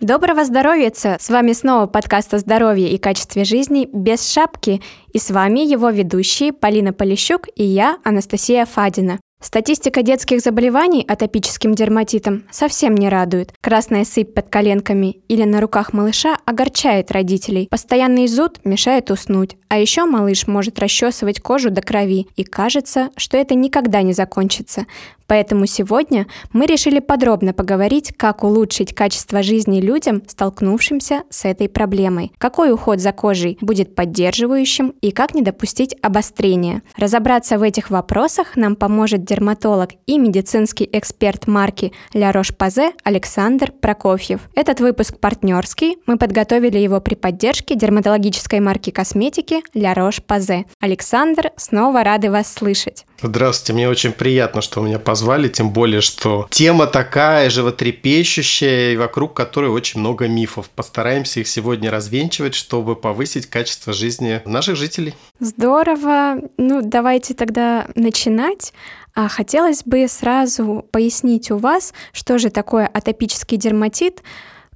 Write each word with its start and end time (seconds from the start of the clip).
Доброго 0.00 0.44
здоровья! 0.44 0.92
С 0.94 1.30
вами 1.30 1.52
снова 1.52 1.86
подкаст 1.86 2.34
о 2.34 2.38
здоровье 2.38 2.90
и 2.90 2.98
качестве 2.98 3.44
жизни 3.44 3.88
без 3.90 4.30
шапки. 4.30 4.82
И 5.12 5.18
с 5.18 5.30
вами 5.30 5.60
его 5.60 5.88
ведущие 5.90 6.52
Полина 6.52 6.92
Полищук 6.92 7.46
и 7.54 7.64
я, 7.64 7.98
Анастасия 8.04 8.66
Фадина. 8.66 9.18
Статистика 9.42 10.02
детских 10.02 10.40
заболеваний 10.42 11.02
атопическим 11.08 11.74
дерматитом 11.74 12.44
совсем 12.50 12.94
не 12.94 13.08
радует. 13.08 13.54
Красная 13.62 14.04
сыпь 14.04 14.34
под 14.34 14.50
коленками 14.50 15.22
или 15.28 15.44
на 15.44 15.62
руках 15.62 15.94
малыша 15.94 16.36
огорчает 16.44 17.10
родителей. 17.10 17.66
Постоянный 17.70 18.26
зуд 18.26 18.60
мешает 18.64 19.10
уснуть. 19.10 19.56
А 19.68 19.78
еще 19.78 20.04
малыш 20.04 20.46
может 20.46 20.78
расчесывать 20.78 21.40
кожу 21.40 21.70
до 21.70 21.80
крови. 21.80 22.26
И 22.36 22.44
кажется, 22.44 23.08
что 23.16 23.38
это 23.38 23.54
никогда 23.54 24.02
не 24.02 24.12
закончится. 24.12 24.84
Поэтому 25.30 25.66
сегодня 25.66 26.26
мы 26.52 26.66
решили 26.66 26.98
подробно 26.98 27.52
поговорить, 27.52 28.12
как 28.16 28.42
улучшить 28.42 28.92
качество 28.96 29.44
жизни 29.44 29.80
людям, 29.80 30.24
столкнувшимся 30.26 31.22
с 31.30 31.44
этой 31.44 31.68
проблемой, 31.68 32.32
какой 32.38 32.72
уход 32.72 32.98
за 32.98 33.12
кожей 33.12 33.56
будет 33.60 33.94
поддерживающим 33.94 34.92
и 35.00 35.12
как 35.12 35.36
не 35.36 35.42
допустить 35.42 35.94
обострения. 36.02 36.82
Разобраться 36.96 37.60
в 37.60 37.62
этих 37.62 37.90
вопросах 37.90 38.56
нам 38.56 38.74
поможет 38.74 39.22
дерматолог 39.22 39.90
и 40.06 40.18
медицинский 40.18 40.90
эксперт 40.92 41.46
марки 41.46 41.92
La 42.12 42.32
Roche-Posay 42.32 42.94
Александр 43.04 43.70
Прокофьев. 43.70 44.40
Этот 44.56 44.80
выпуск 44.80 45.16
партнерский. 45.20 45.98
Мы 46.06 46.18
подготовили 46.18 46.78
его 46.78 47.00
при 47.00 47.14
поддержке 47.14 47.76
дерматологической 47.76 48.58
марки 48.58 48.90
косметики 48.90 49.62
La 49.76 49.94
Roche-Posay. 49.94 50.64
Александр, 50.80 51.52
снова 51.56 52.02
рады 52.02 52.32
вас 52.32 52.52
слышать. 52.52 53.06
Здравствуйте, 53.22 53.74
мне 53.74 53.88
очень 53.88 54.12
приятно, 54.12 54.62
что 54.62 54.80
меня 54.80 54.98
позвали, 54.98 55.48
тем 55.48 55.70
более, 55.70 56.00
что 56.00 56.46
тема 56.50 56.86
такая 56.86 57.50
животрепещущая, 57.50 58.92
и 58.92 58.96
вокруг 58.96 59.34
которой 59.34 59.70
очень 59.70 60.00
много 60.00 60.26
мифов. 60.26 60.70
Постараемся 60.70 61.40
их 61.40 61.48
сегодня 61.48 61.90
развенчивать, 61.90 62.54
чтобы 62.54 62.96
повысить 62.96 63.46
качество 63.46 63.92
жизни 63.92 64.40
наших 64.46 64.76
жителей. 64.76 65.14
Здорово. 65.38 66.40
Ну, 66.56 66.80
давайте 66.82 67.34
тогда 67.34 67.86
начинать. 67.94 68.72
А 69.14 69.28
хотелось 69.28 69.82
бы 69.84 70.06
сразу 70.08 70.86
пояснить 70.90 71.50
у 71.50 71.58
вас, 71.58 71.92
что 72.12 72.38
же 72.38 72.50
такое 72.50 72.86
атопический 72.86 73.56
дерматит. 73.56 74.22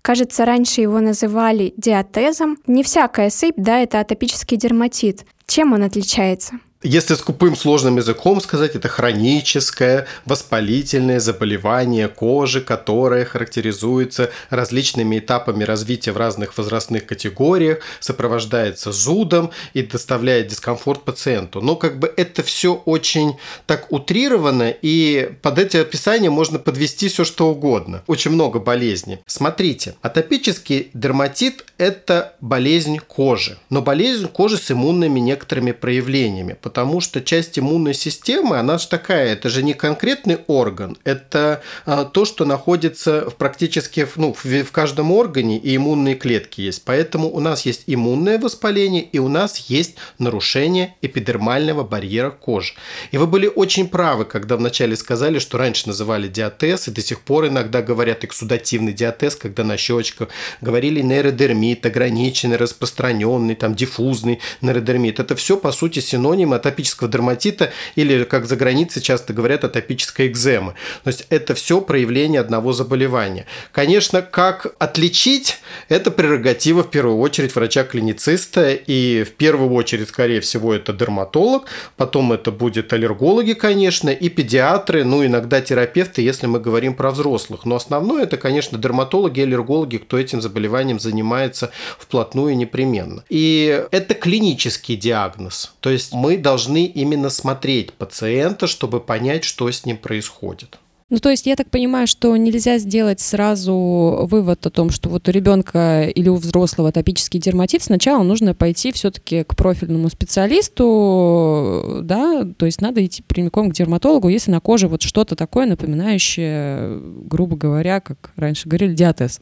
Кажется, 0.02 0.44
раньше 0.44 0.82
его 0.82 1.00
называли 1.00 1.72
диатезом. 1.78 2.58
Не 2.66 2.82
всякая 2.82 3.30
сыпь, 3.30 3.54
да, 3.56 3.78
это 3.78 4.00
атопический 4.00 4.58
дерматит. 4.58 5.24
Чем 5.46 5.72
он 5.72 5.82
отличается? 5.82 6.58
Если 6.86 7.14
скупым 7.14 7.56
сложным 7.56 7.96
языком 7.96 8.42
сказать, 8.42 8.77
это 8.77 8.88
хроническое 8.88 10.06
воспалительное 10.27 11.18
заболевание 11.18 12.08
кожи, 12.08 12.60
которое 12.60 13.24
характеризуется 13.24 14.30
различными 14.50 15.18
этапами 15.18 15.64
развития 15.64 16.12
в 16.12 16.18
разных 16.18 16.58
возрастных 16.58 17.06
категориях, 17.06 17.78
сопровождается 18.00 18.92
зудом 18.92 19.50
и 19.72 19.80
доставляет 19.80 20.48
дискомфорт 20.48 21.05
пациенту. 21.05 21.62
Но 21.62 21.77
как 21.77 21.98
бы 21.98 22.12
это 22.18 22.42
все 22.42 22.74
очень 22.74 23.38
так 23.64 23.90
утрировано, 23.90 24.68
и 24.68 25.30
под 25.40 25.58
эти 25.58 25.78
описания 25.78 26.28
можно 26.28 26.58
подвести 26.58 27.08
все 27.08 27.24
что 27.24 27.48
угодно. 27.48 28.02
Очень 28.06 28.32
много 28.32 28.58
болезней. 28.58 29.20
Смотрите, 29.27 29.94
атопический 30.02 30.90
дерматит– 30.92 31.64
это 31.78 32.34
болезнь 32.42 32.98
кожи, 32.98 33.56
но 33.70 33.80
болезнь 33.80 34.28
кожи 34.28 34.58
с 34.58 34.70
иммунными 34.70 35.18
некоторыми 35.18 35.72
проявлениями, 35.72 36.58
потому 36.75 37.00
что 37.00 37.20
часть 37.20 37.56
иммунной 37.56 37.94
системы, 37.94 38.58
она 38.58 38.78
же 38.78 38.89
такая, 38.89 39.34
это 39.34 39.48
же 39.48 39.62
не 39.62 39.75
конкретный 39.75 40.39
орган, 40.48 40.97
это 41.05 41.62
а, 41.86 42.05
то, 42.05 42.24
что 42.24 42.45
находится 42.45 43.30
в 43.30 43.36
практически 43.36 44.05
ну, 44.17 44.35
в, 44.35 44.73
каждом 44.73 45.13
органе, 45.13 45.57
и 45.57 45.77
иммунные 45.77 46.17
клетки 46.17 46.63
есть. 46.63 46.83
Поэтому 46.84 47.33
у 47.33 47.39
нас 47.39 47.64
есть 47.64 47.84
иммунное 47.86 48.40
воспаление, 48.40 49.02
и 49.02 49.20
у 49.20 49.29
нас 49.29 49.58
есть 49.68 49.95
нарушение 50.18 50.96
эпидермального 51.01 51.84
барьера 51.84 52.30
кожи. 52.30 52.74
И 53.13 53.18
вы 53.18 53.29
были 53.29 53.46
очень 53.46 53.86
правы, 53.86 54.24
когда 54.24 54.57
вначале 54.57 54.96
сказали, 54.96 55.39
что 55.39 55.58
раньше 55.58 55.86
называли 55.86 56.27
диатез, 56.27 56.89
и 56.89 56.90
до 56.90 57.02
сих 57.02 57.20
пор 57.20 57.46
иногда 57.46 57.83
говорят 57.83 58.24
эксудативный 58.24 58.92
диатез, 58.92 59.36
когда 59.36 59.63
на 59.63 59.77
щечках 59.77 60.30
говорили 60.61 61.02
нейродермит, 61.02 61.86
ограниченный, 61.86 62.57
распространенный, 62.57 63.55
там, 63.55 63.77
диффузный 63.77 64.40
нейродермит. 64.61 65.20
Это 65.20 65.36
все, 65.36 65.57
по 65.57 65.70
сути, 65.70 66.01
синонимы 66.01 66.64
атопического 66.64 67.08
дерматита 67.08 67.73
или, 67.95 68.25
как 68.25 68.47
за 68.47 68.57
границей 68.57 69.02
часто 69.02 69.33
говорят, 69.33 69.64
атопической 69.64 70.27
экземы. 70.27 70.75
То 71.02 71.08
есть 71.08 71.27
это 71.30 71.55
все 71.55 71.80
проявление 71.80 72.41
одного 72.41 72.73
заболевания. 72.73 73.47
Конечно, 73.73 74.23
как 74.23 74.75
отличить, 74.79 75.58
это 75.89 76.11
прерогатива 76.11 76.83
в 76.83 76.91
первую 76.91 77.19
очередь 77.19 77.55
врача-клинициста, 77.55 78.73
и 78.73 79.25
в 79.25 79.33
первую 79.33 79.73
очередь, 79.73 80.08
скорее 80.08 80.41
всего, 80.41 80.75
это 80.75 80.92
дерматолог, 80.92 81.67
потом 81.97 82.33
это 82.33 82.51
будет 82.51 82.92
аллергологи, 82.92 83.52
конечно, 83.52 84.11
и 84.11 84.29
педиатры, 84.29 85.05
ну, 85.05 85.25
иногда 85.25 85.61
терапевты, 85.61 86.23
если 86.23 86.46
мы 86.46 86.61
говорим 86.61 86.95
про 86.95 87.11
взрослых. 87.11 87.64
Но 87.64 87.77
основное 87.77 88.25
это, 88.25 88.36
конечно, 88.36 88.79
дерматологи, 88.79 89.41
аллергологи, 89.41 89.98
кто 89.98 90.19
этим 90.19 90.41
заболеванием 90.41 90.98
занимается 90.98 91.70
вплотную 91.98 92.57
непременно. 92.57 93.25
И 93.29 93.85
это 93.91 94.14
клинический 94.14 94.96
диагноз. 94.96 95.73
То 95.81 95.91
есть 95.91 96.13
мы 96.13 96.36
должны 96.36 96.53
должны 96.54 96.86
именно 96.86 97.30
смотреть 97.30 97.92
пациента, 97.94 98.68
чтобы 98.68 99.00
понять, 99.00 99.42
что 99.42 99.68
с 99.68 99.84
ним 99.84 99.96
происходит. 99.96 100.78
Ну, 101.10 101.18
то 101.18 101.30
есть 101.30 101.46
я 101.46 101.56
так 101.56 101.68
понимаю, 101.68 102.06
что 102.06 102.36
нельзя 102.36 102.78
сделать 102.78 103.20
сразу 103.20 104.26
вывод 104.30 104.64
о 104.66 104.70
том, 104.70 104.90
что 104.90 105.08
вот 105.08 105.28
у 105.28 105.32
ребенка 105.32 106.04
или 106.04 106.28
у 106.28 106.36
взрослого 106.36 106.90
атопический 106.90 107.40
дерматит. 107.40 107.82
Сначала 107.82 108.22
нужно 108.22 108.54
пойти 108.54 108.92
все-таки 108.92 109.42
к 109.42 109.56
профильному 109.56 110.08
специалисту, 110.10 112.00
да, 112.02 112.44
то 112.56 112.66
есть 112.66 112.80
надо 112.80 113.04
идти 113.04 113.22
прямиком 113.22 113.70
к 113.70 113.74
дерматологу, 113.74 114.28
если 114.28 114.52
на 114.52 114.60
коже 114.60 114.86
вот 114.86 115.02
что-то 115.02 115.34
такое 115.34 115.66
напоминающее, 115.66 117.00
грубо 117.26 117.56
говоря, 117.56 118.00
как 118.00 118.30
раньше 118.36 118.68
говорили, 118.68 118.94
диатез. 118.94 119.40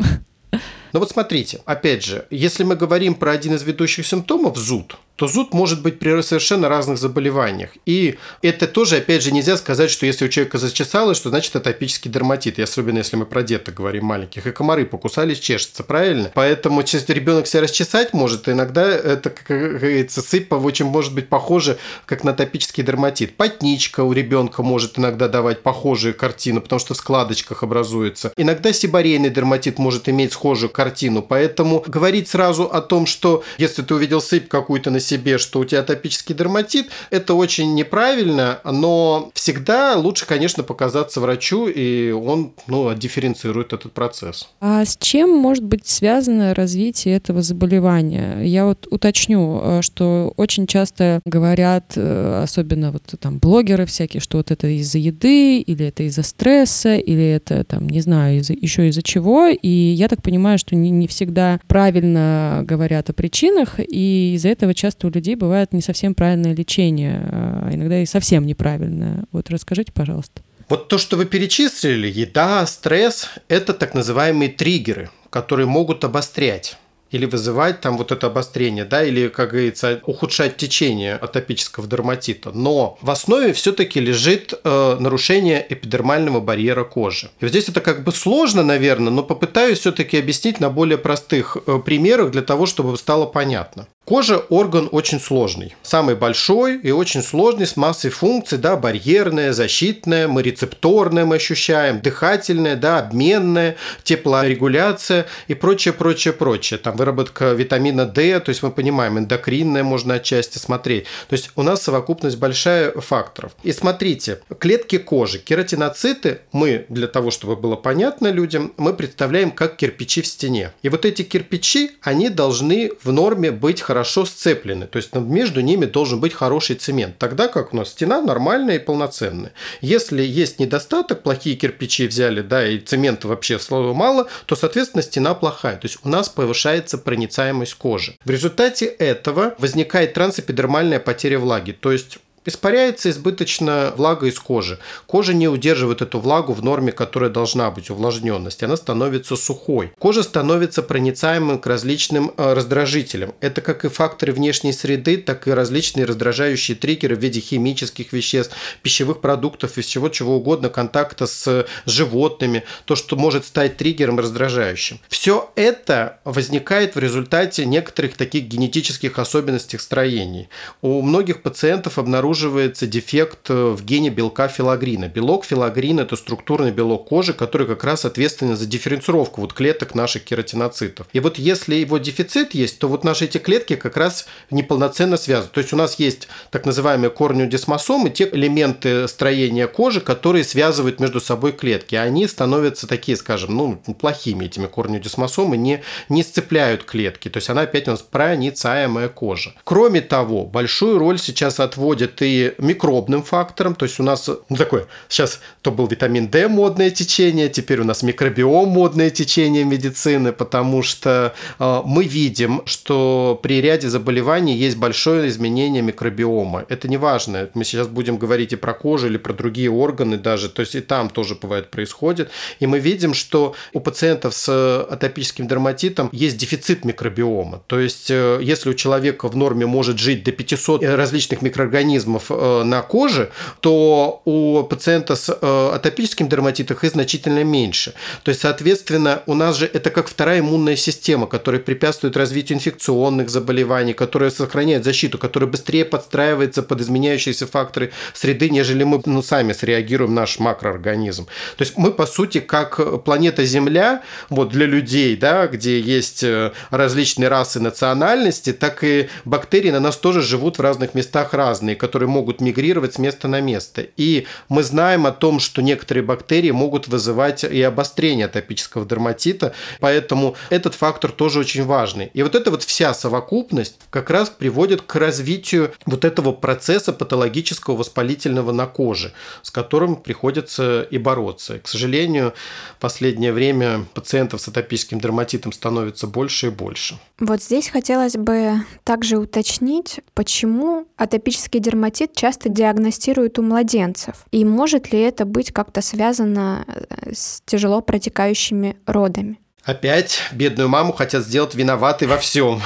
Ну 0.93 1.01
вот 1.01 1.11
смотрите, 1.11 1.61
опять 1.65 2.05
же, 2.05 2.27
если 2.31 2.65
мы 2.65 2.77
говорим 2.77 3.15
про 3.15 3.33
один 3.33 3.55
из 3.55 3.63
ведущих 3.63 4.07
симптомов– 4.07 4.57
зуд, 4.59 4.99
то 5.17 5.27
зуд 5.27 5.53
может 5.53 5.83
быть 5.83 5.99
при 5.99 6.21
совершенно 6.23 6.69
разных 6.69 6.99
заболеваниях. 6.99 7.71
И 7.87 8.19
это 8.41 8.67
тоже, 8.67 8.97
опять 8.97 9.23
же, 9.23 9.33
нельзя 9.33 9.57
сказать, 9.57 9.91
что 9.91 10.07
если 10.07 10.25
у 10.25 10.29
человека 10.29 10.59
зачесалось, 10.59 11.17
что 11.17 11.29
значит 11.29 11.55
атопический 11.55 12.11
дерматит. 12.11 12.59
И 12.59 12.63
особенно, 12.63 12.99
если 12.99 13.17
мы 13.17 13.27
про 13.27 13.43
деток 13.43 13.75
говорим 13.75 14.07
маленьких. 14.07 14.47
И 14.47 14.53
комары 14.53 14.87
покусались, 14.87 15.39
чешется, 15.39 15.83
правильно? 15.83 16.31
Поэтому 16.35 16.81
если 16.81 17.13
ребенок 17.13 17.47
себя 17.47 17.63
расчесать 17.63 18.13
может, 18.13 18.49
иногда 18.49 18.89
это, 18.89 19.31
как 19.31 19.47
говорится, 19.47 20.23
сыпь 20.23 20.53
очень 20.53 20.87
может 20.87 21.15
быть 21.15 21.29
похоже, 21.29 21.79
как 22.07 22.25
на 22.25 22.33
атопический 22.33 22.83
дерматит. 22.83 23.37
Потничка 23.37 24.05
у 24.05 24.13
ребенка 24.13 24.63
может 24.63 24.99
иногда 24.99 25.29
давать 25.29 25.63
похожую 25.63 26.15
картину, 26.15 26.61
потому 26.61 26.79
что 26.79 26.95
в 26.95 26.97
складочках 26.97 27.63
образуется. 27.63 28.33
Иногда 28.37 28.73
сибарейный 28.73 29.31
дерматит 29.31 29.79
может 29.79 30.09
иметь 30.09 30.33
схожую 30.33 30.71
картину. 30.71 31.23
Поэтому 31.23 31.85
говорить 31.87 32.29
сразу 32.29 32.65
о 32.65 32.81
том, 32.81 33.07
что 33.07 33.45
если 33.59 33.83
ты 33.83 33.95
увидел 33.95 34.21
сыпь 34.21 34.49
какую-то 34.49 34.91
на 34.91 35.01
себе, 35.03 35.39
что 35.39 35.61
у 35.61 35.65
тебя 35.65 35.81
атопический 35.81 36.35
дерматит, 36.35 36.87
это 37.11 37.35
очень 37.35 37.75
неправильно, 37.75 38.61
но 38.65 39.31
всегда 39.35 39.97
лучше, 39.97 40.27
конечно, 40.27 40.63
показаться 40.63 41.21
врачу, 41.21 41.67
и 41.69 42.11
он 42.11 42.53
ну, 42.67 42.93
дифференцирует 42.95 43.73
этот 43.73 43.93
процесс. 43.93 44.49
А 44.61 44.85
с 44.85 44.97
чем 44.97 45.31
может 45.31 45.65
быть 45.65 45.87
связано 45.87 46.55
развитие 46.55 47.17
этого 47.17 47.43
заболевания? 47.43 48.43
Я 48.43 48.67
вот 48.67 48.87
уточню, 48.91 49.61
э, 49.63 49.83
что 49.83 50.33
очень 50.37 50.67
часто 50.67 51.21
говорят, 51.25 51.93
э, 51.97 52.43
особенно 52.43 52.93
вот 52.93 53.03
там 53.21 53.39
блогеры 53.39 53.87
всякие, 53.87 54.21
что 54.21 54.39
вот 54.39 54.51
это 54.51 54.67
из-за 54.69 54.99
еды, 54.99 55.61
или 55.61 55.87
это 55.87 56.05
из-за 56.05 56.23
стресса, 56.23 56.95
или 56.95 57.25
это 57.25 57.65
там, 57.65 57.89
не 57.89 58.01
знаю, 58.01 58.39
из 58.39 58.51
еще 58.51 58.89
из-за 58.89 59.03
чего. 59.03 59.49
И 59.49 59.69
я 59.69 60.09
так 60.09 60.23
понимаю, 60.23 60.59
что 60.59 60.77
не, 60.77 60.91
не 60.91 61.07
всегда 61.07 61.61
правильно 61.67 62.63
говорят 62.65 63.11
о 63.11 63.13
причинах, 63.13 63.79
и 63.79 64.35
из-за 64.37 64.49
этого 64.49 64.75
часто 64.75 64.92
часто 64.93 65.07
у 65.07 65.11
людей 65.11 65.37
бывает 65.37 65.73
не 65.73 65.81
совсем 65.81 66.15
правильное 66.15 66.55
лечение, 66.55 67.27
а 67.31 67.71
иногда 67.73 68.01
и 68.01 68.07
совсем 68.07 68.47
неправильное. 68.47 69.25
Вот 69.33 69.51
расскажите, 69.51 69.93
пожалуйста. 69.93 70.43
Вот 70.69 70.89
то, 70.89 70.99
что 70.99 71.17
вы 71.17 71.25
перечислили, 71.25 72.09
еда, 72.09 72.67
стресс– 72.67 73.29
это 73.49 73.73
так 73.73 73.95
называемые 73.95 74.51
триггеры, 74.51 75.11
которые 75.31 75.67
могут 75.67 76.05
обострять 76.05 76.77
или 77.13 77.27
вызывать 77.27 77.81
там 77.81 77.99
вот 77.99 78.11
это 78.11 78.27
обострение, 78.27 78.85
да, 78.85 79.05
или, 79.05 79.29
как 79.29 79.51
говорится, 79.51 80.01
ухудшать 80.07 80.57
течение 80.57 81.15
атопического 81.15 81.87
дерматита. 81.87 82.51
Но 82.55 82.99
в 83.03 83.11
основе 83.11 83.53
все-таки 83.53 84.01
лежит 84.01 84.55
э, 84.65 84.97
нарушение 84.99 85.65
эпидермального 85.69 86.41
барьера 86.41 86.85
кожи. 86.85 87.31
И 87.41 87.45
вот 87.45 87.51
здесь 87.51 87.69
это 87.69 87.83
как 87.83 88.03
бы 88.03 88.13
сложно, 88.13 88.63
наверное, 88.63 89.13
но 89.13 89.23
попытаюсь 89.23 89.79
все-таки 89.79 90.19
объяснить 90.19 90.59
на 90.59 90.71
более 90.71 90.99
простых 90.99 91.59
э, 91.67 91.79
примерах 91.85 92.31
для 92.31 92.43
того, 92.43 92.65
чтобы 92.65 92.97
стало 92.97 93.27
понятно. 93.27 93.87
Кожа– 94.05 94.39
орган 94.49 94.89
очень 94.91 95.21
сложный. 95.21 95.77
Самый 95.83 96.17
большой 96.17 96.77
и 96.77 96.91
очень 96.91 97.23
сложный, 97.23 97.69
с 97.69 97.77
массой 97.77 98.11
функций, 98.11 98.59
да, 98.59 98.77
барьерная, 98.77 99.53
защитная, 99.53 100.27
мы 100.27 100.43
рецепторная 100.43 101.25
мы 101.25 101.37
ощущаем, 101.37 102.01
дыхательная, 102.01 102.75
да, 102.75 102.99
обменная, 102.99 103.77
теплорегуляция 104.03 105.27
и 105.47 105.55
прочее, 105.55 105.95
прочее, 105.95 106.35
прочее. 106.35 106.79
Там 106.79 106.97
выработка 106.97 107.53
витамина 107.53 108.05
D, 108.05 108.41
то 108.41 108.49
есть 108.49 108.65
мы 108.65 108.73
понимаем, 108.73 109.21
эндокринная 109.21 109.85
можно 109.85 110.15
отчасти 110.15 110.59
смотреть. 110.59 111.05
То 111.29 111.35
есть 111.35 111.51
у 111.55 111.63
нас 111.63 111.83
совокупность 111.83 112.39
большая 112.39 112.91
факторов. 112.91 113.53
И 113.63 113.71
смотрите, 113.71 114.41
клетки 114.59 114.99
кожи, 114.99 115.39
кератиноциты, 115.39 116.41
мы 116.51 116.87
для 116.89 117.07
того, 117.07 117.31
чтобы 117.31 117.55
было 117.55 117.77
понятно 117.77 118.33
людям, 118.33 118.73
мы 118.79 118.95
представляем 118.95 119.53
как 119.53 119.77
кирпичи 119.77 120.23
в 120.23 120.27
стене. 120.27 120.73
И 120.83 120.89
вот 120.89 121.05
эти 121.05 121.23
кирпичи, 121.23 121.93
они 122.03 122.31
должны 122.31 122.91
в 123.05 123.13
норме 123.13 123.53
быть 123.53 123.81
хорошо 123.93 124.25
сцеплены. 124.25 124.87
То 124.87 124.97
есть 124.97 125.15
между 125.15 125.61
ними 125.61 125.85
должен 125.85 126.19
быть 126.19 126.33
хороший 126.33 126.77
цемент. 126.77 127.19
Тогда 127.19 127.49
как 127.49 127.75
у 127.75 127.77
нас 127.77 127.91
стена 127.91 128.23
нормальная 128.23 128.77
и 128.77 128.79
полноценная. 128.79 129.53
Если 129.83 130.23
есть 130.23 130.59
недостаток, 130.59 131.23
плохие 131.23 131.57
кирпичи 131.57 132.07
взяли, 132.07 132.41
да, 132.41 132.67
и 132.67 132.79
цемента 132.79 133.29
вообще 133.29 133.59
слова 133.59 133.93
мало, 133.93 134.29
то, 134.47 134.57
соответственно, 134.57 135.03
стена 135.03 135.35
плохая. 135.35 135.77
То 135.77 135.87
есть 135.87 135.99
у 136.05 136.09
нас 136.09 136.31
повышается 136.31 136.97
проницаемость 136.97 137.75
кожи. 137.75 138.17
В 138.25 138.31
результате 138.31 138.87
этого 138.87 139.55
возникает 139.59 140.15
трансэпидермальная 140.15 140.99
потеря 140.99 141.39
влаги. 141.39 141.73
То 141.73 141.93
есть 141.93 142.17
Испаряется 142.45 143.11
избыточно 143.11 143.93
влага 143.97 144.27
из 144.27 144.39
кожи. 144.39 144.79
Кожа 145.07 145.33
не 145.33 145.47
удерживает 145.47 146.03
эту 146.03 146.19
влагу 146.19 146.53
в 146.53 146.65
норме, 146.65 146.91
которая 146.91 147.31
должна 147.31 147.71
быть, 147.71 147.91
увлажненность. 147.91 148.63
Она 148.63 148.77
становится 148.77 149.37
сухой. 149.37 149.93
Кожа 149.99 150.25
становится 150.25 150.83
проницаемым 150.83 151.61
к 151.61 151.67
различным 151.67 152.33
э, 152.37 152.53
раздражителям. 152.55 153.35
Это 153.41 153.61
как 153.61 153.85
и 153.85 153.89
факторы 153.89 154.33
внешней 154.33 154.73
среды, 154.73 155.19
так 155.19 155.47
и 155.47 155.53
различные 155.53 156.05
раздражающие 156.05 156.77
триггеры 156.77 157.15
в 157.15 157.21
виде 157.21 157.41
химических 157.41 158.13
веществ, 158.13 158.57
пищевых 158.83 159.21
продуктов 159.21 159.79
и 159.79 159.83
всего 159.83 160.09
чего 160.09 160.37
угодно, 160.37 160.69
контакта 160.69 161.27
с 161.27 161.67
животными, 161.87 162.65
то, 162.87 162.97
что 162.97 163.15
может 163.17 163.47
стать 163.47 163.77
триггером 163.77 164.19
раздражающим. 164.19 164.99
Все 165.09 165.51
это 165.55 166.19
возникает 166.25 166.97
в 166.97 166.99
результате 166.99 167.65
некоторых 167.67 168.17
таких 168.17 168.45
генетических 168.45 169.19
особенностей 169.19 169.79
строений. 169.79 170.49
У 170.81 171.03
многих 171.03 171.43
пациентов 171.43 171.99
обнаруживается 171.99 172.32
обнаруживается 172.33 172.87
дефект 172.87 173.51
э, 173.51 173.71
в 173.71 173.85
гене 173.85 174.09
белка 174.09 174.49
филогрина. 174.49 175.09
Белок 175.09 175.45
филогрин– 175.45 176.01
это 176.01 176.17
структурный 176.17 176.71
белок 176.71 177.09
кожи, 177.09 177.35
который 177.35 177.67
как 177.67 177.85
раз 177.85 178.07
ответственен 178.07 178.57
за 178.57 178.65
дифференцировку 178.65 179.43
вот 179.43 179.53
клеток 179.53 179.95
наших 179.95 180.25
кератиноцитов. 180.25 181.07
И 181.13 181.21
вот 181.21 181.39
если 181.39 181.75
его 181.75 181.99
дефицит 181.99 182.55
есть, 182.55 182.79
то 182.79 182.89
вот 182.89 183.05
наши 183.05 183.27
эти 183.27 183.37
клетки 183.37 183.77
как 183.77 183.99
раз 183.99 184.27
неполноценно 184.51 185.19
связаны. 185.19 185.51
То 185.53 185.61
есть 185.61 185.75
у 185.75 185.77
нас 185.77 185.99
есть 185.99 186.29
так 186.51 186.65
называемые 186.65 187.11
корнеодесмосомы, 187.11 188.09
те 188.09 188.29
элементы 188.33 189.07
строения 189.09 189.67
кожи, 189.67 190.01
которые 190.01 190.45
связывают 190.45 191.01
между 191.01 191.21
собой 191.21 191.53
клетки. 191.53 191.97
Они 191.97 192.27
становятся 192.27 192.87
такие, 192.87 193.17
скажем, 193.17 193.55
ну, 193.55 193.83
плохими 194.01 194.47
этими 194.47 194.67
корнеодесмосомы, 194.67 195.59
не, 195.59 195.83
не 196.09 196.23
сцепляют 196.23 196.85
клетки. 196.85 197.29
То 197.29 197.37
есть 197.37 197.51
она 197.51 197.63
опять 197.63 197.89
у 197.89 197.91
нас 197.91 198.01
проницаемая 198.01 199.09
кожа. 199.09 199.53
Кроме 199.65 200.01
того, 200.01 200.47
большую 200.47 200.99
роль 200.99 201.19
сейчас 201.19 201.61
отводит 201.61 202.22
и 202.25 202.55
микробным 202.59 203.23
фактором. 203.23 203.75
То 203.75 203.85
есть 203.85 204.01
у 204.01 204.03
нас 204.03 204.29
ну, 204.49 204.57
такое, 204.57 204.87
сейчас 205.09 205.41
то 205.63 205.71
был 205.71 205.87
витамин 205.87 206.29
D 206.29 206.49
модное 206.49 206.91
течение, 206.91 207.49
теперь 207.49 207.81
у 207.81 207.85
нас 207.85 208.03
микробиом 208.03 208.69
модное 208.69 209.11
течение 209.11 209.65
медицины, 209.65 210.33
потому 210.33 210.83
что 210.83 211.35
э, 211.59 211.83
мы 211.85 212.05
видим, 212.05 212.63
что 212.67 213.39
при 213.43 213.61
ряде 213.61 213.89
заболеваний 213.89 214.57
есть 214.57 214.77
большое 214.77 215.29
изменение 215.29 215.83
микробиома. 215.83 216.65
Это 216.69 216.89
не 216.89 216.97
важно. 216.97 217.49
Мы 217.55 217.65
сейчас 217.65 217.89
будем 217.89 218.19
говорить 218.19 218.53
и 218.53 218.57
про 218.57 218.75
кожу, 218.75 219.07
или 219.07 219.19
про 219.19 219.33
другие 219.33 219.71
органы 219.71 220.17
даже. 220.17 220.49
То 220.49 220.61
есть 220.61 220.75
и 220.75 220.81
там 220.81 221.09
тоже 221.11 221.35
бывает 221.35 221.71
происходит. 221.71 222.31
И 222.61 222.67
мы 222.67 222.79
видим, 222.79 223.15
что 223.15 223.55
у 223.73 223.81
пациентов 223.81 224.35
с 224.35 224.83
атопическим 224.83 225.49
дерматитом 225.49 226.09
есть 226.13 226.37
дефицит 226.37 226.85
микробиома. 226.85 227.63
То 227.67 227.81
есть 227.81 228.11
э, 228.11 228.39
если 228.43 228.71
у 228.71 228.75
человека 228.75 229.29
в 229.29 229.37
норме 229.37 229.67
может 229.67 229.99
жить 229.99 230.25
до 230.25 230.33
500 230.33 230.83
различных 230.85 231.43
микроорганизмов, 231.43 232.12
организмов 232.13 232.27
э, 232.31 232.63
на 232.65 232.83
коже, 232.83 233.31
то 233.61 234.23
у 234.25 234.63
пациента 234.65 235.17
с 235.17 235.29
э, 235.41 235.71
атопическим 235.75 236.29
дерматитом 236.29 236.77
их 236.77 236.91
значительно 236.91 237.45
меньше. 237.45 237.95
То 238.23 238.31
есть, 238.31 238.41
соответственно, 238.41 239.23
у 239.27 239.35
нас 239.35 239.57
же 239.57 239.67
это 239.67 239.91
как 239.91 240.09
вторая 240.09 240.41
иммунная 240.41 240.77
система, 240.77 241.27
которая 241.27 241.61
препятствует 241.61 242.17
развитию 242.17 242.59
инфекционных 242.59 243.29
заболеваний, 243.31 243.95
которая 243.95 244.31
сохраняет 244.31 244.85
защиту, 244.85 245.19
которая 245.19 245.51
быстрее 245.51 245.85
подстраивается 245.85 246.63
под 246.63 246.81
изменяющиеся 246.81 247.47
факторы 247.47 247.91
среды, 248.15 248.51
нежели 248.51 248.85
мы 248.85 249.01
ну, 249.07 249.23
сами 249.23 249.53
среагируем 249.53 250.15
наш 250.15 250.39
макроорганизм. 250.39 251.27
То 251.57 251.65
есть 251.65 251.77
мы, 251.77 251.93
по 251.93 252.07
сути, 252.07 252.41
как 252.41 253.05
планета 253.05 253.45
Земля, 253.45 254.03
вот 254.31 254.51
для 254.51 254.67
людей, 254.67 255.17
да, 255.17 255.47
где 255.47 255.81
есть 255.81 256.23
э, 256.23 256.53
различные 256.71 257.29
расы 257.29 257.61
национальности, 257.61 258.53
так 258.53 258.85
и 258.85 259.09
бактерии 259.25 259.71
на 259.71 259.81
нас 259.81 259.97
тоже 259.97 260.23
живут 260.23 260.59
в 260.59 260.61
разных 260.61 260.95
местах 260.95 261.35
разные, 261.35 261.77
которые 261.77 262.02
могут 262.07 262.41
мигрировать 262.41 262.95
с 262.95 262.99
места 262.99 263.29
на 263.29 263.41
место. 263.41 263.87
И 263.97 264.27
мы 264.49 264.63
знаем 264.63 265.07
о 265.07 265.13
том, 265.13 265.41
что 265.41 265.63
некоторые 265.63 266.05
бактерии 266.05 266.51
могут 266.51 266.89
вызывать 266.89 267.45
и 267.45 267.63
обострение 267.63 268.27
атопического 268.27 268.87
дерматита, 268.87 269.55
поэтому 269.81 270.37
этот 270.51 270.75
фактор 270.75 271.13
тоже 271.13 271.41
очень 271.41 271.65
важный. 271.65 272.11
И 272.15 272.23
вот 272.23 272.35
эта 272.35 272.51
вот 272.51 272.63
вся 272.63 272.95
совокупность 272.95 273.77
как 273.91 274.11
раз 274.11 274.31
приводит 274.31 274.83
к 274.83 274.95
развитию 274.97 275.73
вот 275.87 276.05
этого 276.05 276.33
процесса 276.33 276.93
патологического 276.93 277.77
воспалительного 277.77 278.53
на 278.53 278.67
коже, 278.67 279.13
с 279.43 279.51
которым 279.51 279.97
приходится 279.97 280.83
и 280.83 280.99
бороться. 280.99 281.59
К 281.59 281.69
сожалению, 281.69 282.35
в 282.77 282.81
последнее 282.81 283.33
время 283.33 283.87
пациентов 283.95 284.41
с 284.41 284.49
атопическим 284.49 285.01
дерматитом 285.01 285.53
становится 285.53 286.07
больше 286.07 286.49
и 286.49 286.51
больше. 286.51 286.99
Вот 287.19 287.43
здесь 287.43 287.69
хотелось 287.69 288.17
бы 288.17 288.55
также 288.85 289.19
уточнить, 289.19 290.01
почему 290.15 290.87
атопический 290.97 291.61
дерматит 291.61 291.92
дерматит 291.93 292.17
часто 292.17 292.49
диагностируют 292.49 293.39
у 293.39 293.43
младенцев. 293.43 294.25
И 294.31 294.45
может 294.45 294.93
ли 294.93 295.01
это 295.01 295.25
быть 295.25 295.53
как-то 295.53 295.83
связано 295.83 296.65
э, 296.67 297.13
с 297.13 297.43
тяжело 297.45 297.81
протекающими 297.81 298.77
родами? 298.87 299.39
Опять 299.65 300.19
бедную 300.33 300.69
маму 300.69 300.93
хотят 300.93 301.25
сделать 301.25 301.55
виноватой 301.55 302.09
во 302.09 302.19
всем. 302.19 302.61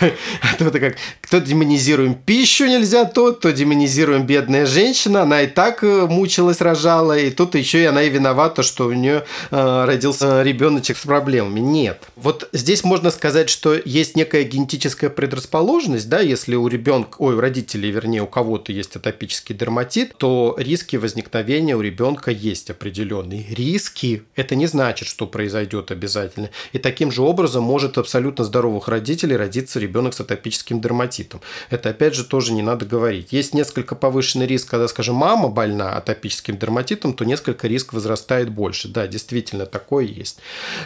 это, 0.60 0.80
как 0.80 0.96
кто 1.22 1.38
демонизируем 1.38 2.14
пищу 2.14 2.66
нельзя, 2.66 3.06
то, 3.06 3.32
то 3.32 3.52
демонизируем 3.54 4.26
бедная 4.26 4.66
женщина. 4.66 5.22
Она 5.22 5.42
и 5.42 5.46
так 5.46 5.82
э, 5.82 6.06
мучилась, 6.06 6.60
рожала, 6.60 7.16
и 7.16 7.30
тут 7.30 7.54
еще 7.54 7.80
и 7.80 7.86
она 7.86 8.02
и 8.02 8.10
виновата, 8.10 8.62
что 8.62 8.88
у 8.88 8.92
нее 8.92 9.24
э, 9.50 9.84
родился 9.86 10.42
ребеночек 10.42 10.98
с 10.98 11.06
проблемами. 11.06 11.60
Нет. 11.60 12.02
Вот 12.16 12.50
здесь 12.52 12.84
можно 12.84 13.10
сказать, 13.10 13.48
что 13.48 13.74
есть 13.82 14.14
некая 14.14 14.42
генетическая 14.44 15.08
предрасположенность, 15.08 16.10
да, 16.10 16.20
если 16.20 16.54
у 16.54 16.68
ребенка, 16.68 17.16
ой, 17.18 17.34
у 17.34 17.40
родителей, 17.40 17.90
вернее, 17.90 18.20
у 18.20 18.26
кого-то 18.26 18.72
есть 18.72 18.94
атопический 18.94 19.54
дерматит, 19.54 20.18
то 20.18 20.54
риски 20.58 20.96
возникновения 20.96 21.76
у 21.76 21.80
ребенка 21.80 22.30
есть 22.30 22.68
определенные. 22.68 23.46
Риски– 23.48 24.24
это 24.36 24.54
не 24.54 24.66
значит, 24.66 25.08
что 25.08 25.26
произойдет 25.26 25.90
обязательно 25.90 26.41
обязательно. 26.42 26.50
И 26.72 26.78
таким 26.78 27.10
же 27.10 27.22
образом 27.22 27.62
может 27.64 27.98
абсолютно 27.98 28.44
здоровых 28.44 28.88
родителей 28.88 29.36
родиться 29.36 29.78
ребенок 29.78 30.14
с 30.14 30.20
атопическим 30.20 30.80
дерматитом. 30.80 31.40
Это 31.70 31.90
опять 31.90 32.14
же 32.14 32.24
тоже 32.24 32.52
не 32.52 32.62
надо 32.62 32.86
говорить. 32.86 33.32
Есть 33.32 33.54
несколько 33.54 33.94
повышенный 33.94 34.46
риск, 34.46 34.68
когда, 34.68 34.88
скажем, 34.88 35.16
мама 35.16 35.48
больна 35.48 35.96
атопическим 35.96 36.58
дерматитом, 36.58 37.14
то 37.14 37.24
несколько 37.24 37.68
риск 37.68 37.92
возрастает 37.92 38.50
больше. 38.50 38.88
Да, 38.88 39.06
действительно, 39.06 39.66
такое 39.66 40.04
есть. 40.04 40.38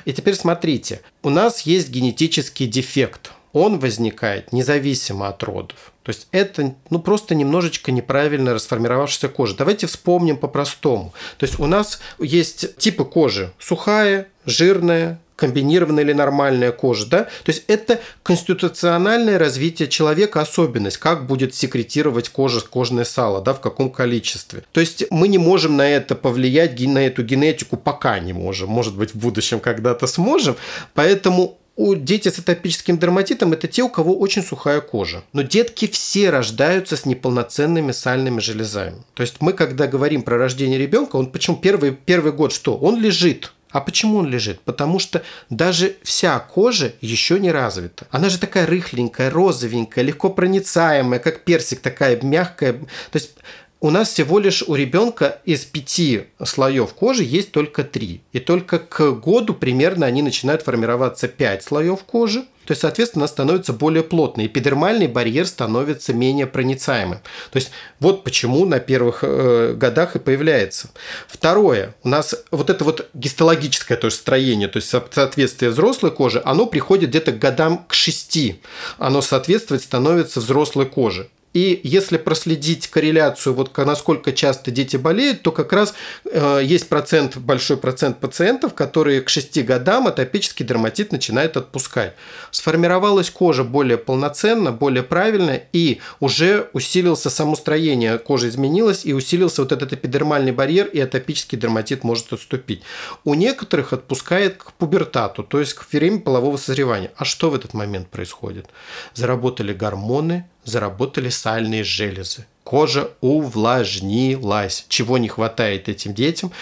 И 0.05 0.13
теперь 0.13 0.35
смотрите, 0.35 1.01
у 1.23 1.31
нас 1.31 1.63
есть 1.63 1.91
генетический 1.91 2.67
дефект 2.67 3.33
он 3.57 3.79
возникает 3.79 4.53
независимо 4.53 5.29
от 5.29 5.43
родов. 5.43 5.93
То 6.03 6.11
есть 6.11 6.29
это 6.31 6.75
ну, 6.91 6.99
просто 6.99 7.35
немножечко 7.35 7.91
неправильно 7.91 8.53
расформировавшаяся 8.53 9.31
кожа. 9.31 9.57
Давайте 9.57 9.87
вспомним 9.87 10.37
по-простому. 10.37 11.15
То 11.39 11.47
есть 11.47 11.59
у 11.59 11.65
нас 11.65 12.01
есть 12.19 12.77
типы 12.77 13.07
кожи 13.07 13.55
сухая, 13.59 14.29
жирная, 14.45 15.19
комбинированная 15.37 16.03
или 16.03 16.13
нормальная 16.13 16.73
кожа, 16.73 17.07
да? 17.07 17.23
То 17.25 17.53
есть 17.53 17.65
это 17.69 18.01
конституциональное 18.23 19.39
развитие 19.39 19.89
человека, 19.89 20.41
особенность, 20.41 20.97
как 20.97 21.27
будет 21.27 21.55
секретировать 21.55 22.31
кожа, 22.31 22.61
кожное 22.61 23.05
сало, 23.05 23.43
да, 23.43 23.55
в 23.55 23.61
каком 23.61 23.91
количестве. 23.91 24.65
То 24.73 24.81
есть 24.81 25.05
мы 25.11 25.29
не 25.29 25.39
можем 25.39 25.77
на 25.77 25.89
это 25.89 26.15
повлиять, 26.15 26.81
на 26.81 27.07
эту 27.07 27.23
генетику 27.23 27.77
пока 27.77 28.19
не 28.19 28.33
можем. 28.33 28.71
Может 28.71 28.97
быть, 28.97 29.15
в 29.15 29.19
будущем 29.19 29.61
когда-то 29.61 30.07
сможем. 30.07 30.57
Поэтому 30.95 31.59
у 31.77 31.95
дети 31.95 32.31
с 32.31 32.39
атопическим 32.39 32.99
дерматитом 32.99 33.53
это 33.53 33.69
те, 33.69 33.83
у 33.83 33.89
кого 33.89 34.19
очень 34.19 34.43
сухая 34.43 34.81
кожа. 34.81 35.23
Но 35.33 35.43
детки 35.43 35.87
все 35.87 36.31
рождаются 36.31 36.97
с 36.97 37.05
неполноценными 37.05 37.93
сальными 37.93 38.41
железами. 38.41 39.05
То 39.15 39.23
есть 39.23 39.37
мы, 39.41 39.53
когда 39.53 39.87
говорим 39.87 40.23
про 40.23 40.39
рождение 40.39 40.79
ребенка, 40.79 41.17
он 41.17 41.31
почему 41.31 41.57
первый, 41.57 41.93
первый 41.93 42.33
год 42.33 42.53
что? 42.53 42.77
Он 42.77 43.01
лежит, 43.01 43.53
А 43.77 43.83
почему 43.83 44.17
он 44.17 44.27
лежит? 44.27 44.61
Потому 44.61 44.99
что 44.99 45.23
даже 45.51 45.97
вся 46.03 46.39
кожа 46.39 46.95
еще 47.03 47.39
не 47.39 47.53
развита. 47.53 48.07
Она 48.11 48.31
же 48.31 48.39
такая 48.39 48.65
рыхленькая, 48.65 49.29
розовенькая, 49.29 50.03
легко 50.03 50.31
проницаемая, 50.31 51.21
как 51.21 51.45
персик, 51.45 51.81
такая 51.81 52.19
мягкая. 52.23 52.73
То 52.73 52.87
есть 53.13 53.35
у 53.81 53.91
нас 53.91 54.09
всего 54.09 54.39
лишь 54.39 54.63
у 54.63 54.75
ребенка 54.77 55.43
из 55.45 55.67
пяти 55.67 56.25
слоев 56.43 56.95
кожи 56.95 57.23
есть 57.23 57.53
только 57.53 57.85
три. 57.85 58.23
И 58.33 58.41
только 58.41 58.79
к 58.79 59.11
году 59.13 59.53
примерно 59.53 60.07
они 60.07 60.23
начинают 60.23 60.63
формироваться 60.63 61.29
пять 61.29 61.63
слоев 61.63 62.03
кожи. 62.05 62.47
То 62.67 62.73
есть, 62.73 62.83
соответственно, 62.83 63.25
она 63.25 63.29
становится 63.29 63.73
более 63.73 64.03
плотной. 64.03 64.47
Эпидермальный 64.47 65.07
барьер 65.07 65.47
становится 65.47 66.13
менее 66.13 66.47
проницаемым. 66.47 67.21
То 67.51 67.57
есть, 67.57 67.71
вот 68.01 68.25
почему 68.25 68.67
на 68.67 68.81
первых 68.81 69.21
э, 69.23 69.75
годах 69.75 70.17
и 70.17 70.19
появляется. 70.19 70.91
Второе. 71.29 71.95
У 72.03 72.09
нас 72.09 72.35
вот 72.51 72.71
это 72.71 72.85
вот 72.85 73.09
гистологическое 73.15 73.97
то 73.97 74.07
есть 74.07 74.19
строение, 74.19 74.69
то 74.69 74.79
есть 74.79 74.89
соответствие 74.89 75.71
взрослой 75.71 76.11
кожи, 76.11 76.43
оно 76.45 76.67
приходит 76.67 77.11
где-то 77.11 77.33
к 77.33 77.39
годам 77.39 77.85
к 77.89 77.95
шести. 77.95 78.61
Оно 78.99 79.23
соответствовать 79.23 79.83
становится 79.83 80.41
взрослой 80.41 80.87
коже. 80.87 81.29
И 81.57 81.81
если 81.85 82.19
проследить 82.19 82.87
корреляцию, 82.89 83.55
вот 83.55 83.75
насколько 83.79 84.35
часто 84.35 84.71
дети 84.71 84.99
болеют, 84.99 85.41
то 85.41 85.53
как 85.53 85.73
раз 85.73 85.95
э, 86.31 86.61
есть 86.63 86.87
процент, 86.91 87.39
большой 87.39 87.79
процент 87.79 88.21
пациентов, 88.21 88.75
которые 88.75 89.23
к 89.23 89.31
6 89.31 89.65
годам 89.65 90.07
атопический 90.07 90.67
дерматит 90.67 91.13
начинает 91.13 91.57
отпускать. 91.57 92.13
Сформировалась 92.51 93.31
кожа 93.31 93.65
более 93.65 93.97
полноценно, 93.97 94.71
более 94.71 95.03
правильно, 95.03 95.59
и 95.73 96.03
уже 96.21 96.69
усилился 96.75 97.31
само 97.31 97.57
строение 97.57 98.19
кожи 98.19 98.49
изменилось, 98.49 99.07
и 99.07 99.15
усилился 99.15 99.63
вот 99.63 99.73
этот 99.73 99.95
эпидермальный 99.95 100.53
барьер, 100.53 100.85
и 100.89 101.01
атопический 101.01 101.57
дерматит 101.57 102.05
может 102.05 102.35
отступить. 102.35 102.83
У 103.25 103.33
некоторых 103.33 103.95
отпускает 103.95 104.63
к 104.63 104.73
пубертату, 104.73 105.43
то 105.43 105.59
есть 105.59 105.73
к 105.73 105.91
время 105.91 106.21
полового 106.21 106.59
созревания. 106.59 107.13
А 107.17 107.25
что 107.25 107.49
в 107.49 107.55
этот 107.55 107.73
момент 107.73 108.09
происходит? 108.09 108.67
Заработали 109.15 109.73
гормоны, 109.73 110.45
заработали 110.67 111.31
сальные 111.31 111.83
железы. 111.85 112.45
Кожа 112.65 113.11
увлажнилась, 113.21 114.85
чего 114.89 115.19
не 115.19 115.29
хватает 115.29 115.89
этим 115.89 116.13
детям. 116.13 116.53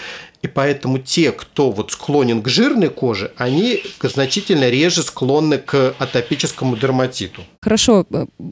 И 0.44 0.46
поэтому 0.46 0.98
те, 0.98 1.32
кто 1.32 1.70
вот 1.70 1.92
склонен 1.92 2.42
к 2.42 2.48
жирной 2.48 2.90
коже, 2.90 3.32
они 3.38 3.82
значительно 4.02 4.68
реже 4.68 5.02
склонны 5.02 5.56
к 5.56 5.94
атопическому 5.98 6.76
дерматиту. 6.76 7.40
Хорошо, 7.62 8.04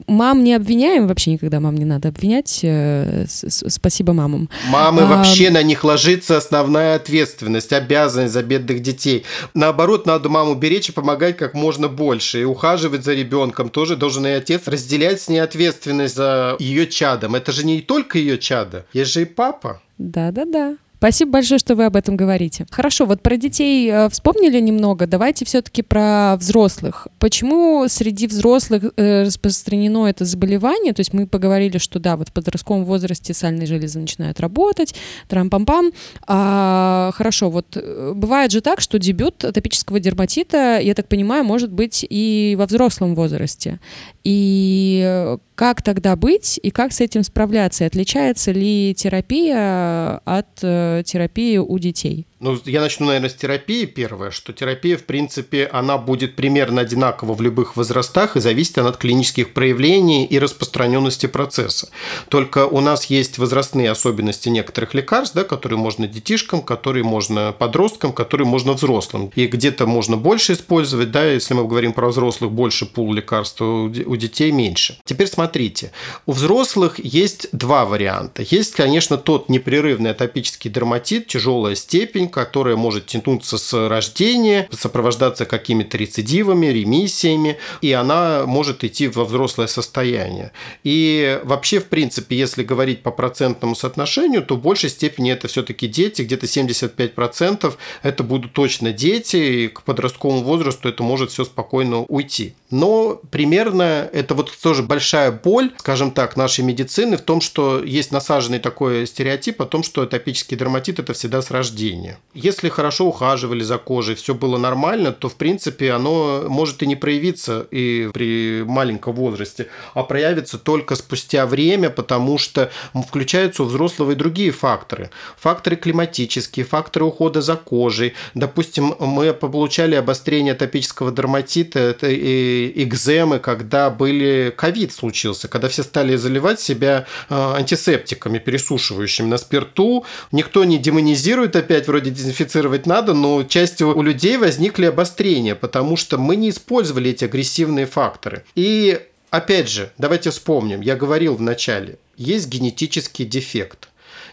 мам 0.06 0.42
не 0.42 0.54
обвиняем, 0.54 1.06
вообще 1.06 1.32
никогда 1.32 1.60
мам 1.60 1.74
не 1.74 1.84
надо 1.84 2.08
обвинять. 2.08 2.60
Э, 2.62 3.26
спасибо 3.28 4.14
мамам. 4.14 4.48
Мамы 4.70 5.02
а... 5.02 5.06
вообще 5.06 5.50
на 5.50 5.62
них 5.62 5.84
ложится 5.84 6.38
основная 6.38 6.94
ответственность, 6.94 7.74
обязанность 7.74 8.32
за 8.32 8.42
бедных 8.42 8.80
детей. 8.80 9.24
Наоборот, 9.52 10.06
надо 10.06 10.30
маму 10.30 10.54
беречь 10.54 10.88
и 10.88 10.92
помогать 10.92 11.36
как 11.36 11.52
можно 11.52 11.88
больше. 11.88 12.40
И 12.40 12.44
ухаживать 12.44 13.04
за 13.04 13.12
ребенком 13.12 13.68
тоже 13.68 13.96
должен 13.96 14.26
и 14.26 14.30
отец 14.30 14.66
разделять 14.66 15.20
с 15.20 15.28
ней 15.28 15.40
ответственность 15.40 16.16
за 16.16 16.56
ее 16.58 16.86
чадом. 16.86 17.34
Это 17.34 17.52
же 17.52 17.66
не 17.66 17.82
только 17.82 18.16
ее 18.16 18.38
чадо, 18.38 18.86
есть 18.94 19.12
же 19.12 19.20
и 19.20 19.26
папа. 19.26 19.82
Да-да-да. 19.98 20.76
Спасибо 21.02 21.32
большое, 21.32 21.58
что 21.58 21.74
вы 21.74 21.86
об 21.86 21.96
этом 21.96 22.16
говорите. 22.16 22.64
Хорошо, 22.70 23.06
вот 23.06 23.22
про 23.22 23.36
детей 23.36 23.90
э, 23.90 24.08
вспомнили 24.08 24.60
немного. 24.60 25.08
Давайте 25.08 25.44
все-таки 25.44 25.82
про 25.82 26.36
взрослых. 26.36 27.08
Почему 27.18 27.86
среди 27.88 28.28
взрослых 28.28 28.84
э, 28.96 29.24
распространено 29.24 30.06
это 30.06 30.24
заболевание? 30.24 30.92
То 30.92 31.00
есть 31.00 31.12
мы 31.12 31.26
поговорили, 31.26 31.78
что 31.78 31.98
да, 31.98 32.16
вот 32.16 32.28
в 32.28 32.32
подростковом 32.32 32.84
возрасте 32.84 33.34
сальные 33.34 33.66
железы 33.66 33.98
начинают 33.98 34.38
работать, 34.38 34.94
трам-пам-пам. 35.28 35.90
А, 36.28 37.10
хорошо, 37.14 37.50
вот 37.50 37.76
э, 37.76 38.12
бывает 38.14 38.52
же 38.52 38.60
так, 38.60 38.80
что 38.80 39.00
дебют 39.00 39.44
атопического 39.44 39.98
дерматита, 39.98 40.78
я 40.78 40.94
так 40.94 41.08
понимаю, 41.08 41.42
может 41.42 41.72
быть 41.72 42.06
и 42.08 42.54
во 42.56 42.66
взрослом 42.66 43.16
возрасте. 43.16 43.80
И 44.22 45.36
как 45.56 45.82
тогда 45.82 46.14
быть 46.14 46.60
и 46.62 46.70
как 46.70 46.92
с 46.92 47.00
этим 47.00 47.24
справляться? 47.24 47.86
Отличается 47.86 48.52
ли 48.52 48.94
терапия 48.96 50.18
от 50.24 50.62
терапии 51.04 51.56
у 51.56 51.78
детей? 51.78 52.26
Ну, 52.42 52.58
я 52.64 52.80
начну, 52.80 53.06
наверное, 53.06 53.30
с 53.30 53.34
терапии 53.34 53.84
первое, 53.84 54.32
что 54.32 54.52
терапия, 54.52 54.96
в 54.96 55.04
принципе, 55.04 55.70
она 55.72 55.96
будет 55.96 56.34
примерно 56.34 56.80
одинакова 56.80 57.34
в 57.34 57.40
любых 57.40 57.76
возрастах 57.76 58.36
и 58.36 58.40
зависит 58.40 58.78
она 58.78 58.88
от 58.88 58.96
клинических 58.96 59.52
проявлений 59.52 60.24
и 60.24 60.40
распространенности 60.40 61.26
процесса. 61.26 61.90
Только 62.28 62.66
у 62.66 62.80
нас 62.80 63.04
есть 63.04 63.38
возрастные 63.38 63.92
особенности 63.92 64.48
некоторых 64.48 64.92
лекарств, 64.92 65.36
да, 65.36 65.44
которые 65.44 65.78
можно 65.78 66.08
детишкам, 66.08 66.62
которые 66.62 67.04
можно 67.04 67.54
подросткам, 67.56 68.12
которые 68.12 68.48
можно 68.48 68.72
взрослым. 68.72 69.30
И 69.36 69.46
где-то 69.46 69.86
можно 69.86 70.16
больше 70.16 70.54
использовать, 70.54 71.12
да, 71.12 71.24
если 71.24 71.54
мы 71.54 71.64
говорим 71.64 71.92
про 71.92 72.08
взрослых, 72.08 72.50
больше 72.50 72.86
пул 72.86 73.12
лекарств, 73.12 73.60
у 73.62 74.16
детей 74.16 74.50
меньше. 74.50 74.98
Теперь 75.04 75.28
смотрите, 75.28 75.92
у 76.26 76.32
взрослых 76.32 76.98
есть 76.98 77.46
два 77.52 77.84
варианта. 77.84 78.42
Есть, 78.42 78.74
конечно, 78.74 79.16
тот 79.16 79.48
непрерывный 79.48 80.10
атопический 80.10 80.72
дерматит, 80.72 81.28
тяжелая 81.28 81.76
степень, 81.76 82.30
которая 82.32 82.76
может 82.76 83.06
тянуться 83.06 83.58
с 83.58 83.88
рождения, 83.88 84.68
сопровождаться 84.72 85.44
какими-то 85.44 85.96
рецидивами, 85.96 86.66
ремиссиями, 86.66 87.58
и 87.80 87.92
она 87.92 88.44
может 88.46 88.82
идти 88.82 89.08
во 89.08 89.24
взрослое 89.24 89.68
состояние. 89.68 90.52
И 90.82 91.40
вообще, 91.44 91.78
в 91.78 91.86
принципе, 91.86 92.36
если 92.36 92.64
говорить 92.64 93.02
по 93.02 93.10
процентному 93.10 93.76
соотношению, 93.76 94.42
то 94.42 94.56
в 94.56 94.60
большей 94.60 94.90
степени 94.90 95.30
это 95.30 95.46
все-таки 95.48 95.86
дети, 95.86 96.22
где-то 96.22 96.46
75% 96.46 97.74
это 98.02 98.22
будут 98.22 98.52
точно 98.52 98.92
дети, 98.92 99.36
и 99.36 99.68
к 99.68 99.82
подростковому 99.82 100.42
возрасту 100.42 100.88
это 100.88 101.02
может 101.02 101.30
все 101.30 101.44
спокойно 101.44 102.02
уйти. 102.02 102.54
Но 102.70 103.20
примерно 103.30 104.08
это 104.12 104.34
вот 104.34 104.50
тоже 104.62 104.82
большая 104.82 105.30
боль, 105.30 105.70
скажем 105.76 106.10
так, 106.10 106.36
нашей 106.36 106.64
медицины 106.64 107.16
в 107.16 107.20
том, 107.20 107.40
что 107.40 107.82
есть 107.84 108.12
насаженный 108.12 108.58
такой 108.58 109.06
стереотип 109.06 109.60
о 109.60 109.66
том, 109.66 109.82
что 109.82 110.02
атопический 110.02 110.56
дерматит 110.56 110.98
это 110.98 111.12
всегда 111.12 111.42
с 111.42 111.50
рождения. 111.50 112.18
Если 112.34 112.70
хорошо 112.70 113.08
ухаживали 113.08 113.62
за 113.62 113.76
кожей, 113.76 114.14
все 114.14 114.34
было 114.34 114.56
нормально, 114.56 115.12
то 115.12 115.28
в 115.28 115.34
принципе 115.34 115.92
оно 115.92 116.46
может 116.48 116.82
и 116.82 116.86
не 116.86 116.96
проявиться 116.96 117.66
и 117.70 118.08
при 118.14 118.64
маленьком 118.66 119.14
возрасте, 119.14 119.68
а 119.92 120.02
проявится 120.02 120.56
только 120.58 120.96
спустя 120.96 121.44
время, 121.44 121.90
потому 121.90 122.38
что 122.38 122.70
включаются 123.06 123.64
у 123.64 123.66
взрослого 123.66 124.12
и 124.12 124.14
другие 124.14 124.50
факторы. 124.50 125.10
Факторы 125.36 125.76
климатические, 125.76 126.64
факторы 126.64 127.04
ухода 127.04 127.42
за 127.42 127.54
кожей. 127.54 128.14
Допустим, 128.32 128.94
мы 128.98 129.34
получали 129.34 129.94
обострение 129.94 130.54
атопического 130.54 131.12
дерматита, 131.12 131.94
и 132.00 132.72
экземы, 132.76 133.40
когда 133.40 133.90
были 133.90 134.54
ковид 134.56 134.94
случился, 134.94 135.48
когда 135.48 135.68
все 135.68 135.82
стали 135.82 136.16
заливать 136.16 136.60
себя 136.60 137.04
а, 137.28 137.56
антисептиками, 137.56 138.38
пересушивающими 138.38 139.26
на 139.26 139.36
спирту. 139.36 140.06
Никто 140.30 140.64
не 140.64 140.78
демонизирует 140.78 141.56
опять, 141.56 141.88
вроде 141.88 142.10
дезинфицировать 142.12 142.86
надо, 142.86 143.14
но 143.14 143.42
частью 143.44 143.96
у 143.96 144.02
людей 144.02 144.36
возникли 144.36 144.86
обострения, 144.86 145.54
потому 145.54 145.96
что 145.96 146.18
мы 146.18 146.36
не 146.36 146.50
использовали 146.50 147.10
эти 147.10 147.24
агрессивные 147.24 147.86
факторы. 147.86 148.44
И 148.54 149.00
опять 149.30 149.68
же, 149.68 149.92
давайте 149.98 150.30
вспомним, 150.30 150.80
я 150.80 150.96
говорил 150.96 151.34
в 151.34 151.40
начале, 151.40 151.98
есть 152.16 152.48
генетический 152.48 153.24
дефект. 153.24 153.88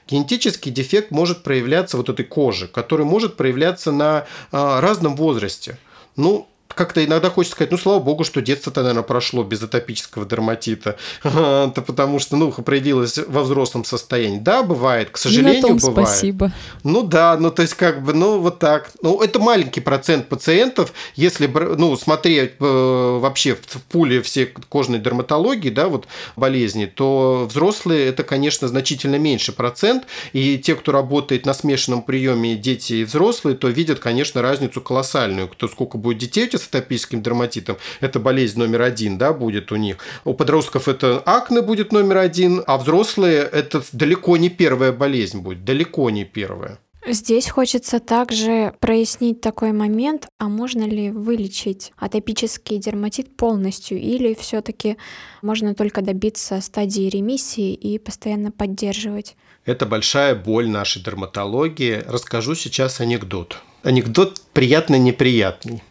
Генетический 0.08 0.72
дефект 0.72 1.12
может 1.12 1.44
проявляться 1.44 1.96
вот 1.96 2.10
этой 2.10 2.26
кожи, 2.26 2.68
который 2.68 3.06
может 3.06 3.38
проявляться 3.38 3.92
на 3.92 4.26
а, 4.52 4.82
разном 4.82 5.16
возрасте. 5.16 5.78
Ну, 6.16 6.48
как-то 6.80 7.04
иногда 7.04 7.30
хочется 7.30 7.56
сказать, 7.56 7.72
ну, 7.72 7.78
слава 7.78 8.00
богу, 8.00 8.24
что 8.24 8.42
детство-то, 8.42 8.84
наверное, 8.84 9.04
прошло 9.04 9.44
без 9.44 9.62
атопического 9.62 10.26
дерматита. 10.26 10.96
Потому 11.24 12.20
что, 12.20 12.38
ну, 12.38 12.54
проявилось 12.54 13.20
во 13.28 13.44
взрослом 13.44 13.84
состоянии. 13.84 14.40
Да, 14.40 14.64
бывает, 14.64 15.10
к 15.10 15.18
сожалению, 15.18 15.62
том 15.62 15.78
бывает. 15.78 16.08
спасибо. 16.08 16.54
Ну 16.86 17.04
да, 17.04 17.36
ну 17.38 17.52
то 17.52 17.64
есть 17.64 17.74
как 17.74 18.02
бы, 18.02 18.14
ну 18.14 18.40
вот 18.40 18.60
так. 18.60 18.92
Ну 19.02 19.22
это 19.22 19.40
маленький 19.40 19.82
процент 19.82 20.30
пациентов, 20.30 20.94
если, 21.16 21.48
ну, 21.48 21.98
смотреть 21.98 22.54
э, 22.62 23.20
вообще 23.22 23.56
в 23.56 23.82
пуле 23.90 24.22
все 24.22 24.46
кожной 24.46 25.00
дерматологии, 25.00 25.70
да, 25.70 25.90
вот 25.90 26.08
болезни, 26.38 26.86
то 26.86 27.46
взрослые 27.50 28.08
это, 28.08 28.24
конечно, 28.24 28.70
значительно 28.70 29.18
меньше 29.18 29.52
процент. 29.52 30.06
И 30.32 30.58
те, 30.58 30.76
кто 30.76 30.94
работает 30.94 31.46
на 31.46 31.54
смешанном 31.54 32.04
приеме 32.04 32.56
дети 32.56 32.94
и 32.94 33.04
взрослые, 33.04 33.58
то 33.58 33.68
видят, 33.68 34.00
конечно, 34.00 34.42
разницу 34.42 34.80
колоссальную. 34.80 35.50
Кто 35.50 35.68
сколько 35.68 35.98
будет 35.98 36.20
детей 36.20 36.46
у 36.46 36.48
тебя 36.48 36.60
атопическим 36.70 37.22
дерматитом, 37.22 37.78
это 38.00 38.20
болезнь 38.20 38.60
номер 38.60 38.84
один, 38.84 39.18
да, 39.18 39.34
будет 39.34 39.72
у 39.72 39.76
них. 39.76 39.98
У 40.26 40.34
подростков 40.34 40.88
это 40.88 41.20
акне 41.26 41.62
будет 41.62 41.92
номер 41.92 42.18
один, 42.18 42.64
а 42.66 42.78
взрослые 42.78 43.40
это 43.42 43.82
далеко 43.92 44.38
не 44.38 44.50
первая 44.50 44.92
болезнь 44.92 45.40
будет, 45.40 45.66
далеко 45.66 46.10
не 46.10 46.26
первая. 46.26 46.80
Здесь 47.08 47.50
хочется 47.50 48.00
также 48.00 48.76
прояснить 48.80 49.40
такой 49.40 49.72
момент, 49.72 50.28
а 50.38 50.50
можно 50.50 50.84
ли 50.84 51.12
вылечить 51.12 51.94
атопический 51.96 52.78
дерматит 52.78 53.36
полностью 53.38 53.98
или 53.98 54.34
все-таки 54.34 54.98
можно 55.42 55.74
только 55.74 56.02
добиться 56.02 56.60
стадии 56.60 57.10
ремиссии 57.10 57.74
и 57.74 57.98
постоянно 58.00 58.52
поддерживать? 58.52 59.38
Это 59.66 59.86
большая 59.86 60.36
боль 60.36 60.70
нашей 60.70 61.02
дерматологии. 61.02 62.04
Расскажу 62.06 62.54
сейчас 62.54 63.00
анекдот. 63.00 63.60
Анекдот 63.82 64.42
приятный-неприятный. 64.54 65.82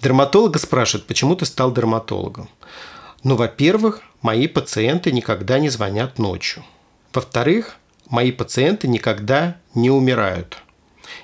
Дерматолога 0.00 0.60
спрашивают, 0.60 1.06
почему 1.06 1.34
ты 1.34 1.44
стал 1.44 1.72
дерматологом? 1.72 2.48
Ну, 3.24 3.34
во-первых, 3.34 4.02
мои 4.20 4.46
пациенты 4.46 5.10
никогда 5.10 5.58
не 5.58 5.68
звонят 5.68 6.18
ночью. 6.18 6.64
Во-вторых, 7.12 7.76
мои 8.08 8.30
пациенты 8.30 8.86
никогда 8.86 9.56
не 9.74 9.90
умирают. 9.90 10.58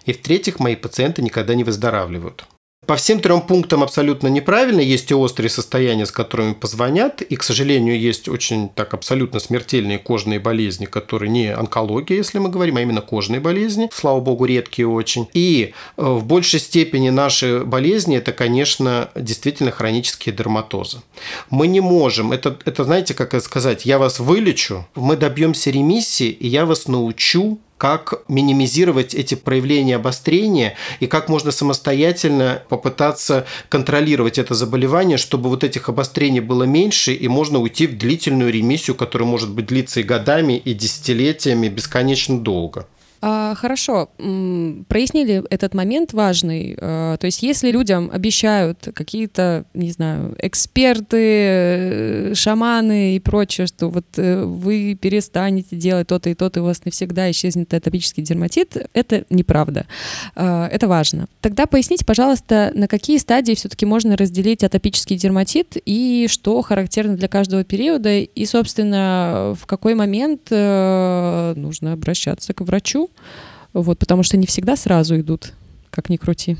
И 0.06 0.12
в-третьих, 0.12 0.58
мои 0.58 0.74
пациенты 0.74 1.22
никогда 1.22 1.54
не 1.54 1.62
выздоравливают. 1.62 2.46
По 2.88 2.96
всем 2.96 3.20
трем 3.20 3.42
пунктам 3.42 3.82
абсолютно 3.82 4.28
неправильно. 4.28 4.80
Есть 4.80 5.10
и 5.10 5.14
острые 5.14 5.50
состояния, 5.50 6.06
с 6.06 6.10
которыми 6.10 6.54
позвонят. 6.54 7.20
И, 7.20 7.36
к 7.36 7.42
сожалению, 7.42 8.00
есть 8.00 8.30
очень 8.30 8.70
так 8.70 8.94
абсолютно 8.94 9.40
смертельные 9.40 9.98
кожные 9.98 10.40
болезни, 10.40 10.86
которые 10.86 11.28
не 11.28 11.54
онкология, 11.54 12.16
если 12.16 12.38
мы 12.38 12.48
говорим, 12.48 12.78
а 12.78 12.80
именно 12.80 13.02
кожные 13.02 13.40
болезни. 13.40 13.90
Слава 13.92 14.20
богу, 14.20 14.46
редкие 14.46 14.88
очень. 14.88 15.28
И 15.34 15.74
э, 15.98 16.02
в 16.02 16.24
большей 16.24 16.60
степени 16.60 17.10
наши 17.10 17.62
болезни– 17.62 18.16
это, 18.18 18.32
конечно, 18.32 19.10
действительно 19.14 19.70
хронические 19.70 20.34
дерматозы. 20.34 21.02
Мы 21.50 21.66
не 21.66 21.80
можем, 21.80 22.32
это, 22.32 22.56
это 22.64 22.84
знаете, 22.84 23.12
как 23.12 23.38
сказать, 23.42 23.84
я 23.84 23.98
вас 23.98 24.18
вылечу, 24.18 24.88
мы 24.94 25.18
добьемся 25.18 25.70
ремиссии, 25.70 26.30
и 26.30 26.48
я 26.48 26.64
вас 26.64 26.88
научу 26.88 27.58
как 27.78 28.22
минимизировать 28.28 29.14
эти 29.14 29.34
проявления 29.36 29.96
обострения 29.96 30.74
и 30.98 31.06
как 31.06 31.28
можно 31.28 31.52
самостоятельно 31.52 32.62
попытаться 32.68 33.46
контролировать 33.68 34.38
это 34.38 34.54
заболевание, 34.54 35.16
чтобы 35.16 35.48
вот 35.48 35.62
этих 35.62 35.88
обострений 35.88 36.40
было 36.40 36.64
меньше 36.64 37.14
и 37.14 37.28
можно 37.28 37.60
уйти 37.60 37.86
в 37.86 37.96
длительную 37.96 38.52
ремиссию, 38.52 38.96
которая 38.96 39.28
может 39.28 39.50
быть 39.50 39.66
длиться 39.66 40.00
и 40.00 40.02
годами, 40.02 40.58
и 40.58 40.74
десятилетиями, 40.74 41.68
бесконечно 41.68 42.38
долго. 42.38 42.86
А, 43.20 43.54
хорошо, 43.56 44.10
прояснили 44.16 45.42
этот 45.50 45.74
момент 45.74 46.12
важный. 46.12 46.76
А, 46.80 47.16
то 47.16 47.26
есть, 47.26 47.42
если 47.42 47.70
людям 47.70 48.10
обещают 48.12 48.88
какие-то, 48.94 49.64
не 49.74 49.90
знаю, 49.90 50.36
эксперты, 50.38 51.16
э, 51.18 52.34
шаманы 52.34 53.16
и 53.16 53.20
прочее, 53.20 53.66
что 53.66 53.88
вот 53.88 54.06
э, 54.16 54.44
вы 54.44 54.96
перестанете 55.00 55.74
делать 55.76 56.06
то-то 56.06 56.30
и 56.30 56.34
то-то, 56.34 56.60
и 56.60 56.62
у 56.62 56.66
вас 56.66 56.84
навсегда 56.84 57.30
исчезнет 57.30 57.74
атопический 57.74 58.22
дерматит, 58.22 58.76
это 58.92 59.24
неправда. 59.30 59.86
А, 60.36 60.68
это 60.68 60.86
важно. 60.86 61.26
Тогда 61.40 61.66
поясните, 61.66 62.04
пожалуйста, 62.04 62.70
на 62.74 62.86
какие 62.86 63.18
стадии 63.18 63.54
все-таки 63.54 63.84
можно 63.84 64.16
разделить 64.16 64.62
атопический 64.62 65.16
дерматит 65.16 65.76
и 65.84 66.26
что 66.30 66.62
характерно 66.62 67.16
для 67.16 67.28
каждого 67.28 67.64
периода, 67.64 68.18
и, 68.18 68.46
собственно, 68.46 69.56
в 69.58 69.66
какой 69.66 69.94
момент 69.94 70.42
э, 70.50 71.54
нужно 71.56 71.94
обращаться 71.94 72.54
к 72.54 72.60
врачу, 72.60 73.07
вот, 73.72 73.98
потому 73.98 74.22
что 74.22 74.36
не 74.36 74.46
всегда 74.46 74.76
сразу 74.76 75.18
идут, 75.18 75.52
как 75.90 76.08
ни 76.08 76.16
крути. 76.16 76.56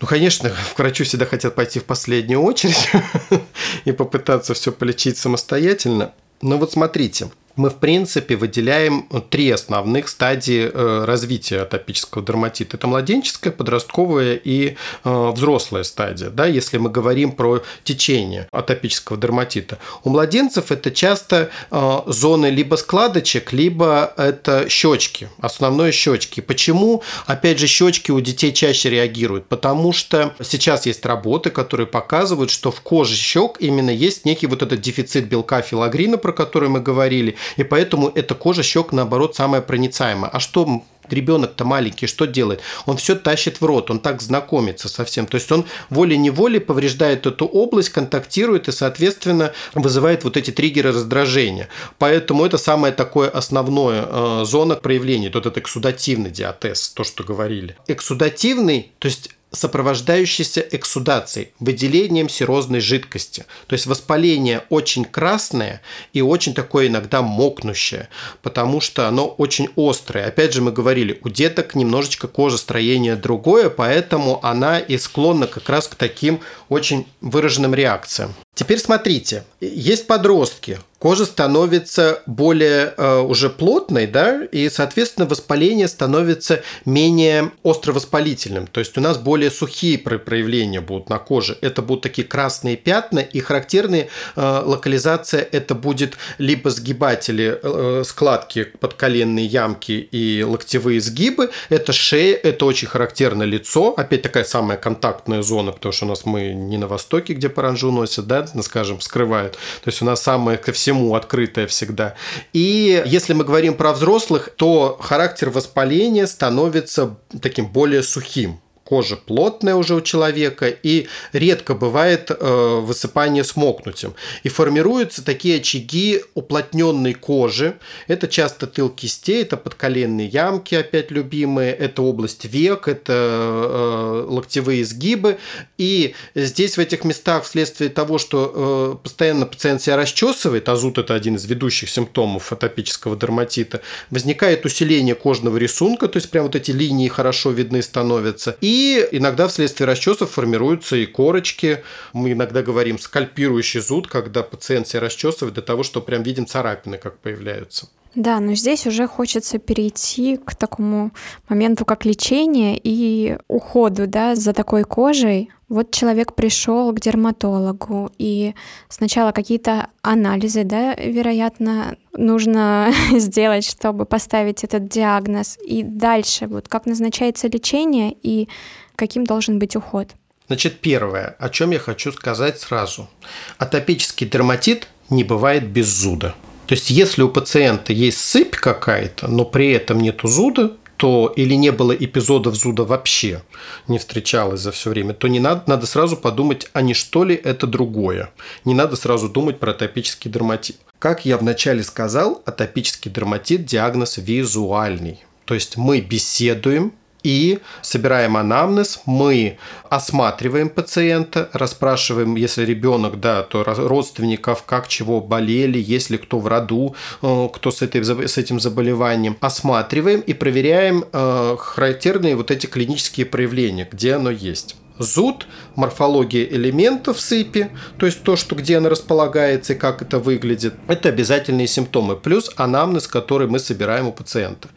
Ну, 0.00 0.06
конечно, 0.06 0.50
к 0.74 0.78
врачу 0.78 1.04
всегда 1.04 1.26
хотят 1.26 1.54
пойти 1.54 1.78
в 1.78 1.84
последнюю 1.84 2.42
очередь 2.42 2.88
и 3.84 3.92
попытаться 3.92 4.54
все 4.54 4.72
полечить 4.72 5.16
самостоятельно. 5.16 6.12
Но 6.42 6.58
вот 6.58 6.72
смотрите, 6.72 7.30
мы, 7.56 7.70
в 7.70 7.76
принципе, 7.76 8.36
выделяем 8.36 9.08
три 9.30 9.50
основных 9.50 10.08
стадии 10.08 10.70
э, 10.72 11.04
развития 11.04 11.60
атопического 11.60 12.24
дерматита. 12.24 12.76
Это 12.76 12.86
младенческая, 12.86 13.52
подростковая 13.52 14.34
и 14.36 14.76
э, 15.04 15.30
взрослая 15.30 15.82
стадия, 15.82 16.30
да, 16.30 16.46
если 16.46 16.78
мы 16.78 16.90
говорим 16.90 17.32
про 17.32 17.62
течение 17.84 18.48
атопического 18.50 19.18
дерматита. 19.18 19.78
У 20.04 20.10
младенцев 20.10 20.70
это 20.70 20.90
часто 20.90 21.50
э, 21.70 22.00
зоны 22.06 22.46
либо 22.46 22.76
складочек, 22.76 23.52
либо 23.52 24.12
это 24.16 24.68
щечки, 24.68 25.28
основное 25.40 25.92
щечки. 25.92 26.40
Почему, 26.40 27.02
опять 27.26 27.58
же, 27.58 27.66
щечки 27.66 28.10
у 28.10 28.20
детей 28.20 28.52
чаще 28.52 28.90
реагируют? 28.90 29.46
Потому 29.46 29.92
что 29.92 30.34
сейчас 30.42 30.86
есть 30.86 31.04
работы, 31.04 31.50
которые 31.50 31.86
показывают, 31.86 32.50
что 32.50 32.70
в 32.70 32.80
коже 32.80 33.14
щек 33.14 33.56
именно 33.58 33.90
есть 33.90 34.24
некий 34.24 34.46
вот 34.46 34.62
этот 34.62 34.80
дефицит 34.80 35.26
белка 35.26 35.60
филагрина, 35.62 36.16
про 36.16 36.32
который 36.32 36.68
мы 36.68 36.80
говорили, 36.80 37.36
и 37.56 37.64
поэтому 37.64 38.10
эта 38.14 38.34
кожа 38.34 38.62
щек, 38.62 38.92
наоборот, 38.92 39.36
самая 39.36 39.60
проницаемая. 39.60 40.30
А 40.30 40.40
что 40.40 40.82
ребенок-то 41.08 41.64
маленький, 41.64 42.06
что 42.06 42.26
делает? 42.26 42.60
Он 42.86 42.96
все 42.96 43.14
тащит 43.14 43.60
в 43.60 43.64
рот, 43.64 43.90
он 43.90 43.98
так 43.98 44.22
знакомится 44.22 44.88
со 44.88 45.04
всем. 45.04 45.26
То 45.26 45.36
есть 45.36 45.50
он 45.52 45.64
волей-неволей 45.90 46.60
повреждает 46.60 47.26
эту 47.26 47.46
область, 47.46 47.90
контактирует 47.90 48.68
и, 48.68 48.72
соответственно, 48.72 49.52
вызывает 49.74 50.24
вот 50.24 50.36
эти 50.36 50.50
триггеры 50.50 50.92
раздражения. 50.92 51.68
Поэтому 51.98 52.44
это 52.44 52.58
самое 52.58 52.92
такое 52.92 53.28
основное 53.28 54.04
э, 54.06 54.44
зона 54.44 54.76
проявления. 54.76 55.30
Вот 55.32 55.36
этот 55.36 55.58
эксудативный 55.58 56.30
диатез, 56.30 56.90
то, 56.90 57.04
что 57.04 57.24
говорили. 57.24 57.76
Эксудативный, 57.86 58.92
то 58.98 59.06
есть 59.06 59.30
сопровождающийся 59.52 60.66
эксудацией, 60.70 61.52
выделением 61.60 62.28
серозной 62.28 62.80
жидкости. 62.80 63.44
То 63.66 63.74
есть 63.74 63.86
воспаление 63.86 64.64
очень 64.70 65.04
красное 65.04 65.82
и 66.12 66.22
очень 66.22 66.54
такое 66.54 66.88
иногда 66.88 67.22
мокнущее, 67.22 68.08
потому 68.42 68.80
что 68.80 69.08
оно 69.08 69.26
очень 69.26 69.68
острое. 69.76 70.26
Опять 70.26 70.54
же, 70.54 70.62
мы 70.62 70.72
говорили, 70.72 71.18
у 71.22 71.28
деток 71.28 71.74
немножечко 71.74 72.28
кожестроение 72.28 73.16
другое, 73.16 73.70
поэтому 73.70 74.44
она 74.44 74.78
и 74.78 74.98
склонна 74.98 75.46
как 75.46 75.68
раз 75.68 75.88
к 75.88 75.94
таким 75.94 76.40
очень 76.68 77.06
выраженным 77.20 77.74
реакциям. 77.74 78.34
Теперь 78.54 78.78
смотрите, 78.78 79.44
есть 79.60 80.06
подростки, 80.06 80.78
кожа 80.98 81.24
становится 81.24 82.22
более 82.26 82.94
э, 82.96 83.18
уже 83.20 83.48
плотной, 83.48 84.06
да, 84.06 84.44
и, 84.44 84.68
соответственно, 84.68 85.26
воспаление 85.26 85.88
становится 85.88 86.62
менее 86.84 87.50
островоспалительным. 87.64 88.66
То 88.66 88.78
есть 88.78 88.96
у 88.98 89.00
нас 89.00 89.16
более 89.16 89.50
сухие 89.50 89.98
проявления 89.98 90.82
будут 90.82 91.08
на 91.08 91.18
коже. 91.18 91.56
Это 91.62 91.80
будут 91.80 92.02
такие 92.02 92.28
красные 92.28 92.76
пятна, 92.76 93.20
и 93.20 93.40
характерные 93.40 94.10
э, 94.36 94.62
локализация 94.64 95.40
это 95.50 95.74
будет 95.74 96.18
либо 96.36 96.70
сгибатели, 96.70 97.58
э, 97.60 98.04
складки, 98.06 98.64
подколенные 98.64 99.46
ямки 99.46 99.92
и 99.92 100.44
локтевые 100.44 101.00
сгибы. 101.00 101.50
Это 101.70 101.92
шея, 101.92 102.36
это 102.36 102.66
очень 102.66 102.86
характерно 102.86 103.44
лицо. 103.44 103.94
Опять 103.96 104.22
такая 104.22 104.44
самая 104.44 104.76
контактная 104.76 105.42
зона, 105.42 105.72
потому 105.72 105.92
что 105.92 106.04
у 106.04 106.08
нас 106.10 106.26
мы 106.26 106.52
не 106.52 106.76
на 106.76 106.86
востоке, 106.86 107.32
где 107.32 107.48
паранжу 107.48 107.90
носят, 107.90 108.26
да, 108.26 108.41
скажем, 108.62 109.00
скрывают. 109.00 109.54
То 109.54 109.88
есть 109.88 110.02
у 110.02 110.04
нас 110.04 110.22
самое 110.22 110.58
ко 110.58 110.72
всему 110.72 111.14
открытая 111.14 111.66
всегда. 111.66 112.14
И 112.52 113.02
если 113.06 113.32
мы 113.32 113.44
говорим 113.44 113.74
про 113.74 113.92
взрослых, 113.92 114.50
то 114.56 114.98
характер 115.00 115.50
воспаления 115.50 116.26
становится 116.26 117.16
таким 117.40 117.66
более 117.66 118.02
сухим 118.02 118.60
кожа 118.92 119.16
плотная 119.16 119.74
уже 119.74 119.94
у 119.94 120.02
человека, 120.02 120.68
и 120.68 121.06
редко 121.32 121.74
бывает 121.74 122.30
э, 122.30 122.80
высыпание 122.82 123.42
с 123.42 123.56
мокнутием. 123.56 124.12
И 124.42 124.50
формируются 124.50 125.24
такие 125.24 125.60
очаги 125.60 126.20
уплотненной 126.34 127.14
кожи. 127.14 127.78
Это 128.06 128.28
часто 128.28 128.66
тыл 128.66 128.90
кистей, 128.90 129.44
это 129.44 129.56
подколенные 129.56 130.26
ямки, 130.26 130.74
опять 130.74 131.10
любимые, 131.10 131.72
это 131.72 132.02
область 132.02 132.44
век, 132.44 132.86
это 132.86 133.14
э, 133.14 134.26
локтевые 134.28 134.84
сгибы. 134.84 135.38
И 135.78 136.14
здесь 136.34 136.76
в 136.76 136.78
этих 136.78 137.04
местах 137.04 137.44
вследствие 137.44 137.88
того, 137.88 138.18
что 138.18 138.52
э, 138.54 139.02
постоянно 139.02 139.46
пациент 139.46 139.80
себя 139.80 139.96
расчесывает, 139.96 140.68
а 140.68 140.76
это 140.76 141.14
один 141.14 141.36
из 141.36 141.46
ведущих 141.46 141.88
симптомов 141.88 142.52
атопического 142.52 143.16
дерматита, 143.16 143.80
возникает 144.10 144.66
усиление 144.66 145.14
кожного 145.14 145.56
рисунка, 145.56 146.08
то 146.08 146.18
есть 146.18 146.30
прям 146.30 146.44
вот 146.44 146.56
эти 146.56 146.72
линии 146.72 147.08
хорошо 147.08 147.52
видны 147.52 147.80
становятся. 147.80 148.58
И 148.60 148.81
и 148.82 149.08
иногда 149.12 149.46
вследствие 149.46 149.86
расчесов 149.86 150.32
формируются 150.32 150.96
и 150.96 151.06
корочки. 151.06 151.84
Мы 152.12 152.32
иногда 152.32 152.62
говорим 152.62 152.98
скальпирующий 152.98 153.80
зуд, 153.80 154.08
когда 154.08 154.42
пациент 154.42 154.88
себя 154.88 155.00
расчесывает 155.00 155.54
до 155.54 155.62
того, 155.62 155.84
что 155.84 156.00
прям 156.00 156.22
видим 156.22 156.46
царапины, 156.46 156.98
как 156.98 157.18
появляются. 157.18 157.88
Да, 158.14 158.40
но 158.40 158.54
здесь 158.54 158.86
уже 158.86 159.06
хочется 159.06 159.58
перейти 159.58 160.36
к 160.36 160.54
такому 160.54 161.12
моменту, 161.48 161.86
как 161.86 162.04
лечение 162.04 162.78
и 162.82 163.38
уходу 163.48 164.06
да, 164.06 164.34
за 164.34 164.52
такой 164.52 164.84
кожей. 164.84 165.50
Вот 165.70 165.92
человек 165.92 166.34
пришел 166.34 166.92
к 166.92 167.00
дерматологу, 167.00 168.10
и 168.18 168.54
сначала 168.90 169.32
какие-то 169.32 169.86
анализы, 170.02 170.64
да, 170.64 170.94
вероятно, 170.94 171.96
нужно 172.12 172.92
сделать, 173.12 173.66
чтобы 173.66 174.04
поставить 174.04 174.62
этот 174.62 174.88
диагноз. 174.88 175.58
И 175.64 175.82
дальше, 175.82 176.46
вот 176.46 176.68
как 176.68 176.84
назначается 176.84 177.48
лечение 177.48 178.14
и 178.22 178.48
каким 178.94 179.24
должен 179.24 179.58
быть 179.58 179.74
уход. 179.74 180.08
Значит, 180.48 180.80
первое, 180.80 181.34
о 181.38 181.48
чем 181.48 181.70
я 181.70 181.78
хочу 181.78 182.12
сказать 182.12 182.60
сразу. 182.60 183.08
Атопический 183.56 184.26
дерматит 184.26 184.88
не 185.08 185.24
бывает 185.24 185.66
без 185.66 185.86
зуда. 185.86 186.34
То 186.66 186.74
есть, 186.74 186.90
если 186.90 187.22
у 187.22 187.28
пациента 187.28 187.92
есть 187.92 188.18
сыпь 188.18 188.54
какая-то, 188.54 189.28
но 189.28 189.44
при 189.44 189.72
этом 189.72 190.00
нет 190.00 190.20
зуда, 190.22 190.72
то 190.96 191.32
или 191.34 191.54
не 191.54 191.72
было 191.72 191.92
эпизодов 191.92 192.54
зуда 192.54 192.84
вообще, 192.84 193.42
не 193.88 193.98
встречалось 193.98 194.60
за 194.60 194.70
все 194.70 194.90
время, 194.90 195.14
то 195.14 195.26
не 195.26 195.40
надо, 195.40 195.64
надо 195.66 195.86
сразу 195.86 196.16
подумать, 196.16 196.68
а 196.72 196.82
не 196.82 196.94
что 196.94 197.24
ли 197.24 197.34
это 197.34 197.66
другое. 197.66 198.30
Не 198.64 198.72
надо 198.72 198.94
сразу 198.94 199.28
думать 199.28 199.58
про 199.58 199.72
атопический 199.72 200.30
дерматит. 200.30 200.76
Как 201.00 201.26
я 201.26 201.38
вначале 201.38 201.82
сказал, 201.82 202.40
атопический 202.46 203.10
дерматит– 203.10 203.64
диагноз 203.66 204.18
визуальный. 204.18 205.24
То 205.44 205.54
есть 205.54 205.76
мы 205.76 206.00
беседуем 206.00 206.92
и 207.22 207.60
собираем 207.82 208.36
анамнез, 208.36 209.00
мы 209.06 209.58
осматриваем 209.88 210.68
пациента, 210.68 211.48
расспрашиваем, 211.52 212.36
если 212.36 212.64
ребенок, 212.64 213.20
да, 213.20 213.42
то 213.42 213.64
родственников, 213.64 214.64
как 214.64 214.88
чего 214.88 215.20
болели, 215.20 215.78
есть 215.78 216.10
ли 216.10 216.18
кто 216.18 216.38
в 216.38 216.46
роду, 216.46 216.94
э, 217.22 217.48
кто 217.52 217.70
с, 217.70 217.82
этой, 217.82 218.04
с 218.04 218.38
этим 218.38 218.60
заболеванием. 218.60 219.36
Осматриваем 219.40 220.20
и 220.20 220.32
проверяем 220.32 221.04
э, 221.12 221.56
характерные 221.58 222.36
вот 222.36 222.50
эти 222.50 222.66
клинические 222.66 223.26
проявления, 223.26 223.88
где 223.90 224.14
оно 224.14 224.30
есть 224.30 224.76
зуд, 224.98 225.46
морфология 225.74 226.44
элементов 226.44 227.20
сыпи, 227.20 227.70
то 227.98 228.06
есть 228.06 228.22
то, 228.22 228.36
что 228.36 228.54
где 228.54 228.78
она 228.78 228.88
располагается 228.88 229.72
и 229.72 229.76
как 229.76 230.02
это 230.02 230.18
выглядит. 230.18 230.74
Это 230.86 231.08
обязательные 231.08 231.66
симптомы. 231.66 232.16
Плюс 232.16 232.50
анамнез, 232.56 233.06
который 233.06 233.48
мы 233.48 233.58
собираем 233.58 234.08
у 234.08 234.12
пациента. 234.12 234.68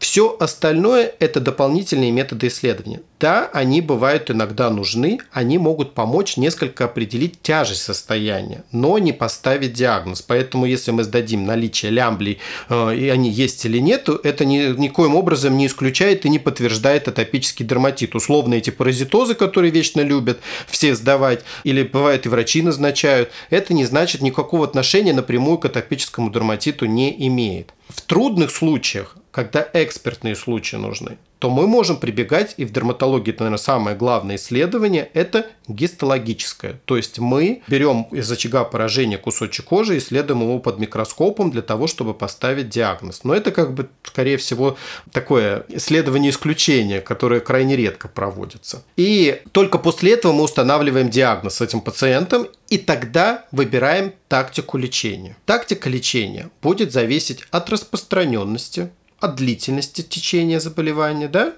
Все 0.00 0.34
остальное– 0.40 1.12
это 1.18 1.40
дополнительные 1.40 2.10
методы 2.10 2.46
исследования. 2.46 3.02
Да, 3.20 3.50
они 3.52 3.82
бывают 3.82 4.30
иногда 4.30 4.70
нужны, 4.70 5.18
они 5.30 5.58
могут 5.58 5.92
помочь 5.92 6.38
несколько 6.38 6.86
определить 6.86 7.42
тяжесть 7.42 7.82
состояния, 7.82 8.64
но 8.72 8.96
не 8.96 9.12
поставить 9.12 9.74
диагноз. 9.74 10.22
Поэтому, 10.22 10.64
если 10.64 10.90
мы 10.90 11.04
сдадим 11.04 11.44
наличие 11.44 11.90
лямблей, 11.90 12.38
э, 12.70 12.96
и 12.96 13.10
они 13.10 13.28
есть 13.28 13.62
или 13.66 13.76
нет, 13.76 14.08
это 14.24 14.46
ни, 14.46 14.74
никоим 14.80 15.16
образом 15.16 15.58
не 15.58 15.66
исключает 15.66 16.24
и 16.24 16.30
не 16.30 16.38
подтверждает 16.38 17.06
атопический 17.06 17.66
дерматит. 17.66 18.14
Условно 18.14 18.54
эти 18.54 18.70
паразитозы, 18.70 19.34
которые 19.34 19.70
вечно 19.70 20.00
любят 20.00 20.40
все 20.66 20.94
сдавать, 20.94 21.44
или 21.62 21.82
бывает 21.82 22.24
и 22.24 22.30
врачи 22.30 22.62
назначают, 22.62 23.28
это 23.50 23.74
не 23.74 23.84
значит 23.84 24.22
никакого 24.22 24.64
отношения 24.64 25.12
напрямую 25.12 25.58
к 25.58 25.66
атопическому 25.66 26.30
дерматиту 26.30 26.86
не 26.86 27.14
имеет. 27.26 27.74
В 27.90 28.00
трудных 28.00 28.50
случаях 28.50 29.16
когда 29.30 29.68
экспертные 29.72 30.34
случаи 30.34 30.76
нужны, 30.76 31.18
то 31.40 31.48
мы 31.48 31.66
можем 31.66 31.96
прибегать, 31.96 32.54
и 32.58 32.66
в 32.66 32.70
дерматологии 32.70 33.30
это, 33.32 33.44
наверное, 33.44 33.62
самое 33.62 33.96
главное 33.96 34.36
исследование, 34.36 35.08
это 35.14 35.46
гистологическое. 35.68 36.80
То 36.84 36.98
есть 36.98 37.18
мы 37.18 37.62
берем 37.66 38.02
из 38.12 38.30
очага 38.30 38.62
поражения 38.64 39.16
кусочек 39.16 39.64
кожи, 39.64 39.96
исследуем 39.96 40.42
его 40.42 40.58
под 40.58 40.78
микроскопом 40.78 41.50
для 41.50 41.62
того, 41.62 41.86
чтобы 41.86 42.12
поставить 42.12 42.68
диагноз. 42.68 43.24
Но 43.24 43.34
это 43.34 43.52
как 43.52 43.72
бы, 43.72 43.88
скорее 44.02 44.36
всего, 44.36 44.76
такое 45.12 45.64
исследование 45.68 46.30
исключения, 46.30 47.00
которое 47.00 47.40
крайне 47.40 47.74
редко 47.74 48.08
проводится. 48.08 48.84
И 48.96 49.40
только 49.52 49.78
после 49.78 50.12
этого 50.12 50.32
мы 50.32 50.42
устанавливаем 50.42 51.08
диагноз 51.08 51.54
с 51.54 51.60
этим 51.62 51.80
пациентом, 51.80 52.48
и 52.68 52.76
тогда 52.76 53.46
выбираем 53.50 54.12
тактику 54.28 54.76
лечения. 54.76 55.36
Тактика 55.46 55.88
лечения 55.88 56.50
будет 56.60 56.92
зависеть 56.92 57.44
от 57.50 57.70
распространенности, 57.70 58.90
от 59.20 59.36
длительности 59.36 60.02
течения 60.02 60.60
заболевания, 60.60 61.28
да, 61.28 61.54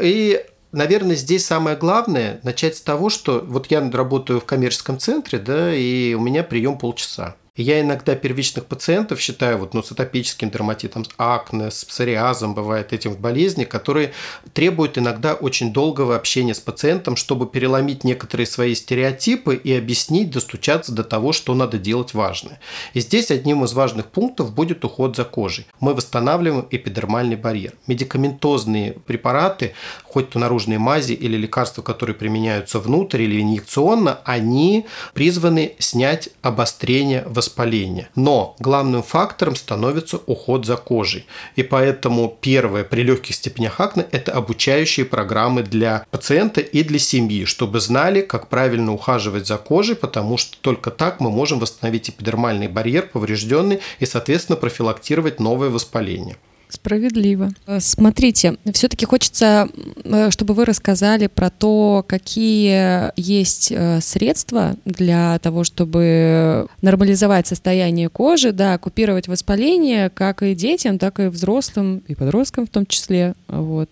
и 0.00 0.44
Наверное, 0.72 1.16
здесь 1.16 1.44
самое 1.44 1.76
главное 1.76 2.40
начать 2.44 2.78
с 2.78 2.80
того, 2.80 3.10
что 3.10 3.44
вот 3.46 3.70
я 3.70 3.86
работаю 3.90 4.40
в 4.40 4.46
коммерческом 4.46 4.98
центре, 4.98 5.38
да, 5.38 5.74
и 5.74 6.14
у 6.14 6.20
меня 6.20 6.42
прием 6.42 6.78
полчаса. 6.78 7.36
Я 7.54 7.82
иногда 7.82 8.14
первичных 8.14 8.64
пациентов 8.64 9.20
считаю 9.20 9.58
вот, 9.58 9.74
ну, 9.74 9.82
с 9.82 9.92
атопическим 9.92 10.48
дерматитом, 10.48 11.04
с 11.04 11.10
акне, 11.18 11.70
с 11.70 11.84
псориазом, 11.84 12.54
бывает 12.54 12.94
этим 12.94 13.14
болезни, 13.14 13.64
которые 13.64 14.14
требуют 14.54 14.96
иногда 14.96 15.34
очень 15.34 15.70
долгого 15.70 16.16
общения 16.16 16.54
с 16.54 16.60
пациентом, 16.60 17.14
чтобы 17.14 17.46
переломить 17.46 18.04
некоторые 18.04 18.46
свои 18.46 18.74
стереотипы 18.74 19.54
и 19.54 19.70
объяснить, 19.74 20.30
достучаться 20.30 20.92
до 20.92 21.04
того, 21.04 21.34
что 21.34 21.52
надо 21.52 21.76
делать 21.76 22.14
важное. 22.14 22.58
И 22.94 23.00
здесь 23.00 23.30
одним 23.30 23.64
из 23.64 23.74
важных 23.74 24.06
пунктов 24.06 24.54
будет 24.54 24.82
уход 24.86 25.14
за 25.14 25.26
кожей. 25.26 25.66
Мы 25.78 25.92
восстанавливаем 25.92 26.66
эпидермальный 26.70 27.36
барьер. 27.36 27.74
Медикаментозные 27.86 28.92
препараты, 28.92 29.74
хоть 30.12 30.30
то 30.30 30.38
наружные 30.38 30.78
мази 30.78 31.14
или 31.14 31.36
лекарства, 31.36 31.80
которые 31.80 32.14
применяются 32.14 32.78
внутрь 32.78 33.22
или 33.22 33.40
инъекционно, 33.40 34.20
они 34.24 34.86
призваны 35.14 35.74
снять 35.78 36.28
обострение 36.42 37.24
воспаления. 37.26 38.10
Но 38.14 38.54
главным 38.58 39.02
фактором 39.02 39.56
становится 39.56 40.18
уход 40.26 40.66
за 40.66 40.76
кожей. 40.76 41.26
И 41.56 41.62
поэтому 41.62 42.36
первое 42.40 42.84
при 42.84 43.02
легких 43.02 43.34
степенях 43.34 43.80
акне– 43.80 44.06
это 44.12 44.32
обучающие 44.32 45.06
программы 45.06 45.62
для 45.62 46.04
пациента 46.10 46.60
и 46.60 46.82
для 46.82 46.98
семьи, 46.98 47.46
чтобы 47.46 47.80
знали, 47.80 48.20
как 48.20 48.48
правильно 48.48 48.92
ухаживать 48.92 49.46
за 49.46 49.56
кожей, 49.56 49.96
потому 49.96 50.36
что 50.36 50.56
только 50.60 50.90
так 50.90 51.20
мы 51.20 51.30
можем 51.30 51.58
восстановить 51.58 52.10
эпидермальный 52.10 52.68
барьер 52.68 53.06
поврежденный 53.06 53.80
и, 53.98 54.06
соответственно, 54.06 54.56
профилактировать 54.56 55.40
новое 55.40 55.70
воспаление. 55.70 56.36
Справедливо. 56.72 57.50
Э, 57.66 57.80
смотрите, 57.80 58.56
все-таки 58.72 59.04
хочется, 59.04 59.68
э, 60.04 60.30
чтобы 60.30 60.54
вы 60.54 60.64
рассказали 60.64 61.26
про 61.26 61.50
то, 61.50 62.02
какие 62.08 63.12
есть 63.20 63.70
э, 63.70 64.00
средства 64.00 64.74
для 64.86 65.38
того, 65.40 65.64
чтобы 65.64 66.66
нормализовать 66.80 67.46
состояние 67.46 68.08
кожи, 68.08 68.52
да, 68.52 68.78
купировать 68.78 69.28
воспаление 69.28 70.08
как 70.08 70.42
и 70.42 70.54
детям, 70.54 70.98
так 70.98 71.20
и 71.20 71.26
взрослым, 71.26 72.02
и 72.08 72.14
подросткам 72.14 72.66
в 72.66 72.70
том 72.70 72.86
числе. 72.86 73.34
Вот. 73.48 73.90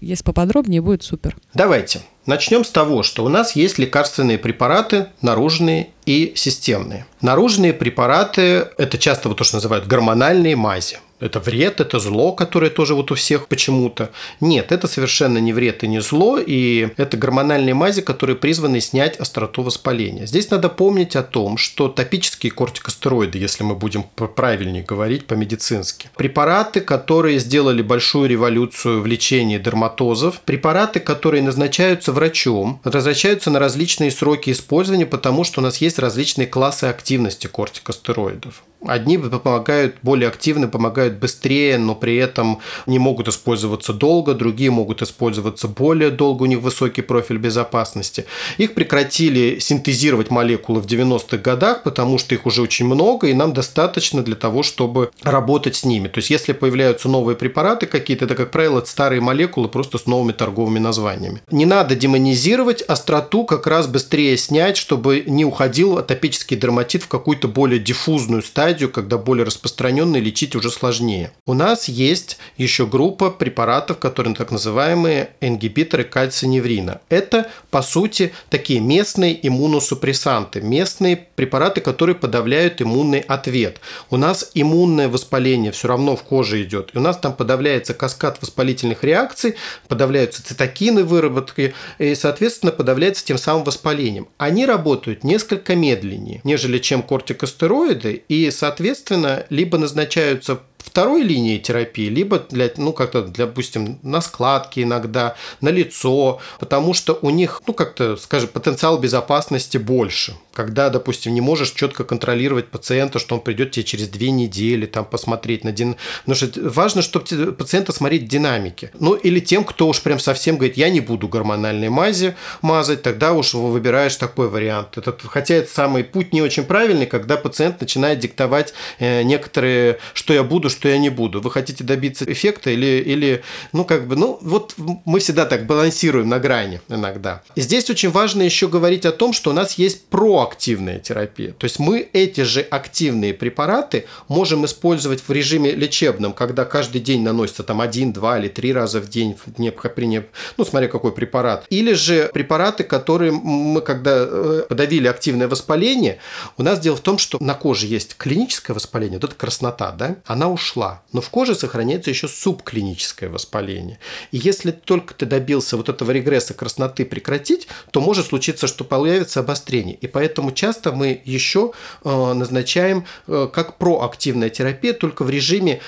Если 0.00 0.24
поподробнее, 0.24 0.80
будет 0.80 1.04
супер. 1.04 1.36
Давайте. 1.54 2.00
Начнем 2.26 2.64
с 2.64 2.70
того, 2.70 3.04
что 3.04 3.24
у 3.24 3.28
нас 3.28 3.54
есть 3.54 3.78
лекарственные 3.78 4.38
препараты, 4.38 5.06
наружные 5.22 5.90
и 6.06 6.32
системные. 6.34 7.06
Наружные 7.20 7.72
препараты– 7.72 8.68
это 8.78 8.98
часто 8.98 9.28
вот 9.28 9.38
то, 9.38 9.44
что 9.44 9.56
называют 9.56 9.86
гормональные 9.86 10.56
мази 10.56 10.98
это 11.20 11.40
вред, 11.40 11.80
это 11.80 11.98
зло, 11.98 12.32
которое 12.32 12.70
тоже 12.70 12.94
вот 12.94 13.10
у 13.10 13.14
всех 13.14 13.46
почему-то. 13.48 14.10
Нет, 14.40 14.72
это 14.72 14.88
совершенно 14.88 15.38
не 15.38 15.52
вред 15.52 15.84
и 15.84 15.88
не 15.88 16.00
зло, 16.00 16.38
и 16.38 16.88
это 16.96 17.16
гормональные 17.16 17.74
мази, 17.74 18.02
которые 18.02 18.36
призваны 18.36 18.80
снять 18.80 19.16
остроту 19.16 19.62
воспаления. 19.62 20.26
Здесь 20.26 20.50
надо 20.50 20.68
помнить 20.68 21.16
о 21.16 21.22
том, 21.22 21.56
что 21.56 21.88
топические 21.88 22.52
кортикостероиды, 22.52 23.38
если 23.38 23.64
мы 23.64 23.74
будем 23.74 24.04
правильнее 24.14 24.82
говорить 24.82 25.26
по-медицински, 25.26 26.10
препараты, 26.16 26.80
которые 26.80 27.38
сделали 27.38 27.82
большую 27.82 28.28
революцию 28.28 29.02
в 29.02 29.06
лечении 29.06 29.58
дерматозов, 29.58 30.40
препараты, 30.40 31.00
которые 31.00 31.42
назначаются 31.42 32.12
врачом, 32.12 32.80
назначаются 32.84 33.50
на 33.50 33.58
различные 33.58 34.10
сроки 34.10 34.50
использования, 34.50 35.06
потому 35.06 35.44
что 35.44 35.60
у 35.60 35.62
нас 35.62 35.78
есть 35.78 35.98
различные 35.98 36.46
классы 36.46 36.84
активности 36.84 37.46
кортикостероидов. 37.46 38.62
Одни 38.86 39.18
помогают 39.18 39.96
более 40.02 40.28
активно, 40.28 40.66
помогают 40.66 41.14
быстрее, 41.14 41.76
но 41.78 41.94
при 41.94 42.16
этом 42.16 42.60
не 42.86 42.98
могут 42.98 43.28
использоваться 43.28 43.92
долго, 43.92 44.34
другие 44.34 44.70
могут 44.70 45.02
использоваться 45.02 45.68
более 45.68 46.10
долго, 46.10 46.44
у 46.44 46.46
них 46.46 46.60
высокий 46.60 47.02
профиль 47.02 47.36
безопасности. 47.36 48.24
Их 48.56 48.74
прекратили 48.74 49.58
синтезировать 49.58 50.30
молекулы 50.30 50.80
в 50.80 50.86
90-х 50.86 51.36
годах, 51.38 51.82
потому 51.82 52.18
что 52.18 52.34
их 52.34 52.46
уже 52.46 52.62
очень 52.62 52.86
много, 52.86 53.26
и 53.26 53.34
нам 53.34 53.52
достаточно 53.52 54.22
для 54.22 54.34
того, 54.34 54.62
чтобы 54.62 55.10
работать 55.22 55.76
с 55.76 55.84
ними. 55.84 56.08
То 56.08 56.18
есть, 56.18 56.30
если 56.30 56.52
появляются 56.52 57.08
новые 57.08 57.36
препараты 57.36 57.86
какие-то, 57.86 58.24
это, 58.24 58.34
как 58.34 58.50
правило, 58.50 58.82
старые 58.86 59.20
молекулы 59.20 59.68
просто 59.68 59.98
с 59.98 60.06
новыми 60.06 60.32
торговыми 60.32 60.78
названиями. 60.78 61.42
Не 61.50 61.66
надо 61.66 61.94
демонизировать, 61.94 62.82
остроту 62.82 63.44
как 63.44 63.66
раз 63.66 63.86
быстрее 63.86 64.38
снять, 64.38 64.76
чтобы 64.76 65.24
не 65.26 65.44
уходил 65.44 65.98
атопический 65.98 66.56
дерматит 66.56 67.02
в 67.02 67.08
какую-то 67.08 67.48
более 67.48 67.78
диффузную 67.78 68.42
стадию, 68.42 68.69
стадию, 68.70 68.88
когда 68.88 69.18
более 69.18 69.44
распространенные 69.44 70.22
лечить 70.22 70.54
уже 70.54 70.70
сложнее. 70.70 71.32
У 71.44 71.54
нас 71.54 71.88
есть 71.88 72.38
еще 72.56 72.86
группа 72.86 73.30
препаратов, 73.30 73.98
которые 73.98 74.32
так 74.36 74.52
называемые 74.52 75.30
ингибиторы 75.40 76.04
кальциневрина. 76.04 77.00
Это, 77.08 77.50
по 77.72 77.82
сути, 77.82 78.32
такие 78.48 78.78
местные 78.78 79.36
иммуносупрессанты, 79.44 80.60
местные 80.60 81.16
препараты, 81.16 81.80
которые 81.80 82.14
подавляют 82.14 82.80
иммунный 82.80 83.18
ответ. 83.18 83.80
У 84.08 84.16
нас 84.16 84.52
иммунное 84.54 85.08
воспаление 85.08 85.72
все 85.72 85.88
равно 85.88 86.14
в 86.14 86.22
коже 86.22 86.62
идет, 86.62 86.90
и 86.94 86.98
у 86.98 87.00
нас 87.00 87.18
там 87.18 87.32
подавляется 87.32 87.92
каскад 87.92 88.40
воспалительных 88.40 89.02
реакций, 89.02 89.56
подавляются 89.88 90.46
цитокины 90.46 91.02
выработки, 91.02 91.74
и, 91.98 92.14
соответственно, 92.14 92.70
подавляется 92.70 93.24
тем 93.24 93.36
самым 93.36 93.64
воспалением. 93.64 94.28
Они 94.38 94.64
работают 94.64 95.24
несколько 95.24 95.74
медленнее, 95.74 96.40
нежели 96.44 96.78
чем 96.78 97.02
кортикостероиды, 97.02 98.22
и 98.28 98.48
соответственно, 98.60 99.46
либо 99.48 99.78
назначаются 99.78 100.60
второй 100.82 101.22
линии 101.22 101.58
терапии, 101.58 102.08
либо 102.08 102.38
для, 102.38 102.70
ну, 102.76 102.92
как-то, 102.92 103.22
для, 103.22 103.46
допустим, 103.46 103.98
на 104.02 104.20
складки 104.20 104.80
иногда, 104.80 105.36
на 105.60 105.68
лицо, 105.68 106.40
потому 106.58 106.94
что 106.94 107.18
у 107.20 107.30
них, 107.30 107.62
ну, 107.66 107.74
как-то, 107.74 108.16
скажем, 108.16 108.48
потенциал 108.48 108.98
безопасности 108.98 109.76
больше. 109.76 110.36
Когда, 110.52 110.90
допустим, 110.90 111.32
не 111.32 111.40
можешь 111.40 111.70
четко 111.70 112.04
контролировать 112.04 112.68
пациента, 112.68 113.18
что 113.18 113.34
он 113.34 113.40
придет 113.40 113.70
тебе 113.70 113.84
через 113.84 114.08
две 114.08 114.30
недели, 114.30 114.86
там, 114.86 115.04
посмотреть 115.04 115.64
на 115.64 115.72
дин... 115.72 115.96
Потому 116.24 116.34
что 116.34 116.68
важно, 116.70 117.02
чтобы 117.02 117.52
пациента 117.52 117.92
смотреть 117.92 118.28
динамики. 118.28 118.90
Ну, 118.98 119.14
или 119.14 119.40
тем, 119.40 119.64
кто 119.64 119.88
уж 119.88 120.02
прям 120.02 120.18
совсем 120.18 120.56
говорит, 120.56 120.76
я 120.76 120.90
не 120.90 121.00
буду 121.00 121.28
гормональной 121.28 121.88
мази 121.88 122.36
мазать, 122.62 123.02
тогда 123.02 123.32
уж 123.32 123.54
выбираешь 123.54 124.16
такой 124.16 124.48
вариант. 124.48 124.96
Это, 124.96 125.16
хотя 125.24 125.56
это 125.56 125.72
самый 125.72 126.04
путь 126.04 126.32
не 126.32 126.42
очень 126.42 126.64
правильный, 126.64 127.06
когда 127.06 127.36
пациент 127.36 127.80
начинает 127.80 128.18
диктовать 128.18 128.72
э, 128.98 129.22
некоторые, 129.22 129.98
что 130.14 130.34
я 130.34 130.42
буду, 130.42 130.69
что 130.70 130.88
я 130.88 130.98
не 130.98 131.10
буду. 131.10 131.40
Вы 131.40 131.50
хотите 131.50 131.84
добиться 131.84 132.24
эффекта 132.30 132.70
или, 132.70 133.02
или 133.02 133.42
ну, 133.72 133.84
как 133.84 134.06
бы, 134.06 134.16
ну, 134.16 134.38
вот 134.40 134.74
мы 135.04 135.20
всегда 135.20 135.44
так 135.44 135.66
балансируем 135.66 136.28
на 136.28 136.38
грани 136.38 136.80
иногда. 136.88 137.42
Здесь 137.56 137.90
очень 137.90 138.10
важно 138.10 138.42
еще 138.42 138.68
говорить 138.68 139.04
о 139.04 139.12
том, 139.12 139.32
что 139.32 139.50
у 139.50 139.52
нас 139.52 139.74
есть 139.74 140.06
проактивная 140.06 140.98
терапия. 140.98 141.52
То 141.52 141.64
есть 141.64 141.78
мы 141.78 142.08
эти 142.12 142.42
же 142.42 142.60
активные 142.60 143.34
препараты 143.34 144.06
можем 144.28 144.64
использовать 144.64 145.22
в 145.26 145.30
режиме 145.30 145.72
лечебном, 145.72 146.32
когда 146.32 146.64
каждый 146.64 147.00
день 147.00 147.22
наносится 147.22 147.62
там 147.62 147.80
один, 147.80 148.12
два 148.12 148.38
или 148.38 148.48
три 148.48 148.72
раза 148.72 149.00
в 149.00 149.08
день, 149.08 149.36
при, 149.56 150.24
ну, 150.56 150.64
смотря 150.64 150.88
какой 150.88 151.12
препарат. 151.12 151.66
Или 151.70 151.92
же 151.92 152.30
препараты, 152.32 152.84
которые 152.84 153.32
мы, 153.32 153.80
когда 153.80 154.26
э, 154.26 154.62
подавили 154.68 155.06
активное 155.06 155.48
воспаление, 155.48 156.18
у 156.56 156.62
нас 156.62 156.80
дело 156.80 156.96
в 156.96 157.00
том, 157.00 157.18
что 157.18 157.38
на 157.42 157.54
коже 157.54 157.86
есть 157.86 158.16
клиническое 158.16 158.74
воспаление, 158.74 159.18
вот 159.18 159.30
эта 159.30 159.34
краснота, 159.38 159.92
да, 159.92 160.16
она 160.26 160.50
ушла, 160.60 161.02
но 161.12 161.20
в 161.20 161.30
коже 161.30 161.54
сохраняется 161.54 162.10
еще 162.10 162.28
субклиническое 162.28 163.30
воспаление. 163.30 163.98
И 164.30 164.36
если 164.36 164.70
только 164.70 165.14
ты 165.14 165.24
добился 165.24 165.76
вот 165.76 165.88
этого 165.88 166.10
регресса 166.10 166.52
красноты 166.52 167.04
прекратить, 167.06 167.66
то 167.90 168.00
может 168.00 168.26
случиться, 168.26 168.66
что 168.66 168.84
появится 168.84 169.40
обострение. 169.40 169.96
И 170.02 170.06
поэтому 170.06 170.52
часто 170.52 170.92
мы 170.92 171.20
еще 171.24 171.72
э, 172.04 172.32
назначаем 172.34 173.06
э, 173.26 173.48
как 173.52 173.78
проактивная 173.78 174.50
терапия, 174.50 174.92
только 174.92 175.24
в 175.24 175.30
режиме 175.30 175.80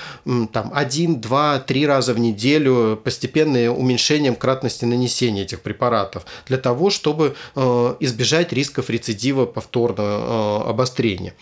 там, 0.51 0.71
1, 0.73 1.21
2, 1.21 1.59
3 1.59 1.87
раза 1.87 2.13
в 2.13 2.19
неделю, 2.19 2.99
постепенное 3.03 3.69
уменьшением 3.69 4.35
кратности 4.35 4.85
нанесения 4.85 5.43
этих 5.43 5.61
препаратов, 5.61 6.25
для 6.47 6.57
того, 6.57 6.89
чтобы 6.89 7.35
э, 7.55 7.95
избежать 7.99 8.51
рисков 8.53 8.89
рецидива 8.89 9.45
повторного 9.45 10.67
обострения. 10.67 11.33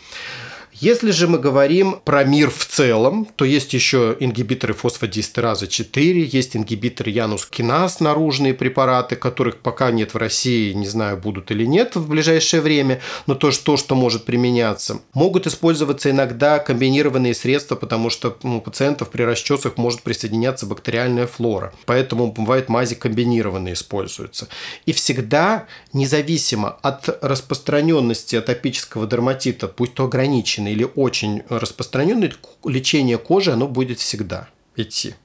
Если 0.82 1.12
же 1.12 1.28
мы 1.28 1.38
говорим 1.38 2.00
про 2.04 2.24
мир 2.24 2.50
в 2.50 2.66
целом, 2.66 3.28
то 3.36 3.46
есть 3.46 3.72
еще 3.72 4.18
ингибиторы 4.20 4.74
фосфодиэстеразы 4.74 5.68
4, 5.68 6.24
есть 6.24 6.56
ингибиторы 6.56 7.12
янус 7.12 7.46
киназ, 7.46 8.00
наружные 8.00 8.56
препараты, 8.56 9.16
которых 9.16 9.60
пока 9.60 9.92
нет 9.92 10.16
в 10.16 10.18
России, 10.18 10.74
не 10.74 10.88
знаю, 10.88 11.18
будут 11.18 11.52
или 11.52 11.66
нет 11.66 11.96
в 11.96 12.10
ближайшее 12.10 12.62
время, 12.62 13.00
но 13.28 13.36
то, 13.36 13.52
что, 13.52 13.78
что 13.78 13.94
может 13.94 14.26
применяться. 14.26 15.02
Могут 15.14 15.46
использоваться 15.46 16.10
иногда 16.10 16.58
комбинированные 16.58 17.36
средства, 17.36 17.76
потому 17.76 18.10
что 18.10 18.36
у 18.42 18.60
пациентов 18.60 19.12
при 19.12 19.22
расчесах 19.22 19.78
может 19.78 20.02
присоединяться 20.02 20.66
бактериальная 20.66 21.28
флора. 21.28 21.76
Поэтому 21.86 22.32
бывает 22.32 22.70
мази 22.70 22.96
комбинированные 22.96 23.76
используются. 23.76 24.48
И 24.88 24.94
всегда, 24.94 25.68
независимо 25.94 26.70
от 26.82 27.20
распространенности 27.22 28.36
атопического 28.36 29.06
дерматита, 29.06 29.68
пусть 29.68 29.94
то 29.94 30.06
ограниченный 30.06 30.71
или 30.72 30.88
очень 30.96 31.44
распространенный, 31.50 32.34
лечение 32.66 33.18
кожи, 33.18 33.52
оно 33.52 33.68
будет 33.68 34.00
всегда 34.00 34.50
идти. 34.76 35.16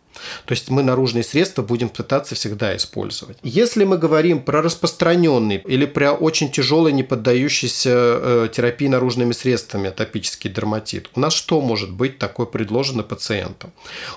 То 0.45 0.53
есть 0.53 0.71
мы 0.71 0.83
наружные 0.83 1.25
средства 1.25 1.63
будем 1.63 1.89
пытаться 1.89 2.35
всегда 2.35 2.77
использовать. 2.77 3.37
Если 3.43 3.85
мы 3.85 3.99
говорим 3.99 4.43
про 4.43 4.63
распространенный 4.63 5.63
или 5.67 5.87
про 5.87 6.13
очень 6.13 6.51
тяжелый, 6.51 6.93
не 6.93 7.03
поддающийся 7.03 7.91
э, 7.91 8.49
терапии 8.53 8.89
наружными 8.89 9.33
средствами 9.33 9.89
атопический 9.89 10.51
дерматит, 10.51 11.11
у 11.15 11.21
нас 11.21 11.35
что 11.35 11.61
может 11.61 11.93
быть 11.93 12.19
такое 12.19 12.47
предложено 12.47 13.03
пациентам? 13.03 13.73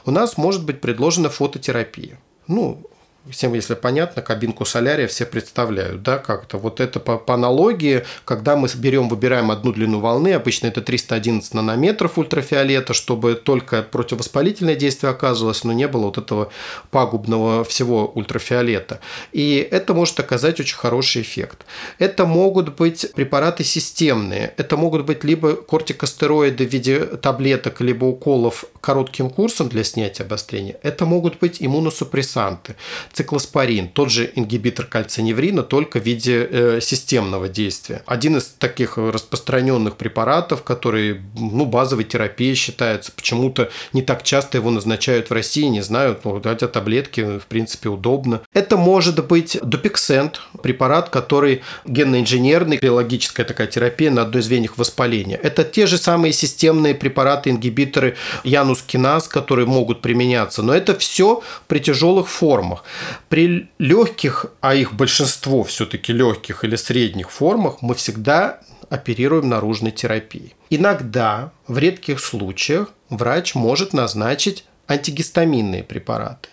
У 0.05 0.11
нас 0.11 0.37
может 0.37 0.63
быть 0.63 0.81
предложена 0.81 1.29
фототерапия. 1.29 2.19
Ну, 2.47 2.88
всем, 3.31 3.53
если 3.53 3.75
понятно, 3.75 4.21
кабинку 4.21 4.65
солярия 4.65 5.07
все 5.07 5.25
представляют, 5.25 6.03
да, 6.03 6.17
как-то. 6.17 6.57
Вот 6.57 6.79
это 6.79 6.99
по, 6.99 7.17
по 7.17 7.33
аналогии, 7.35 8.05
когда 8.25 8.55
мы 8.55 8.67
берем, 8.75 9.09
выбираем 9.09 9.51
одну 9.51 9.71
длину 9.71 9.99
волны, 9.99 10.33
обычно 10.33 10.67
это 10.67 10.81
311 10.81 11.53
нанометров 11.53 12.17
ультрафиолета, 12.17 12.93
чтобы 12.93 13.35
только 13.35 13.83
противовоспалительное 13.83 14.75
действие 14.75 15.11
оказывалось, 15.11 15.63
но 15.63 15.73
не 15.73 15.87
было 15.87 16.05
вот 16.05 16.17
этого 16.17 16.51
пагубного 16.91 17.63
всего 17.63 18.07
ультрафиолета. 18.07 18.99
И 19.31 19.67
это 19.71 19.93
может 19.93 20.19
оказать 20.19 20.59
очень 20.59 20.77
хороший 20.77 21.21
эффект. 21.21 21.65
Это 21.97 22.25
могут 22.25 22.75
быть 22.75 23.11
препараты 23.13 23.63
системные. 23.63 24.53
Это 24.57 24.77
могут 24.77 25.05
быть 25.05 25.23
либо 25.23 25.55
кортикостероиды 25.55 26.67
в 26.67 26.71
виде 26.71 26.99
таблеток, 26.99 27.81
либо 27.81 28.05
уколов 28.05 28.65
коротким 28.81 29.29
курсом 29.29 29.69
для 29.69 29.83
снятия 29.83 30.25
обострения. 30.25 30.77
Это 30.83 31.05
могут 31.05 31.39
быть 31.39 31.57
иммуносупрессанты 31.59 32.75
циклоспорин, 33.19 33.89
тот 33.89 34.09
же 34.09 34.31
ингибитор 34.35 34.85
кальциневрина, 34.85 35.63
только 35.63 35.99
в 35.99 36.05
виде 36.05 36.47
э, 36.49 36.79
системного 36.81 37.49
действия. 37.49 38.01
Один 38.05 38.37
из 38.37 38.45
таких 38.45 38.97
распространенных 38.97 39.97
препаратов, 39.97 40.63
который 40.63 41.19
ну, 41.37 41.65
базовой 41.65 42.05
терапией 42.05 42.55
считается, 42.55 43.11
почему-то 43.11 43.69
не 43.91 44.01
так 44.01 44.23
часто 44.23 44.57
его 44.57 44.71
назначают 44.71 45.29
в 45.29 45.33
России, 45.33 45.63
не 45.63 45.81
знаю, 45.81 46.17
ну, 46.23 46.41
хотя 46.41 46.69
таблетки, 46.69 47.39
в 47.39 47.45
принципе, 47.47 47.89
удобно. 47.89 48.39
Это 48.53 48.77
может 48.77 49.27
быть 49.27 49.57
допиксент, 49.61 50.39
препарат, 50.63 51.09
который 51.09 51.61
генно-инженерный, 51.85 52.77
биологическая 52.77 53.45
такая 53.45 53.67
терапия 53.67 54.11
на 54.11 54.21
одной 54.21 54.41
из 54.41 54.45
звеньев 54.45 54.77
воспаления. 54.77 55.35
Это 55.43 55.65
те 55.65 55.87
же 55.87 55.97
самые 55.97 56.31
системные 56.31 56.95
препараты, 56.95 57.49
ингибиторы 57.49 58.15
янус-киназ, 58.45 59.27
которые 59.27 59.65
могут 59.65 60.01
применяться, 60.01 60.63
но 60.63 60.73
это 60.73 60.97
все 60.97 61.43
при 61.67 61.79
тяжелых 61.79 62.29
формах. 62.29 62.85
При 63.29 63.69
легких, 63.77 64.47
а 64.61 64.75
их 64.75 64.93
большинство 64.93 65.63
все-таки 65.63 66.13
легких 66.13 66.63
или 66.63 66.75
средних 66.75 67.31
формах, 67.31 67.81
мы 67.81 67.95
всегда 67.95 68.59
оперируем 68.89 69.49
наружной 69.49 69.91
терапией. 69.91 70.55
Иногда, 70.69 71.51
в 71.67 71.77
редких 71.77 72.19
случаях, 72.19 72.89
врач 73.09 73.55
может 73.55 73.93
назначить 73.93 74.65
антигистаминные 74.87 75.83
препараты. 75.83 76.49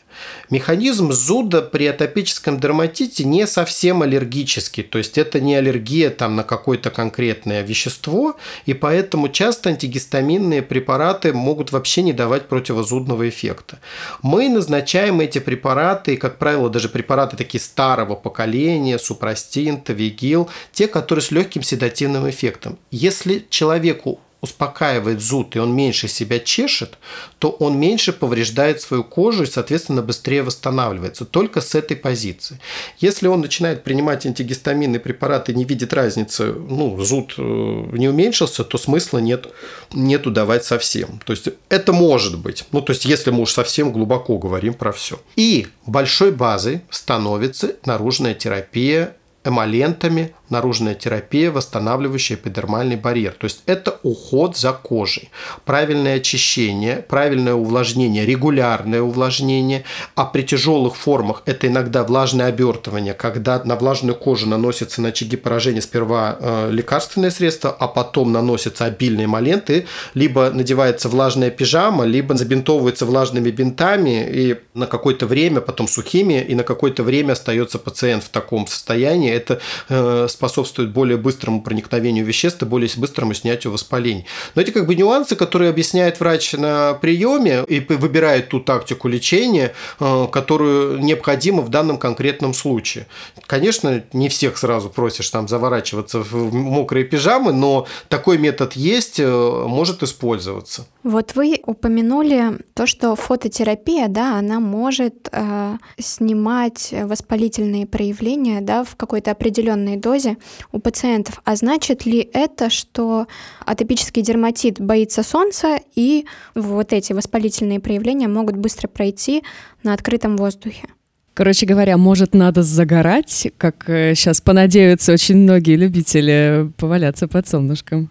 Механизм 0.50 1.12
зуда 1.12 1.62
при 1.62 1.86
атопическом 1.86 2.60
дерматите 2.60 3.24
не 3.24 3.46
совсем 3.46 4.02
аллергический, 4.02 4.82
то 4.82 4.98
есть 4.98 5.18
это 5.18 5.40
не 5.40 5.54
аллергия 5.54 6.10
там, 6.10 6.36
на 6.36 6.44
какое-то 6.44 6.90
конкретное 6.90 7.62
вещество, 7.62 8.36
и 8.64 8.74
поэтому 8.74 9.28
часто 9.28 9.70
антигистаминные 9.70 10.62
препараты 10.62 11.32
могут 11.32 11.72
вообще 11.72 12.02
не 12.02 12.12
давать 12.12 12.48
противозудного 12.48 13.28
эффекта. 13.28 13.78
Мы 14.22 14.48
назначаем 14.48 15.20
эти 15.20 15.38
препараты, 15.38 16.14
и, 16.14 16.16
как 16.16 16.38
правило, 16.38 16.70
даже 16.70 16.88
препараты 16.88 17.36
такие 17.36 17.60
старого 17.60 18.14
поколения, 18.14 18.98
супрастин, 18.98 19.80
тавигил, 19.80 20.48
те, 20.72 20.86
которые 20.86 21.22
с 21.22 21.30
легким 21.30 21.62
седативным 21.62 22.28
эффектом. 22.28 22.78
Если 22.90 23.46
человеку 23.50 24.20
успокаивает 24.40 25.20
зуд 25.20 25.56
и 25.56 25.58
он 25.58 25.74
меньше 25.74 26.08
себя 26.08 26.38
чешет, 26.38 26.98
то 27.38 27.50
он 27.50 27.78
меньше 27.78 28.12
повреждает 28.12 28.80
свою 28.80 29.02
кожу 29.02 29.44
и, 29.44 29.46
соответственно, 29.46 30.02
быстрее 30.02 30.42
восстанавливается. 30.42 31.24
Только 31.24 31.60
с 31.60 31.74
этой 31.74 31.96
позиции. 31.96 32.60
Если 32.98 33.28
он 33.28 33.40
начинает 33.40 33.82
принимать 33.82 34.26
антигистаминные 34.26 35.00
препараты 35.00 35.52
и 35.52 35.54
не 35.54 35.64
видит 35.64 35.92
разницы, 35.92 36.52
ну, 36.52 37.02
зуд 37.02 37.34
э, 37.38 37.42
не 37.42 38.08
уменьшился, 38.08 38.62
то 38.64 38.78
смысла 38.78 39.18
нет, 39.18 39.46
нету 39.92 40.30
давать 40.30 40.64
совсем. 40.64 41.20
То 41.24 41.32
есть 41.32 41.48
это 41.68 41.92
может 41.92 42.38
быть. 42.38 42.64
Ну, 42.72 42.82
то 42.82 42.92
есть 42.92 43.04
если 43.04 43.30
мы 43.30 43.42
уж 43.42 43.52
совсем 43.52 43.92
глубоко 43.92 44.38
говорим 44.38 44.74
про 44.74 44.92
все. 44.92 45.20
И 45.36 45.66
большой 45.86 46.30
базой 46.30 46.82
становится 46.90 47.74
наружная 47.84 48.34
терапия 48.34 49.16
эмолентами, 49.46 50.34
наружная 50.50 50.94
терапия, 50.94 51.50
восстанавливающая 51.50 52.36
эпидермальный 52.36 52.96
барьер. 52.96 53.32
То 53.32 53.44
есть 53.44 53.62
это 53.66 53.98
уход 54.02 54.56
за 54.56 54.72
кожей, 54.72 55.30
правильное 55.64 56.16
очищение, 56.16 56.96
правильное 56.96 57.54
увлажнение, 57.54 58.26
регулярное 58.26 59.02
увлажнение, 59.02 59.84
а 60.14 60.24
при 60.24 60.42
тяжелых 60.42 60.96
формах 60.96 61.42
это 61.46 61.66
иногда 61.66 62.04
влажное 62.04 62.46
обертывание, 62.46 63.14
когда 63.14 63.62
на 63.64 63.76
влажную 63.76 64.14
кожу 64.14 64.46
наносится 64.46 65.00
на 65.00 65.08
очаги 65.08 65.36
поражения 65.36 65.80
сперва 65.80 66.36
э, 66.38 66.70
лекарственное 66.70 67.30
средство, 67.30 67.70
а 67.70 67.88
потом 67.88 68.32
наносятся 68.32 68.84
обильные 68.84 69.26
моленты, 69.26 69.86
либо 70.14 70.50
надевается 70.50 71.08
влажная 71.08 71.50
пижама, 71.50 72.04
либо 72.04 72.36
забинтовывается 72.36 73.06
влажными 73.06 73.50
бинтами 73.50 74.26
и 74.28 74.56
на 74.74 74.86
какое-то 74.86 75.26
время, 75.26 75.60
потом 75.60 75.88
сухими, 75.88 76.40
и 76.40 76.54
на 76.54 76.62
какое-то 76.62 77.02
время 77.02 77.32
остается 77.32 77.78
пациент 77.78 78.24
в 78.24 78.28
таком 78.28 78.66
состоянии. 78.66 79.32
Это 79.32 79.60
э, 79.88 80.26
способствует 80.36 80.90
более 80.92 81.16
быстрому 81.16 81.62
проникновению 81.62 82.24
веществ 82.24 82.62
и 82.62 82.66
более 82.66 82.90
быстрому 82.96 83.34
снятию 83.34 83.72
воспалений. 83.72 84.26
Но 84.54 84.62
эти 84.62 84.70
как 84.70 84.86
бы 84.86 84.94
нюансы, 84.94 85.34
которые 85.34 85.70
объясняет 85.70 86.20
врач 86.20 86.52
на 86.52 86.94
приеме 86.94 87.64
и 87.66 87.80
выбирает 87.80 88.50
ту 88.50 88.60
тактику 88.60 89.08
лечения, 89.08 89.72
э, 89.98 90.26
которую 90.30 91.00
необходимо 91.00 91.62
в 91.62 91.70
данном 91.70 91.98
конкретном 91.98 92.52
случае. 92.54 93.06
Конечно, 93.46 94.02
не 94.12 94.28
всех 94.28 94.58
сразу 94.58 94.90
просишь 94.90 95.30
там 95.30 95.48
заворачиваться 95.48 96.20
в 96.20 96.52
мокрые 96.52 97.04
пижамы, 97.04 97.52
но 97.52 97.86
такой 98.08 98.38
метод 98.38 98.74
есть, 98.74 99.18
э, 99.18 99.64
может 99.66 100.02
использоваться. 100.02 100.86
Вот 101.02 101.34
вы 101.34 101.60
упомянули 101.64 102.58
то, 102.74 102.86
что 102.86 103.14
фототерапия, 103.14 104.08
да, 104.08 104.38
она 104.38 104.60
может 104.60 105.28
э, 105.32 105.76
снимать 105.98 106.92
воспалительные 106.92 107.86
проявления, 107.86 108.60
да, 108.60 108.84
в 108.84 108.96
какой-то 108.96 109.30
определенной 109.30 109.96
дозе 109.96 110.25
гипотезе 110.26 110.36
у 110.72 110.78
пациентов. 110.78 111.40
А 111.44 111.56
значит 111.56 112.06
ли 112.06 112.28
это, 112.32 112.70
что 112.70 113.26
атопический 113.64 114.22
дерматит 114.22 114.80
боится 114.80 115.22
солнца, 115.22 115.78
и 115.94 116.26
вот 116.54 116.92
эти 116.92 117.12
воспалительные 117.12 117.80
проявления 117.80 118.28
могут 118.28 118.56
быстро 118.56 118.88
пройти 118.88 119.42
на 119.82 119.94
открытом 119.94 120.36
воздухе? 120.36 120.88
Короче 121.34 121.66
говоря, 121.66 121.98
может, 121.98 122.34
надо 122.34 122.62
загорать, 122.62 123.48
как 123.58 123.84
сейчас 123.86 124.40
э, 124.40 124.42
понадеются 124.42 125.12
очень 125.12 125.36
многие 125.36 125.76
любители 125.76 126.72
поваляться 126.78 127.28
под 127.28 127.46
солнышком. 127.46 128.10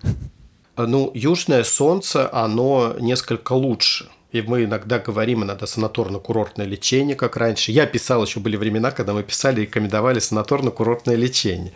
Ну, 0.78 1.10
южное 1.15 1.63
солнце, 1.63 2.30
оно 2.32 2.95
несколько 2.99 3.54
лучше 3.54 4.10
и 4.31 4.41
мы 4.41 4.65
иногда 4.65 4.99
говорим 4.99 5.43
иногда 5.43 5.65
санаторно-курортное 5.65 6.65
лечение, 6.65 7.15
как 7.15 7.38
раньше. 7.38 7.71
Я 7.71 7.85
писал, 7.85 8.23
еще 8.23 8.39
были 8.39 8.57
времена, 8.57 8.91
когда 8.91 9.13
мы 9.13 9.23
писали 9.23 9.61
и 9.61 9.63
рекомендовали 9.63 10.19
санаторно-курортное 10.19 11.15
лечение 11.15 11.71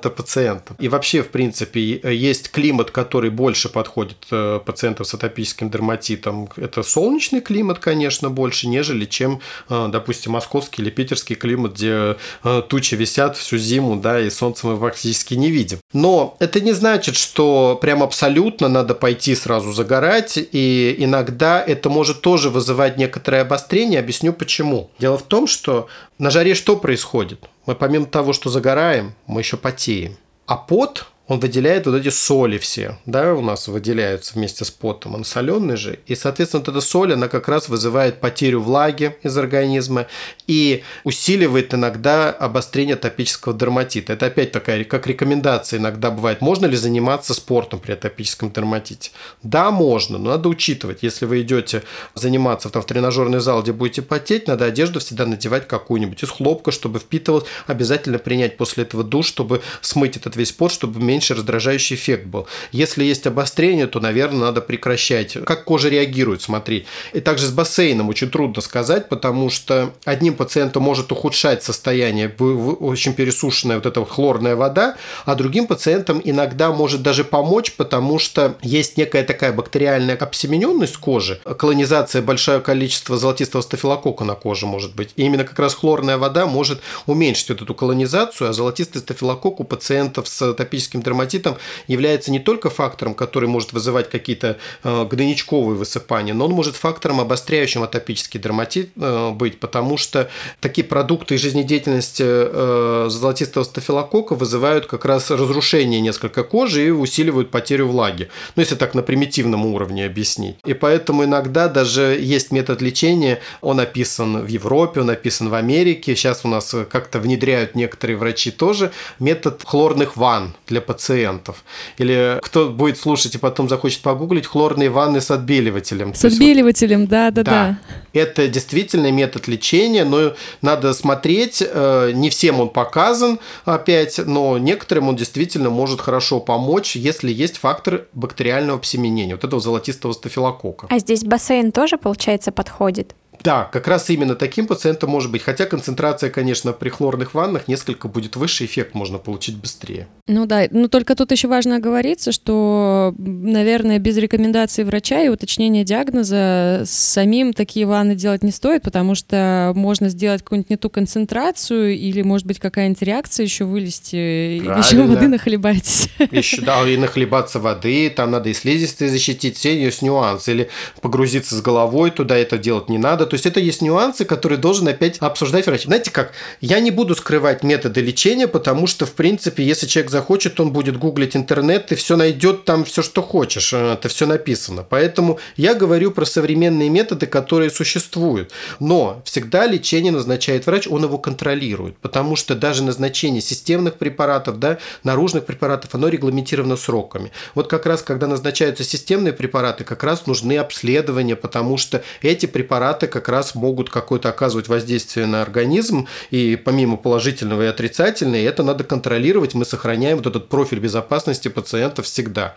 это 0.00 0.10
пациентам. 0.10 0.76
И 0.78 0.88
вообще, 0.88 1.22
в 1.22 1.28
принципе, 1.28 1.80
есть 1.80 2.50
климат, 2.50 2.90
который 2.90 3.30
больше 3.30 3.68
подходит 3.68 4.16
э, 4.30 4.60
пациентам 4.64 5.06
с 5.06 5.14
атопическим 5.14 5.70
дерматитом. 5.70 6.48
Это 6.56 6.82
солнечный 6.82 7.40
климат, 7.40 7.78
конечно, 7.78 8.30
больше, 8.30 8.68
нежели 8.68 9.04
чем, 9.04 9.40
э, 9.68 9.88
допустим, 9.90 10.32
московский 10.32 10.82
или 10.82 10.90
питерский 10.90 11.36
климат, 11.36 11.74
где 11.74 12.16
э, 12.44 12.62
тучи 12.68 12.94
висят 12.94 13.36
всю 13.36 13.58
зиму, 13.58 13.96
да, 13.96 14.20
и 14.20 14.30
солнце 14.30 14.66
мы 14.66 14.76
практически 14.76 15.34
не 15.34 15.50
видим. 15.50 15.78
Но 15.92 16.36
это 16.38 16.60
не 16.60 16.72
значит, 16.72 17.16
что 17.16 17.78
прям 17.80 18.02
абсолютно 18.02 18.68
надо 18.68 18.94
пойти 18.94 19.34
сразу 19.34 19.72
загорать, 19.72 20.34
и 20.36 20.94
иногда 20.98 21.62
это 21.72 21.88
может 21.88 22.20
тоже 22.20 22.50
вызывать 22.50 22.96
некоторое 22.96 23.42
обострение. 23.42 24.00
Объясню 24.00 24.32
почему. 24.32 24.90
Дело 24.98 25.18
в 25.18 25.22
том, 25.22 25.46
что 25.46 25.88
на 26.18 26.30
жаре 26.30 26.54
что 26.54 26.76
происходит? 26.76 27.48
Мы 27.66 27.74
помимо 27.74 28.06
того, 28.06 28.32
что 28.32 28.50
загораем, 28.50 29.14
мы 29.26 29.40
еще 29.40 29.56
потеем. 29.56 30.16
А 30.46 30.56
пот 30.56 31.06
он 31.30 31.38
выделяет 31.38 31.86
вот 31.86 31.94
эти 31.94 32.08
соли 32.08 32.58
все, 32.58 32.98
да, 33.06 33.34
у 33.34 33.40
нас 33.40 33.68
выделяются 33.68 34.34
вместе 34.34 34.64
с 34.64 34.72
потом, 34.72 35.14
он 35.14 35.24
соленый 35.24 35.76
же, 35.76 36.00
и, 36.06 36.16
соответственно, 36.16 36.64
вот 36.66 36.74
эта 36.74 36.80
соль, 36.84 37.12
она 37.12 37.28
как 37.28 37.46
раз 37.46 37.68
вызывает 37.68 38.18
потерю 38.18 38.60
влаги 38.60 39.14
из 39.22 39.38
организма 39.38 40.08
и 40.48 40.82
усиливает 41.04 41.72
иногда 41.72 42.30
обострение 42.30 42.96
топического 42.96 43.56
дерматита. 43.56 44.14
Это 44.14 44.26
опять 44.26 44.50
такая, 44.50 44.82
как 44.82 45.06
рекомендация 45.06 45.78
иногда 45.78 46.10
бывает, 46.10 46.40
можно 46.40 46.66
ли 46.66 46.76
заниматься 46.76 47.32
спортом 47.32 47.78
при 47.78 47.92
атопическом 47.92 48.50
дерматите? 48.50 49.12
Да, 49.44 49.70
можно, 49.70 50.18
но 50.18 50.30
надо 50.30 50.48
учитывать, 50.48 50.98
если 51.02 51.26
вы 51.26 51.42
идете 51.42 51.84
заниматься 52.16 52.70
там, 52.70 52.82
в 52.82 52.86
тренажерный 52.86 53.38
зал, 53.38 53.62
где 53.62 53.72
будете 53.72 54.02
потеть, 54.02 54.48
надо 54.48 54.64
одежду 54.64 54.98
всегда 54.98 55.26
надевать 55.26 55.68
какую-нибудь 55.68 56.24
из 56.24 56.28
хлопка, 56.28 56.72
чтобы 56.72 56.98
впитывалось, 56.98 57.44
обязательно 57.68 58.18
принять 58.18 58.56
после 58.56 58.82
этого 58.82 59.04
душ, 59.04 59.28
чтобы 59.28 59.62
смыть 59.80 60.16
этот 60.16 60.34
весь 60.34 60.50
пот, 60.50 60.72
чтобы 60.72 60.98
меньше 61.00 61.19
меньше 61.20 61.34
раздражающий 61.34 61.96
эффект 61.96 62.26
был. 62.26 62.46
Если 62.72 63.04
есть 63.04 63.26
обострение, 63.26 63.86
то, 63.86 64.00
наверное, 64.00 64.40
надо 64.40 64.62
прекращать. 64.62 65.36
Как 65.44 65.64
кожа 65.64 65.90
реагирует, 65.90 66.40
смотри. 66.40 66.86
И 67.12 67.20
также 67.20 67.46
с 67.46 67.50
бассейном 67.50 68.08
очень 68.08 68.30
трудно 68.30 68.62
сказать, 68.62 69.10
потому 69.10 69.50
что 69.50 69.92
одним 70.06 70.34
пациентам 70.34 70.82
может 70.82 71.12
ухудшать 71.12 71.62
состояние, 71.62 72.30
очень 72.30 73.12
пересушенная 73.12 73.76
вот 73.76 73.84
эта 73.84 74.02
хлорная 74.06 74.56
вода, 74.56 74.96
а 75.26 75.34
другим 75.34 75.66
пациентам 75.66 76.22
иногда 76.24 76.70
может 76.72 77.02
даже 77.02 77.22
помочь, 77.22 77.72
потому 77.72 78.18
что 78.18 78.56
есть 78.62 78.96
некая 78.96 79.22
такая 79.22 79.52
бактериальная 79.52 80.16
обсемененность 80.16 80.96
кожи, 80.96 81.38
колонизация 81.58 82.22
большое 82.22 82.60
количество 82.60 83.18
золотистого 83.18 83.60
стафилококка 83.60 84.24
на 84.24 84.34
коже 84.34 84.64
может 84.64 84.94
быть. 84.94 85.10
И 85.16 85.24
именно 85.24 85.44
как 85.44 85.58
раз 85.58 85.74
хлорная 85.74 86.16
вода 86.16 86.46
может 86.46 86.80
уменьшить 87.04 87.50
вот 87.50 87.60
эту 87.60 87.74
колонизацию, 87.74 88.48
а 88.48 88.52
золотистый 88.54 89.02
стафилококк 89.02 89.60
у 89.60 89.64
пациентов 89.64 90.26
с 90.26 90.40
атопическим 90.40 91.02
дерматитом 91.10 91.56
является 91.88 92.30
не 92.30 92.38
только 92.38 92.70
фактором, 92.70 93.14
который 93.14 93.48
может 93.48 93.72
вызывать 93.72 94.08
какие-то 94.10 94.58
э, 94.84 95.06
гнойничковые 95.10 95.76
высыпания, 95.76 96.34
но 96.34 96.44
он 96.46 96.52
может 96.52 96.76
фактором, 96.76 97.20
обостряющим 97.20 97.82
атопический 97.82 98.38
дерматит 98.38 98.90
э, 98.96 99.30
быть, 99.32 99.58
потому 99.58 99.96
что 99.96 100.30
такие 100.60 100.86
продукты 100.86 101.36
жизнедеятельности 101.36 102.22
э, 102.26 103.06
золотистого 103.10 103.64
стафилококка 103.64 104.34
вызывают 104.36 104.86
как 104.86 105.04
раз 105.04 105.30
разрушение 105.30 106.00
несколько 106.00 106.44
кожи 106.44 106.86
и 106.86 106.90
усиливают 106.90 107.50
потерю 107.50 107.88
влаги. 107.88 108.28
Ну, 108.54 108.62
если 108.62 108.76
так 108.76 108.94
на 108.94 109.02
примитивном 109.02 109.66
уровне 109.66 110.06
объяснить. 110.06 110.56
И 110.64 110.74
поэтому 110.74 111.24
иногда 111.24 111.68
даже 111.68 112.16
есть 112.20 112.52
метод 112.52 112.82
лечения, 112.82 113.40
он 113.60 113.80
описан 113.80 114.44
в 114.44 114.46
Европе, 114.46 115.00
он 115.00 115.10
описан 115.10 115.48
в 115.48 115.54
Америке, 115.54 116.14
сейчас 116.14 116.44
у 116.44 116.48
нас 116.48 116.74
как-то 116.88 117.18
внедряют 117.18 117.74
некоторые 117.74 118.16
врачи 118.16 118.50
тоже, 118.50 118.92
метод 119.18 119.62
хлорных 119.64 120.16
ванн 120.16 120.54
для 120.68 120.80
пациентов. 120.90 121.62
Или 121.98 122.40
кто 122.42 122.68
будет 122.68 122.98
слушать 122.98 123.36
и 123.36 123.38
потом 123.38 123.68
захочет 123.68 124.02
погуглить, 124.02 124.44
хлорные 124.44 124.90
ванны 124.90 125.20
с 125.20 125.30
отбеливателем. 125.30 126.16
С 126.16 126.24
отбеливателем, 126.24 127.06
да, 127.06 127.30
да, 127.30 127.42
да. 127.44 127.78
Это 128.12 128.48
действительно 128.48 129.12
метод 129.12 129.46
лечения, 129.46 130.04
но 130.04 130.32
надо 130.62 130.92
смотреть, 130.92 131.62
э, 131.64 132.10
не 132.12 132.28
всем 132.28 132.58
он 132.58 132.70
показан 132.70 133.38
опять, 133.64 134.18
но 134.26 134.58
некоторым 134.58 135.10
он 135.10 135.14
действительно 135.14 135.70
может 135.70 136.00
хорошо 136.00 136.40
помочь, 136.40 136.96
если 136.96 137.32
есть 137.32 137.58
фактор 137.58 138.06
бактериального 138.12 138.76
обсеменения, 138.76 139.36
вот 139.36 139.44
этого 139.44 139.62
золотистого 139.62 140.12
стафилококка. 140.12 140.88
А 140.90 140.98
здесь 140.98 141.22
бассейн 141.22 141.70
тоже, 141.70 141.98
получается, 141.98 142.50
подходит? 142.50 143.14
Да, 143.42 143.68
как 143.72 143.88
раз 143.88 144.10
именно 144.10 144.34
таким 144.34 144.66
пациентом 144.66 145.10
может 145.10 145.30
быть. 145.30 145.42
Хотя 145.42 145.66
концентрация, 145.66 146.30
конечно, 146.30 146.72
при 146.72 146.88
хлорных 146.88 147.34
ваннах 147.34 147.68
несколько 147.68 148.08
будет 148.08 148.36
выше, 148.36 148.64
эффект 148.64 148.94
можно 148.94 149.18
получить 149.18 149.56
быстрее. 149.56 150.08
Ну 150.26 150.46
да, 150.46 150.66
но 150.70 150.88
только 150.88 151.14
тут 151.14 151.32
еще 151.32 151.48
важно 151.48 151.76
оговориться, 151.76 152.32
что, 152.32 153.14
наверное, 153.18 153.98
без 153.98 154.16
рекомендации 154.16 154.82
врача 154.82 155.22
и 155.22 155.28
уточнения 155.28 155.84
диагноза 155.84 156.82
самим 156.84 157.52
такие 157.52 157.86
ванны 157.86 158.14
делать 158.14 158.42
не 158.42 158.52
стоит, 158.52 158.82
потому 158.82 159.14
что 159.14 159.72
можно 159.74 160.08
сделать 160.08 160.42
какую-нибудь 160.42 160.70
не 160.70 160.76
ту 160.76 160.90
концентрацию 160.90 161.96
или, 161.96 162.22
может 162.22 162.46
быть, 162.46 162.58
какая-нибудь 162.58 163.02
реакция 163.02 163.44
еще 163.44 163.64
вылезти, 163.64 164.60
Правильно. 164.64 164.84
еще 164.84 165.02
воды 165.02 165.28
нахлебайтесь. 165.28 166.08
Еще, 166.30 166.62
да, 166.62 166.86
и 166.88 166.96
нахлебаться 166.96 167.58
воды, 167.60 168.08
там 168.10 168.30
надо 168.30 168.50
и 168.50 168.54
слизистые 168.54 169.10
защитить, 169.10 169.56
все 169.56 169.80
есть 169.80 170.02
нюансы. 170.02 170.52
Или 170.52 170.70
погрузиться 171.00 171.54
с 171.56 171.62
головой 171.62 172.10
туда, 172.10 172.36
это 172.36 172.58
делать 172.58 172.88
не 172.88 172.98
надо 172.98 173.26
то 173.30 173.34
есть 173.34 173.46
это 173.46 173.60
есть 173.60 173.80
нюансы, 173.80 174.24
которые 174.24 174.58
должен 174.58 174.88
опять 174.88 175.18
обсуждать 175.18 175.66
врач. 175.66 175.84
Знаете 175.84 176.10
как, 176.10 176.32
я 176.60 176.80
не 176.80 176.90
буду 176.90 177.14
скрывать 177.14 177.62
методы 177.62 178.00
лечения, 178.00 178.48
потому 178.48 178.86
что, 178.86 179.06
в 179.06 179.12
принципе, 179.12 179.64
если 179.64 179.86
человек 179.86 180.10
захочет, 180.10 180.60
он 180.60 180.72
будет 180.72 180.98
гуглить 180.98 181.36
интернет 181.36 181.92
и 181.92 181.94
все 181.94 182.16
найдет 182.16 182.64
там 182.64 182.84
все, 182.84 183.02
что 183.02 183.22
хочешь. 183.22 183.72
Э, 183.72 183.92
это 183.94 184.08
все 184.08 184.26
написано. 184.26 184.84
Поэтому 184.88 185.38
я 185.56 185.74
говорю 185.74 186.10
про 186.10 186.24
современные 186.24 186.88
методы, 186.88 187.26
которые 187.26 187.70
существуют. 187.70 188.50
Но 188.80 189.22
всегда 189.24 189.66
лечение 189.66 190.12
назначает 190.12 190.66
врач, 190.66 190.88
он 190.88 191.04
его 191.04 191.18
контролирует, 191.18 191.96
потому 191.98 192.36
что 192.36 192.54
даже 192.54 192.82
назначение 192.82 193.40
системных 193.40 193.94
препаратов, 193.94 194.58
да, 194.58 194.78
наружных 195.04 195.46
препаратов, 195.46 195.94
оно 195.94 196.08
регламентировано 196.08 196.76
сроками. 196.76 197.30
Вот 197.54 197.68
как 197.68 197.86
раз, 197.86 198.02
когда 198.02 198.26
назначаются 198.26 198.82
системные 198.82 199.32
препараты, 199.32 199.84
как 199.84 200.02
раз 200.02 200.26
нужны 200.26 200.56
обследования, 200.56 201.36
потому 201.36 201.76
что 201.76 202.02
эти 202.22 202.46
препараты, 202.46 203.06
как 203.06 203.19
как 203.20 203.28
раз 203.28 203.54
могут 203.54 203.90
какое-то 203.90 204.30
оказывать 204.30 204.68
воздействие 204.68 205.26
на 205.26 205.42
организм, 205.42 206.08
и 206.30 206.56
помимо 206.56 206.96
положительного 206.96 207.62
и 207.62 207.66
отрицательного, 207.66 208.40
это 208.40 208.62
надо 208.62 208.84
контролировать, 208.84 209.54
мы 209.54 209.64
сохраняем 209.64 210.16
вот 210.16 210.26
этот 210.26 210.48
профиль 210.48 210.78
безопасности 210.78 211.48
пациента 211.48 212.02
всегда. 212.02 212.54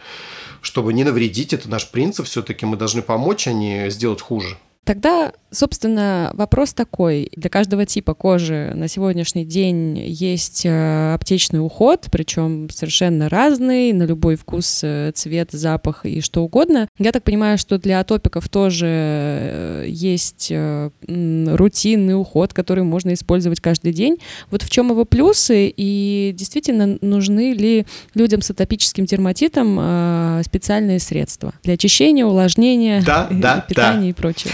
Чтобы 0.61 0.93
не 0.93 1.03
навредить, 1.03 1.53
это 1.53 1.69
наш 1.69 1.89
принцип, 1.89 2.25
все-таки 2.25 2.65
мы 2.65 2.77
должны 2.77 3.01
помочь, 3.01 3.47
а 3.47 3.53
не 3.53 3.89
сделать 3.89 4.21
хуже. 4.21 4.57
Тогда, 4.85 5.31
собственно, 5.49 6.31
вопрос 6.33 6.73
такой. 6.73 7.29
Для 7.37 7.49
каждого 7.49 7.85
типа 7.85 8.13
кожи 8.13 8.73
на 8.75 8.89
сегодняшний 8.89 9.45
день 9.45 9.97
есть 9.97 10.65
э, 10.65 11.13
аптечный 11.13 11.65
уход, 11.65 12.07
причем 12.11 12.69
совершенно 12.69 13.29
разный, 13.29 13.93
на 13.93 14.03
любой 14.03 14.35
вкус, 14.35 14.81
э, 14.83 15.11
цвет, 15.15 15.51
запах 15.51 16.05
и 16.05 16.19
что 16.19 16.43
угодно. 16.43 16.89
Я 16.99 17.13
так 17.13 17.23
понимаю, 17.23 17.57
что 17.57 17.77
для 17.77 18.01
атопиков 18.01 18.49
тоже 18.49 18.87
э, 18.89 19.85
есть 19.87 20.51
рутинный 20.51 22.19
уход, 22.19 22.53
который 22.53 22.83
можно 22.83 23.13
использовать 23.13 23.61
каждый 23.61 23.93
день. 23.93 24.17
Вот 24.51 24.63
в 24.63 24.69
чем 24.69 24.89
его 24.89 25.05
плюсы 25.05 25.73
и 25.75 26.33
действительно 26.35 26.97
нужны 26.99 27.53
ли 27.53 27.85
людям 28.15 28.41
с 28.41 28.49
атопическим 28.49 29.05
дерматитом 29.05 30.43
специальные 30.43 30.99
средства 30.99 31.53
для 31.63 31.75
очищения, 31.75 32.25
увлажнения, 32.25 33.01
да, 33.05 33.27
да, 33.31 33.65
питания 33.67 34.01
да. 34.01 34.09
и 34.09 34.13
прочего? 34.13 34.51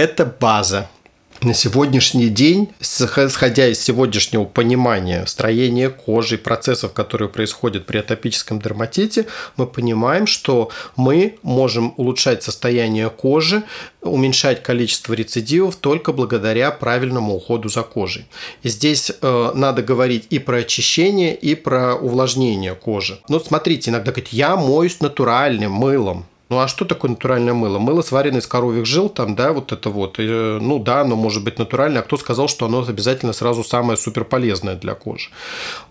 Это 0.00 0.24
база. 0.24 0.88
На 1.42 1.54
сегодняшний 1.54 2.28
день, 2.28 2.68
сходя 2.80 3.68
из 3.68 3.80
сегодняшнего 3.80 4.44
понимания 4.44 5.24
строения 5.26 5.88
кожи, 5.88 6.36
процессов, 6.36 6.92
которые 6.92 7.28
происходят 7.28 7.86
при 7.86 7.98
атопическом 7.98 8.60
дерматите, 8.60 9.26
мы 9.56 9.66
понимаем, 9.66 10.26
что 10.26 10.70
мы 10.96 11.38
можем 11.42 11.94
улучшать 11.96 12.42
состояние 12.42 13.08
кожи, 13.08 13.62
уменьшать 14.02 14.62
количество 14.62 15.14
рецидивов 15.14 15.76
только 15.76 16.12
благодаря 16.12 16.70
правильному 16.70 17.34
уходу 17.36 17.70
за 17.70 17.82
кожей. 17.82 18.26
И 18.62 18.68
здесь 18.68 19.10
э, 19.10 19.50
надо 19.54 19.82
говорить 19.82 20.26
и 20.30 20.38
про 20.38 20.58
очищение, 20.58 21.34
и 21.34 21.54
про 21.54 21.94
увлажнение 21.94 22.74
кожи. 22.74 23.18
Ну, 23.28 23.40
смотрите, 23.40 23.90
иногда 23.90 24.12
говорят, 24.12 24.32
я 24.32 24.56
моюсь 24.56 25.00
натуральным 25.00 25.72
мылом. 25.72 26.26
Ну 26.50 26.58
а 26.58 26.66
что 26.66 26.84
такое 26.84 27.12
натуральное 27.12 27.54
мыло? 27.54 27.78
Мыло 27.78 28.02
сваренное 28.02 28.40
из 28.40 28.46
коровьих 28.46 28.84
жил, 28.84 29.08
там, 29.08 29.36
да, 29.36 29.52
вот 29.52 29.70
это 29.70 29.88
вот. 29.88 30.18
И, 30.18 30.22
ну 30.60 30.80
да, 30.80 31.02
оно 31.02 31.14
может 31.14 31.44
быть 31.44 31.58
натуральное. 31.58 32.00
А 32.00 32.04
кто 32.04 32.16
сказал, 32.16 32.48
что 32.48 32.66
оно 32.66 32.84
обязательно 32.86 33.32
сразу 33.32 33.62
самое 33.62 33.96
супер 33.96 34.24
полезное 34.24 34.74
для 34.74 34.94
кожи? 34.94 35.30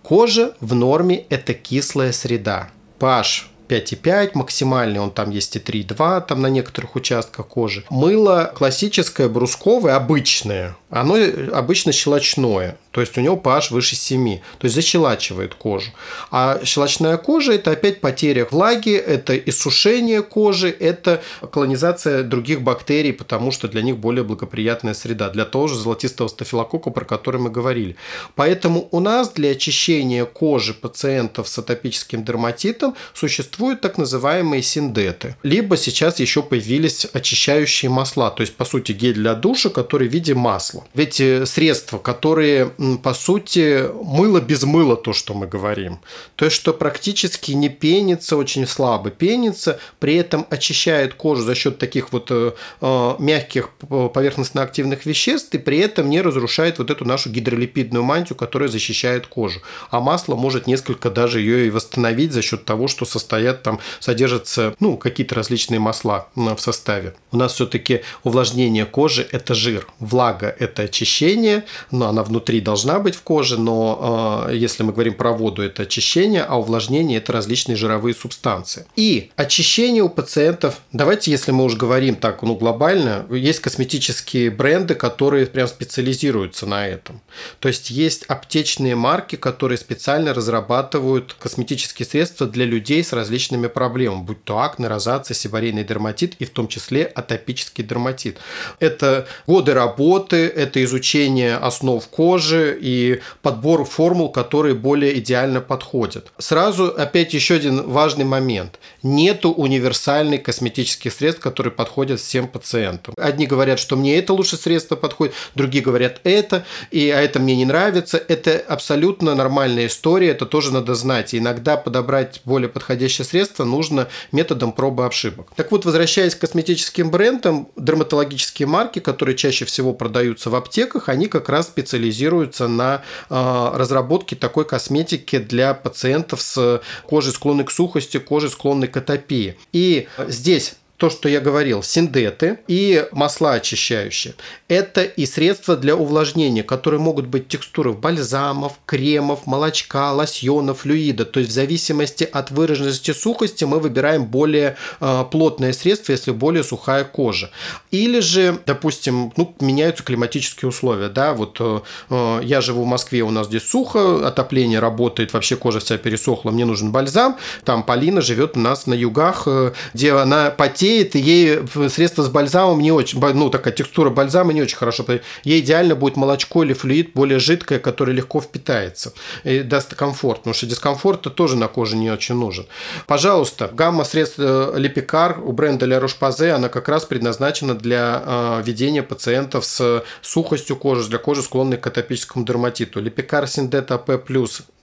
Кожа 0.03 0.53
в 0.59 0.75
норме– 0.75 1.25
это 1.29 1.53
кислая 1.53 2.11
среда. 2.11 2.69
pH 2.99 3.45
5,5 3.69 4.31
максимальный, 4.33 4.99
он 4.99 5.11
там 5.11 5.29
есть 5.29 5.55
и 5.55 5.59
3,2 5.59 6.25
там 6.27 6.41
на 6.41 6.47
некоторых 6.47 6.95
участках 6.95 7.47
кожи. 7.47 7.85
Мыло 7.89 8.51
классическое, 8.55 9.29
брусковое, 9.29 9.95
обычное, 9.95 10.75
оно 10.89 11.15
обычно 11.53 11.91
щелочное. 11.91 12.77
То 12.99 13.03
есть 13.03 13.17
у 13.17 13.21
него 13.21 13.37
pH 13.37 13.71
выше 13.71 13.95
7, 13.95 14.39
то 14.57 14.65
есть 14.65 14.75
защелачивает 14.75 15.55
кожу. 15.55 15.91
А 16.31 16.59
щелочная 16.65 17.15
кожа– 17.15 17.53
это 17.53 17.71
опять 17.71 18.01
потеря 18.01 18.45
влаги, 18.51 18.91
это 18.91 19.37
иссушение 19.37 20.21
кожи, 20.21 20.69
это 20.69 21.23
колонизация 21.49 22.23
других 22.23 22.61
бактерий, 22.61 23.13
потому 23.13 23.51
что 23.51 23.69
для 23.69 23.83
них 23.83 23.97
более 23.97 24.25
благоприятная 24.25 24.93
среда, 24.93 25.29
для 25.29 25.45
того 25.45 25.69
же 25.69 25.75
золотистого 25.75 26.27
стафилококка, 26.27 26.89
про 26.89 27.05
который 27.05 27.39
мы 27.39 27.49
говорили. 27.49 27.95
Поэтому 28.35 28.89
у 28.91 28.99
нас 28.99 29.29
для 29.29 29.51
очищения 29.51 30.25
кожи 30.25 30.73
пациентов 30.73 31.47
с 31.47 31.57
атопическим 31.57 32.25
дерматитом 32.25 32.95
существуют 33.13 33.79
так 33.79 33.97
называемые 33.97 34.61
синдеты. 34.61 35.37
Либо 35.41 35.77
сейчас 35.77 36.19
еще 36.19 36.43
появились 36.43 37.05
очищающие 37.05 37.89
масла, 37.89 38.29
то 38.29 38.41
есть, 38.41 38.57
по 38.57 38.65
сути, 38.65 38.91
гель 38.91 39.13
для 39.13 39.35
душа, 39.35 39.69
который 39.69 40.09
в 40.09 40.11
виде 40.11 40.33
масла. 40.33 40.83
Ведь 40.93 41.21
э, 41.21 41.45
средства, 41.45 41.97
которые 42.09 42.71
по 42.97 43.13
сути, 43.13 43.85
мыло 44.03 44.41
без 44.41 44.63
мыла, 44.63 44.95
то, 44.95 45.13
что 45.13 45.33
мы 45.33 45.47
говорим. 45.47 45.99
То 46.35 46.45
есть, 46.45 46.57
что 46.57 46.73
практически 46.73 47.51
не 47.51 47.69
пенится, 47.69 48.37
очень 48.37 48.65
слабо 48.67 49.09
пенится, 49.09 49.79
при 49.99 50.15
этом 50.15 50.45
очищает 50.49 51.13
кожу 51.13 51.43
за 51.43 51.55
счет 51.55 51.77
таких 51.77 52.11
вот 52.11 52.27
э, 52.31 52.53
э 52.81 53.15
мягких 53.19 53.69
поверхностно-активных 54.13 55.05
веществ 55.05 55.53
и 55.53 55.57
при 55.57 55.79
этом 55.79 56.09
не 56.09 56.21
разрушает 56.21 56.79
вот 56.79 56.89
эту 56.89 57.05
нашу 57.05 57.29
гидролипидную 57.29 58.03
мантию, 58.03 58.37
которая 58.37 58.69
защищает 58.69 59.27
кожу. 59.27 59.61
А 59.91 59.99
масло 59.99 60.35
может 60.35 60.67
несколько 60.67 61.09
даже 61.09 61.39
ее 61.39 61.67
и 61.67 61.69
восстановить 61.69 62.33
за 62.33 62.41
счет 62.41 62.65
того, 62.65 62.87
что 62.87 63.05
состоят 63.05 63.63
там, 63.63 63.79
содержатся 63.99 64.75
ну, 64.79 64.97
какие-то 64.97 65.35
различные 65.35 65.79
масла 65.79 66.27
в 66.35 66.57
составе. 66.57 67.15
У 67.31 67.37
нас 67.37 67.53
все-таки 67.53 68.01
увлажнение 68.23 68.85
кожи– 68.85 69.27
это 69.31 69.53
жир, 69.53 69.87
влага– 69.99 70.55
это 70.59 70.83
очищение, 70.83 71.65
но 71.91 72.07
она 72.07 72.23
внутри 72.23 72.61
должна 72.69 72.99
быть 72.99 73.15
в 73.15 73.23
коже, 73.23 73.59
но 73.59 74.45
э, 74.47 74.55
если 74.55 74.83
мы 74.83 74.93
говорим 74.93 75.15
про 75.15 75.31
воду, 75.31 75.63
это 75.63 75.83
очищение, 75.83 76.43
а 76.43 76.59
увлажнение– 76.59 77.17
это 77.21 77.33
различные 77.33 77.75
жировые 77.75 78.13
субстанции. 78.13 78.85
И 78.95 79.31
очищение 79.35 80.03
у 80.03 80.09
пациентов, 80.09 80.75
давайте, 80.91 81.31
если 81.31 81.51
мы 81.51 81.63
уже 81.63 81.77
говорим 81.77 82.15
так, 82.15 82.43
ну, 82.43 82.53
глобально, 82.53 83.25
есть 83.31 83.59
косметические 83.59 84.51
бренды, 84.51 84.93
которые 84.93 85.47
прям 85.47 85.67
специализируются 85.67 86.67
на 86.67 86.87
этом. 86.87 87.21
То 87.59 87.69
есть 87.69 87.89
есть 87.89 88.25
аптечные 88.25 88.95
марки, 88.95 89.35
которые 89.35 89.79
специально 89.79 90.35
разрабатывают 90.35 91.35
косметические 91.39 92.05
средства 92.05 92.45
для 92.45 92.65
людей 92.65 93.03
с 93.03 93.13
различными 93.13 93.65
проблемами, 93.65 94.21
будь 94.21 94.43
то 94.43 94.59
акне, 94.59 94.87
розация, 94.87 95.33
сибарейный 95.33 95.83
дерматит 95.83 96.35
и 96.37 96.45
в 96.45 96.51
том 96.51 96.67
числе 96.67 97.05
атопический 97.05 97.83
дерматит. 97.83 98.37
Это 98.79 99.27
годы 99.47 99.73
работы, 99.73 100.45
это 100.45 100.83
изучение 100.83 101.55
основ 101.55 102.07
кожи, 102.09 102.58
кожи 102.59 102.77
и 102.79 103.19
подбор 103.41 103.85
формул, 103.85 104.31
которые 104.31 104.75
более 104.75 105.17
идеально 105.19 105.61
подходят. 105.61 106.31
Сразу 106.37 106.85
опять 106.85 107.33
еще 107.33 107.55
один 107.55 107.89
важный 107.89 108.25
момент. 108.25 108.79
Нету 109.03 109.51
универсальных 109.51 110.43
косметических 110.43 111.13
средств, 111.13 111.41
которые 111.41 111.71
подходят 111.71 112.19
всем 112.19 112.47
пациентам. 112.47 113.13
Одни 113.17 113.45
говорят, 113.45 113.79
что 113.79 113.95
мне 113.95 114.17
это 114.17 114.33
лучше 114.33 114.57
средство 114.57 114.95
подходит, 114.95 115.33
другие 115.55 115.83
говорят 115.83 116.19
это, 116.23 116.65
и, 116.91 117.09
а 117.09 117.21
это 117.21 117.39
мне 117.39 117.55
не 117.55 117.65
нравится. 117.65 118.21
Это 118.27 118.63
абсолютно 118.67 119.35
нормальная 119.35 119.87
история, 119.87 120.29
это 120.29 120.45
тоже 120.45 120.73
надо 120.73 120.95
знать. 120.95 121.33
И 121.33 121.37
иногда 121.37 121.77
подобрать 121.77 122.41
более 122.45 122.69
подходящее 122.69 123.25
средство 123.25 123.63
нужно 123.63 124.07
методом 124.31 124.71
пробы 124.71 125.05
ошибок. 125.05 125.51
Так 125.55 125.71
вот, 125.71 125.85
возвращаясь 125.85 126.35
к 126.35 126.39
косметическим 126.39 127.11
брендам, 127.11 127.69
дерматологические 127.75 128.67
марки, 128.67 128.99
которые 128.99 129.35
чаще 129.35 129.65
всего 129.65 129.93
продаются 129.93 130.49
в 130.49 130.55
аптеках, 130.55 131.09
они 131.09 131.27
как 131.27 131.49
раз 131.49 131.67
специализируются 131.67 132.48
специализируется 132.49 132.67
на 132.67 133.01
а, 133.29 133.77
разработке 133.77 134.35
такой 134.35 134.65
косметики 134.65 135.37
для 135.37 135.73
пациентов 135.73 136.41
с 136.41 136.81
кожей 137.07 137.33
склонной 137.33 137.65
к 137.65 137.71
сухости, 137.71 138.17
кожей 138.17 138.49
склонной 138.49 138.87
к 138.87 138.97
атопии. 138.97 139.57
И 139.71 140.07
здесь 140.27 140.75
то, 140.99 141.09
что 141.09 141.29
я 141.29 141.39
говорил, 141.39 141.81
синдеты 141.81 142.59
и 142.67 143.07
масла 143.13 143.53
очищающие. 143.53 144.33
Это 144.67 145.01
и 145.01 145.25
средства 145.25 145.77
для 145.77 145.95
увлажнения, 145.95 146.61
которые 146.61 146.99
могут 146.99 147.25
быть 147.25 147.47
текстуры 147.47 147.93
бальзамов, 147.93 148.73
кремов, 148.85 149.47
молочка, 149.47 150.11
лосьонов, 150.11 150.81
флюида. 150.81 151.23
То 151.23 151.39
есть 151.39 151.51
в 151.51 151.53
зависимости 151.53 152.27
от 152.29 152.51
выраженности 152.51 153.11
сухости 153.11 153.63
мы 153.63 153.79
выбираем 153.79 154.25
более 154.25 154.75
э, 154.99 155.25
плотное 155.31 155.71
средство, 155.71 156.11
если 156.11 156.31
более 156.31 156.65
сухая 156.65 157.05
кожа. 157.05 157.49
Или 157.91 158.19
же, 158.19 158.59
допустим, 158.65 159.31
ну, 159.37 159.55
меняются 159.61 160.03
климатические 160.03 160.67
условия. 160.67 161.07
Да? 161.07 161.33
Вот 161.33 161.57
э, 161.61 161.79
э 162.09 162.41
я 162.43 162.59
живу 162.59 162.83
в 162.83 162.87
Москве, 162.87 163.21
у 163.21 163.31
нас 163.31 163.47
здесь 163.47 163.63
сухо, 163.63 164.27
отопление 164.27 164.79
работает, 164.79 165.31
вообще 165.31 165.55
кожа 165.55 165.79
вся 165.79 165.97
пересохла, 165.97 166.51
мне 166.51 166.65
нужен 166.65 166.91
бальзам. 166.91 167.37
Там 167.63 167.83
Полина 167.83 168.19
живет 168.21 168.57
у 168.57 168.59
нас 168.59 168.85
на 168.85 168.93
югах, 168.93 169.43
э, 169.45 169.71
где 169.93 170.11
она 170.11 170.49
потеет 170.51 170.88
потеет, 170.89 171.15
и 171.15 171.19
ей 171.19 171.89
средство 171.89 172.23
с 172.23 172.29
бальзамом 172.29 172.79
не 172.79 172.91
очень, 172.91 173.19
ну, 173.19 173.49
такая 173.49 173.73
текстура 173.73 174.09
бальзама 174.09 174.53
не 174.53 174.61
очень 174.61 174.77
хорошо. 174.77 175.05
Ей 175.43 175.61
идеально 175.61 175.95
будет 175.95 176.17
молочко 176.17 176.63
или 176.63 176.73
флюид 176.73 177.13
более 177.13 177.39
жидкое, 177.39 177.79
которое 177.79 178.13
легко 178.13 178.41
впитается 178.41 179.13
и 179.43 179.59
даст 179.59 179.95
комфорт, 179.95 180.39
потому 180.39 180.53
что 180.53 180.65
дискомфорт 180.65 181.21
тоже 181.35 181.55
на 181.57 181.67
коже 181.67 181.95
не 181.95 182.11
очень 182.11 182.35
нужен. 182.35 182.65
Пожалуйста, 183.07 183.69
гамма 183.73 184.03
средств 184.03 184.39
э, 184.39 184.73
Липикар 184.75 185.39
у 185.43 185.51
бренда 185.51 185.85
La 185.85 186.01
Roche-Posay, 186.01 186.49
она 186.51 186.69
как 186.69 186.89
раз 186.89 187.05
предназначена 187.05 187.75
для 187.75 188.23
э, 188.25 188.61
ведения 188.65 189.03
пациентов 189.03 189.65
с 189.65 190.03
сухостью 190.21 190.75
кожи, 190.75 191.09
для 191.09 191.19
кожи, 191.19 191.43
склонной 191.43 191.77
к 191.77 191.87
атопическому 191.87 192.45
дерматиту. 192.45 192.99
Липикар 192.99 193.47
Синдет 193.47 193.91
АП+, 193.91 194.23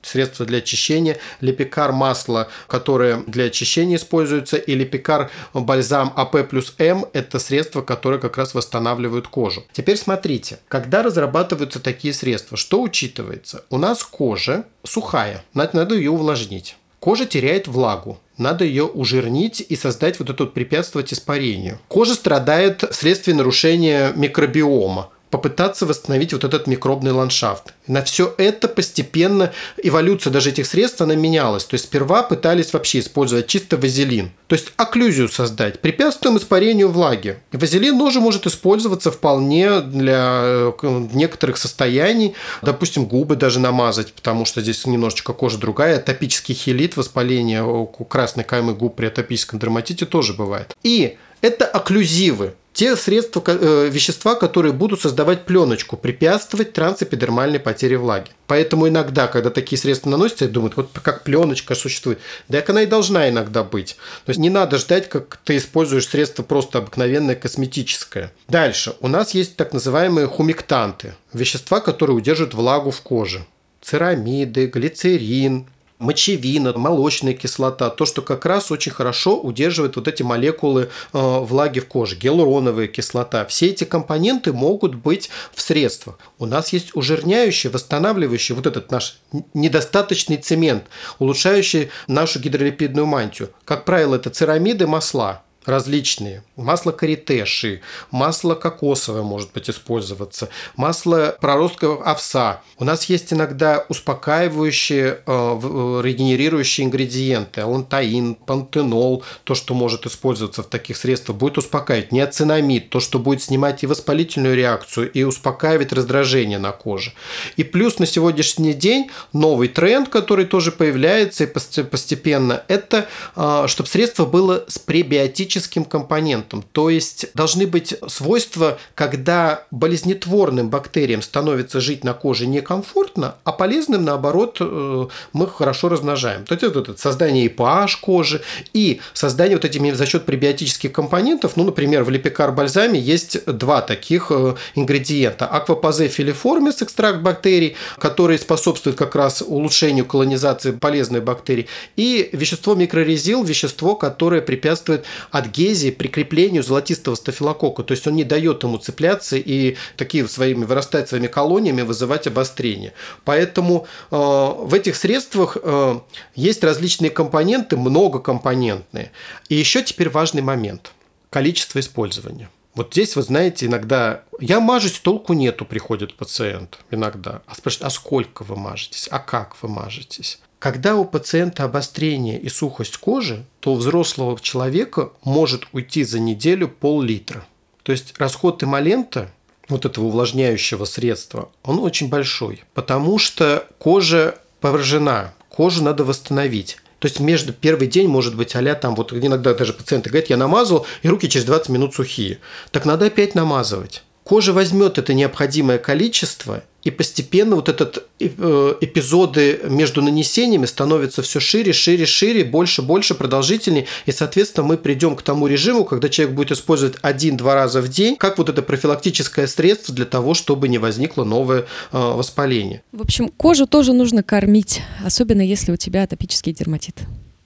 средство 0.07 0.46
для 0.46 0.59
очищения, 0.59 1.18
лепикар 1.40 1.92
масло, 1.92 2.48
которое 2.66 3.22
для 3.26 3.44
очищения 3.44 3.96
используется, 3.96 4.57
и 4.57 4.74
лепикар 4.74 5.30
бальзам 5.52 6.12
АП 6.16 6.48
плюс 6.48 6.74
М– 6.78 7.07
это 7.12 7.38
средства, 7.38 7.82
которые 7.82 8.20
как 8.20 8.36
раз 8.36 8.54
восстанавливают 8.54 9.28
кожу. 9.28 9.64
Теперь 9.72 9.96
смотрите, 9.96 10.59
когда 10.68 11.02
разрабатываются 11.02 11.80
такие 11.80 12.14
средства, 12.14 12.57
что 12.57 12.82
учитывается? 12.82 13.64
У 13.70 13.78
нас 13.78 14.02
кожа 14.02 14.64
сухая, 14.84 15.44
надо 15.54 15.94
ее 15.94 16.11
увлажнить. 16.11 16.76
Кожа 17.00 17.26
теряет 17.26 17.68
влагу, 17.68 18.18
надо 18.38 18.64
ее 18.64 18.84
ужирнить 18.84 19.64
и 19.66 19.76
создать 19.76 20.18
вот 20.18 20.30
это 20.30 20.44
вот 20.44 20.54
препятствовать 20.54 21.12
испарению. 21.12 21.78
Кожа 21.88 22.14
страдает 22.14 22.82
вследствие 22.90 23.36
нарушения 23.36 24.12
микробиома 24.16 25.11
попытаться 25.37 25.84
восстановить 25.84 26.32
вот 26.32 26.45
этот 26.45 26.66
микробный 26.66 27.12
ландшафт. 27.12 27.74
На 27.87 28.03
все 28.03 28.34
это 28.39 28.68
постепенно 28.68 29.53
эволюция 29.76 30.30
даже 30.30 30.49
этих 30.49 30.66
средств, 30.66 31.03
она 31.03 31.14
менялась. 31.14 31.66
То 31.66 31.74
есть 31.74 31.84
сперва 31.84 32.22
пытались 32.22 32.72
вообще 32.72 33.01
использовать 33.01 33.47
чисто 33.47 33.76
вазелин. 33.76 34.30
То 34.47 34.55
есть 34.55 34.72
окклюзию 34.78 35.28
создать, 35.28 35.80
препятствуем 35.80 36.39
испарению 36.39 36.89
влаги. 36.89 37.39
Вазелин 37.53 37.99
тоже 37.99 38.20
может 38.20 38.47
использоваться 38.47 39.11
вполне 39.11 39.82
для 39.82 40.41
э, 40.43 40.72
некоторых 41.12 41.59
состояний. 41.59 42.32
Допустим, 42.62 43.05
губы 43.05 43.37
даже 43.37 43.61
намазать, 43.61 44.14
потому 44.14 44.47
что 44.47 44.62
здесь 44.62 44.87
немножечко 44.87 45.34
кожа 45.34 45.59
другая. 45.59 45.99
Атопический 45.99 46.55
хелит, 46.55 46.97
воспаление 46.97 47.62
красной 48.09 48.45
каймы 48.45 48.72
губ 48.72 48.97
при 48.97 49.07
атопическом 49.07 49.59
дерматите 49.59 50.07
тоже 50.07 50.32
бывает. 50.32 50.74
И 50.82 51.18
это 51.43 51.66
окклюзивы. 51.66 52.55
Те 52.77 52.95
средства, 52.95 53.43
э, 53.47 53.89
вещества, 53.91 54.35
которые 54.35 54.74
будут 54.74 55.01
создавать 55.01 55.47
пленочку, 55.47 55.97
препятствовать 55.97 56.74
трансэпидермальной 56.74 57.59
потере 57.59 57.97
влаги. 57.97 58.31
Поэтому 58.47 58.87
иногда, 58.87 59.29
когда 59.29 59.49
такие 59.49 59.79
средства 59.79 60.11
наносятся, 60.11 60.47
думают, 60.47 60.77
вот 60.77 60.91
как 61.03 61.24
пленочка 61.24 61.74
существует. 61.74 62.18
Да, 62.51 62.61
как 62.61 62.68
она 62.68 62.83
и 62.83 62.87
должна 62.87 63.31
иногда 63.31 63.64
быть. 63.64 63.97
То 64.27 64.31
есть 64.31 64.39
не 64.39 64.51
надо 64.51 64.77
ждать, 64.77 65.09
как 65.09 65.39
ты 65.43 65.57
используешь 65.57 66.07
средство 66.07 66.43
просто 66.43 66.77
обыкновенное 66.77 67.35
косметическое. 67.35 68.31
Дальше. 68.47 68.95
У 69.01 69.09
нас 69.09 69.33
есть 69.33 69.57
так 69.57 69.72
называемые 69.72 70.27
хумектанты. 70.27 71.14
Вещества, 71.33 71.81
которые 71.81 72.14
удерживают 72.14 72.53
влагу 72.53 72.91
в 72.91 73.01
коже. 73.01 73.47
Церамиды, 73.81 74.66
глицерин, 74.66 75.66
мочевина, 75.99 76.76
молочная 76.76 77.34
кислота, 77.34 77.90
то, 77.90 78.05
что 78.05 78.22
как 78.22 78.44
раз 78.44 78.70
очень 78.70 78.92
хорошо 78.92 79.40
удерживает 79.40 79.97
вот 79.97 80.09
эти 80.09 80.22
молекулы 80.22 80.82
э, 80.82 80.88
влаги 81.12 81.80
в 81.80 81.86
коже, 81.86 82.16
гиалуроновая 82.16 82.86
кислота. 82.86 83.44
Все 83.47 83.68
эти 83.68 83.84
компоненты 83.84 84.53
могут 84.53 84.94
быть 84.94 85.30
в 85.55 85.61
средствах. 85.61 86.18
У 86.38 86.47
нас 86.47 86.72
есть 86.72 86.94
ужирняющий, 86.94 87.70
восстанавливающий 87.70 88.55
вот 88.55 88.66
этот 88.66 88.90
наш 88.90 89.18
недостаточный 89.55 90.36
цемент, 90.36 90.84
улучшающий 91.18 91.90
нашу 92.07 92.40
гидролипидную 92.40 93.07
мантию. 93.07 93.51
Как 93.64 93.84
правило, 93.84 94.16
это 94.16 94.30
церамиды, 94.30 94.86
масла 94.86 95.45
различные. 95.67 96.43
Масло 96.55 96.93
каритеши, 96.93 97.83
масло 98.11 98.55
кокосовое 98.55 99.23
может 99.23 99.53
быть 99.53 99.69
использоваться, 99.69 100.49
масло 100.77 101.37
проросткового 101.41 102.05
овса. 102.05 102.62
У 102.79 102.85
нас 102.85 103.05
есть 103.07 103.33
иногда 103.33 103.85
успокаивающие, 103.89 105.07
э, 105.07 105.19
э, 105.27 106.01
регенерирующие 106.03 106.87
ингредиенты. 106.87 107.61
Алантаин, 107.61 108.37
пантенол, 108.37 109.25
то, 109.45 109.55
что 109.55 109.75
может 109.75 110.07
использоваться 110.07 110.62
в 110.62 110.67
таких 110.67 110.97
средствах, 110.97 111.37
будет 111.37 111.59
успокаивать. 111.59 112.12
Неоцинамид, 112.12 112.91
то, 112.91 113.01
что 113.01 113.19
будет 113.19 113.43
снимать 113.43 113.83
и 113.83 113.87
воспалительную 113.87 114.57
реакцию, 114.57 115.11
и 115.11 115.25
успокаивать 115.25 115.93
раздражение 115.93 116.59
на 116.59 116.73
коже. 116.73 117.12
И 117.57 117.64
плюс 117.64 117.99
на 117.99 118.07
сегодняшний 118.07 118.73
день 118.73 119.11
новый 119.33 119.69
тренд, 119.69 120.09
который 120.09 120.47
тоже 120.47 120.71
появляется 120.71 121.47
постепенно, 121.47 122.62
это 122.69 123.09
э, 123.35 123.64
чтобы 123.67 123.89
средство 123.89 124.25
было 124.27 124.64
с 124.69 124.79
пребиотическим 124.79 125.55
биологическим 125.57 125.84
компонентом. 125.84 126.64
То 126.72 126.90
есть 126.90 127.26
должны 127.34 127.66
быть 127.66 127.94
свойства, 128.09 128.78
когда 128.94 129.64
болезнетворным 129.70 130.68
бактериям 130.68 131.22
становится 131.22 131.80
жить 131.80 132.04
на 132.04 132.14
коже 132.14 132.46
некомфортно, 132.46 133.34
а 133.44 133.52
полезным, 133.52 134.04
наоборот, 134.04 134.59
э, 134.61 135.07
мы 135.32 135.46
хорошо 135.46 135.88
размножаем. 135.88 136.44
То 136.44 136.54
есть 136.54 136.64
это 136.64 136.96
создание 136.96 137.48
pH 137.48 138.00
кожи 138.00 138.42
и 138.74 139.00
создание 139.14 139.57
вот 139.57 139.64
этими 139.64 139.92
за 139.92 140.07
счет 140.07 140.24
пребиотических 140.24 140.92
компонентов, 140.92 141.57
ну, 141.57 141.64
например, 141.64 142.04
в 142.04 142.11
липикар 142.11 142.52
бальзаме 142.52 143.00
есть 143.00 143.44
два 143.46 143.80
таких 143.80 144.30
э, 144.30 144.54
ингредиента. 144.74 145.46
Аквапазе 145.46 146.09
филиформис, 146.09 146.82
экстракт 146.82 147.20
бактерий, 147.20 147.76
который 147.98 148.38
способствует 148.38 148.96
как 148.96 149.14
раз 149.16 149.42
улучшению 149.42 150.04
колонизации 150.04 150.72
полезной 150.72 151.20
бактерий, 151.20 151.66
и 151.96 152.28
вещество 152.32 152.74
микрорезил, 152.74 153.42
вещество, 153.44 153.94
которое 153.96 154.42
препятствует 154.42 155.04
от 155.30 155.45
адгезии, 155.47 155.90
прикреплению 155.90 156.62
золотистого 156.62 157.14
стафилококка. 157.14 157.82
То 157.82 157.92
есть 157.92 158.07
он 158.07 158.14
не 158.14 158.24
дает 158.24 158.62
ему 158.62 158.78
цепляться 158.78 159.36
и 159.36 159.76
такие 159.97 160.26
своими 160.28 160.64
вырастать 160.64 161.09
своими 161.09 161.26
колониями, 161.26 161.82
вызывать 161.82 162.26
обострение. 162.26 162.92
Поэтому 163.24 163.86
э, 164.11 164.16
в 164.16 164.74
этих 164.74 164.97
средствах 164.97 165.57
э, 165.62 166.01
есть 166.34 166.64
различные 166.64 167.11
компоненты, 167.11 167.76
многокомпонентные. 167.76 169.12
И 169.49 169.55
еще 169.55 169.82
теперь 169.82 170.11
важный 170.11 170.42
момент– 170.42 170.92
количество 171.30 171.80
использования. 171.80 172.51
Вот 172.74 172.92
здесь, 172.92 173.16
вы 173.16 173.22
знаете, 173.22 173.66
иногда 173.66 174.22
я 174.38 174.61
мажусь, 174.61 175.01
толку 175.01 175.32
нету, 175.32 175.64
приходит 175.64 176.14
пациент 176.14 176.78
иногда. 176.90 177.40
А 177.47 177.55
спрашивает, 177.55 177.86
а 177.86 177.90
сколько 177.90 178.42
вы 178.42 178.57
мажетесь, 178.57 179.09
а 179.11 179.18
как 179.18 179.57
вы 179.62 179.70
мажетесь? 179.70 180.40
Когда 180.59 180.96
у 180.96 181.04
пациента 181.04 181.64
обострение 181.64 182.40
и 182.40 182.48
сухость 182.48 182.96
кожи, 182.96 183.44
то 183.61 183.72
у 183.72 183.76
взрослого 183.76 184.40
человека 184.40 185.12
может 185.22 185.64
уйти 185.72 186.02
за 186.02 186.18
неделю 186.18 186.68
пол-литра. 186.68 187.46
То 187.82 187.92
есть 187.92 188.14
расход 188.18 188.62
эмолента, 188.62 189.30
вот 189.68 189.84
этого 189.84 190.07
увлажняющего 190.07 190.84
средства, 190.84 191.50
он 191.62 191.78
очень 191.78 192.09
большой, 192.09 192.64
потому 192.74 193.18
что 193.18 193.66
кожа 193.78 194.36
поврежена, 194.61 195.34
кожу 195.48 195.82
надо 195.82 196.04
восстановить. 196.04 196.78
То 196.98 197.09
есть 197.09 197.20
между 197.20 197.52
первый 197.52 197.86
день 197.86 198.09
может 198.09 198.34
быть 198.34 198.57
а 198.57 198.74
там, 198.74 198.94
вот 198.94 199.12
иногда 199.12 199.52
даже 199.54 199.74
пациенты 199.74 200.09
говорят, 200.09 200.30
я 200.30 200.36
намазал, 200.36 200.86
и 201.02 201.09
руки 201.09 201.28
через 201.28 201.44
20 201.44 201.68
минут 201.68 201.94
сухие. 201.94 202.38
Так 202.70 202.86
надо 202.86 203.07
опять 203.07 203.34
намазывать. 203.34 204.02
Кожа 204.27 204.53
возьмет 204.53 204.99
это 204.99 205.14
необходимое 205.14 205.79
количество, 205.79 206.64
и 206.83 206.91
постепенно 206.91 207.55
вот 207.55 207.68
этот 207.68 208.09
э, 208.18 208.74
эпизоды 208.81 209.61
между 209.68 210.03
нанесениями 210.03 210.66
становятся 210.66 211.22
все 211.22 211.39
шире, 211.39 211.72
шире, 211.72 212.07
шире, 212.07 212.45
больше, 212.45 212.83
больше, 212.83 213.14
продолжительнее. 213.14 213.87
И, 214.05 214.11
соответственно, 214.11 214.66
мы 214.66 214.79
придем 214.79 215.14
к 215.14 215.22
тому 215.22 215.47
режиму, 215.47 215.85
когда 215.85 216.09
человек 216.09 216.35
будет 216.35 216.51
использовать 216.51 216.97
один-два 217.03 217.55
раза 217.55 217.81
в 217.81 217.87
день, 217.87 218.16
как 218.16 218.39
вот 218.39 218.49
это 218.49 218.62
профилактическое 218.62 219.47
средство 219.47 219.95
для 219.95 220.07
того, 220.07 220.35
чтобы 220.35 220.66
не 220.66 220.79
возникло 220.79 221.22
новое 221.22 221.61
э, 221.61 221.64
воспаление. 221.93 222.83
В 222.91 223.03
общем, 223.03 223.29
кожу 223.29 223.68
тоже 223.68 223.93
нужно 223.93 224.24
кормить, 224.24 224.83
особенно 225.05 225.43
если 225.43 225.70
у 225.70 225.77
тебя 225.77 226.03
атопический 226.03 226.53
дерматит. 226.53 226.99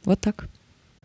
Вот 0.06 0.18
так. 0.20 0.46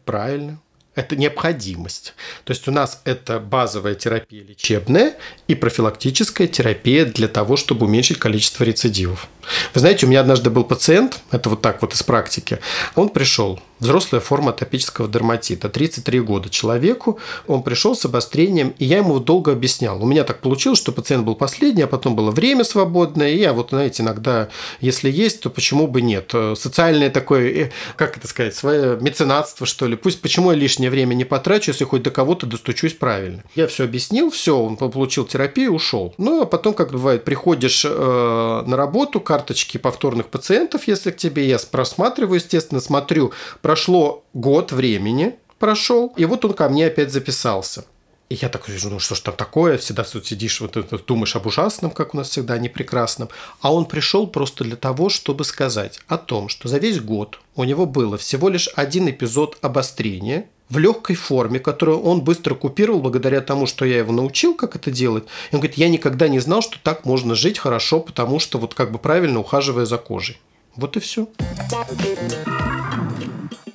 Правильно 0.05 0.57
это 0.95 1.15
необходимость. 1.15 2.13
То 2.43 2.51
есть 2.51 2.67
у 2.67 2.71
нас 2.71 3.01
это 3.03 3.39
базовая 3.39 3.95
терапия 3.95 4.43
лечебная 4.43 5.15
и 5.47 5.55
профилактическая 5.55 6.47
терапия 6.47 7.05
для 7.05 7.27
того, 7.27 7.57
чтобы 7.57 7.85
уменьшить 7.85 8.17
количество 8.17 8.63
рецидивов. 8.63 9.27
Вы 9.73 9.79
знаете, 9.81 10.05
у 10.05 10.09
меня 10.09 10.21
однажды 10.21 10.49
был 10.49 10.63
пациент, 10.63 11.19
это 11.31 11.49
вот 11.49 11.61
так 11.61 11.81
вот 11.81 11.93
из 11.93 12.01
практики, 12.01 12.59
он 12.95 13.09
пришел, 13.09 13.59
взрослая 13.80 14.21
форма 14.21 14.51
атопического 14.51 15.07
дерматита, 15.07 15.69
33 15.69 16.19
года 16.21 16.49
человеку, 16.49 17.19
он 17.47 17.63
пришел 17.63 17.95
с 17.95 18.05
обострением, 18.05 18.73
и 18.78 18.86
я 18.86 18.97
ему 18.97 19.19
долго 19.19 19.51
объяснял. 19.51 20.01
У 20.01 20.05
меня 20.05 20.23
так 20.23 20.39
получилось, 20.39 20.80
что 20.80 20.91
пациент 20.91 21.26
был 21.26 21.36
последний, 21.36 21.84
а 21.84 21.88
потом 21.88 22.15
было 22.15 22.32
время 22.32 22.63
свободное, 22.63 23.30
и 23.30 23.38
я 23.38 23.53
вот, 23.53 23.69
знаете, 23.69 24.03
иногда, 24.03 24.49
если 24.80 25.09
есть, 25.09 25.41
то 25.41 25.49
почему 25.49 25.88
бы 25.88 26.01
нет? 26.01 26.34
Социальное 26.55 27.09
такое, 27.09 27.49
э, 27.49 27.71
как 27.95 28.17
это 28.17 28.28
сказать, 28.28 28.55
свое 28.55 28.97
меценатство, 28.99 29.65
что 29.65 29.88
ли, 29.88 29.95
пусть 29.95 30.21
почему 30.21 30.51
я 30.51 30.57
лишнее 30.57 30.89
время 30.89 31.13
не 31.13 31.26
потрачу, 31.26 31.71
если 31.71 31.84
хоть 31.84 32.03
до 32.03 32.11
кого-то 32.11 32.45
достучусь 32.45 32.93
правильно. 32.93 33.43
Я 33.55 33.67
все 33.67 33.84
объяснил, 33.84 34.30
все, 34.30 34.57
он 34.57 34.78
получил 34.78 35.26
терапию, 35.26 35.73
ушел. 35.73 36.13
Ну, 36.17 36.41
а 36.41 36.45
потом, 36.45 36.73
как 36.73 36.91
бывает, 36.91 37.23
приходишь 37.23 37.86
э, 37.86 38.63
на 38.65 38.78
работу, 38.78 39.19
карточки 39.19 39.78
повторных 39.78 40.28
пациентов, 40.28 40.88
если 40.88 41.11
к 41.11 41.17
тебе, 41.17 41.47
я 41.47 41.57
просматриваю, 41.71 42.36
естественно, 42.36 42.80
смотрю, 42.80 43.34
прошло 43.66 44.24
год 44.36 44.72
времени, 44.72 45.38
прошел, 45.57 46.13
и 46.18 46.26
вот 46.26 46.45
он 46.45 46.53
ко 46.53 46.70
мне 46.70 46.86
опять 46.86 47.11
записался. 47.11 47.84
И 48.30 48.36
я 48.36 48.47
такой, 48.47 48.76
ну 48.84 48.99
что 48.99 49.16
ж 49.16 49.22
там 49.22 49.36
такое, 49.36 49.80
всегда 49.80 50.03
тут 50.03 50.28
сидишь, 50.28 50.61
вот 50.61 50.78
думаешь 51.07 51.36
об 51.36 51.47
ужасном, 51.47 51.89
как 51.89 52.13
у 52.13 52.18
нас 52.18 52.30
всегда, 52.30 52.53
а 52.53 52.57
не 52.59 52.70
прекрасном. 52.70 53.30
А 53.61 53.74
он 53.74 53.86
пришел 53.86 54.28
просто 54.28 54.63
для 54.66 54.76
того, 54.76 55.09
чтобы 55.09 55.43
сказать 55.45 55.99
о 56.07 56.18
том, 56.18 56.47
что 56.47 56.68
за 56.68 56.78
весь 56.78 56.99
год 56.99 57.39
у 57.55 57.63
него 57.63 57.88
было 57.88 58.20
всего 58.20 58.49
лишь 58.49 58.70
один 58.76 59.09
эпизод 59.09 59.57
обострения, 59.63 60.45
в 60.70 60.78
легкой 60.78 61.16
форме, 61.16 61.59
которую 61.59 62.01
он 62.03 62.22
быстро 62.22 62.53
купировал 62.53 63.01
благодаря 63.01 63.41
тому, 63.41 63.66
что 63.66 63.84
я 63.84 63.97
его 63.97 64.11
научил, 64.11 64.53
как 64.53 64.76
это 64.76 64.91
делать. 64.91 65.24
И 65.49 65.55
он 65.55 65.61
говорит, 65.61 65.80
я 65.80 65.89
никогда 65.89 66.28
не 66.28 66.38
знал, 66.38 66.61
что 66.61 66.78
так 66.84 67.03
можно 67.03 67.34
жить 67.34 67.57
хорошо, 67.57 67.99
потому 67.99 68.38
что 68.38 68.59
вот 68.59 68.76
как 68.76 68.91
бы 68.91 68.99
правильно 68.99 69.39
ухаживая 69.39 69.86
за 69.86 69.97
кожей. 69.97 70.39
Вот 70.76 70.97
и 70.97 70.99
все. 70.99 71.28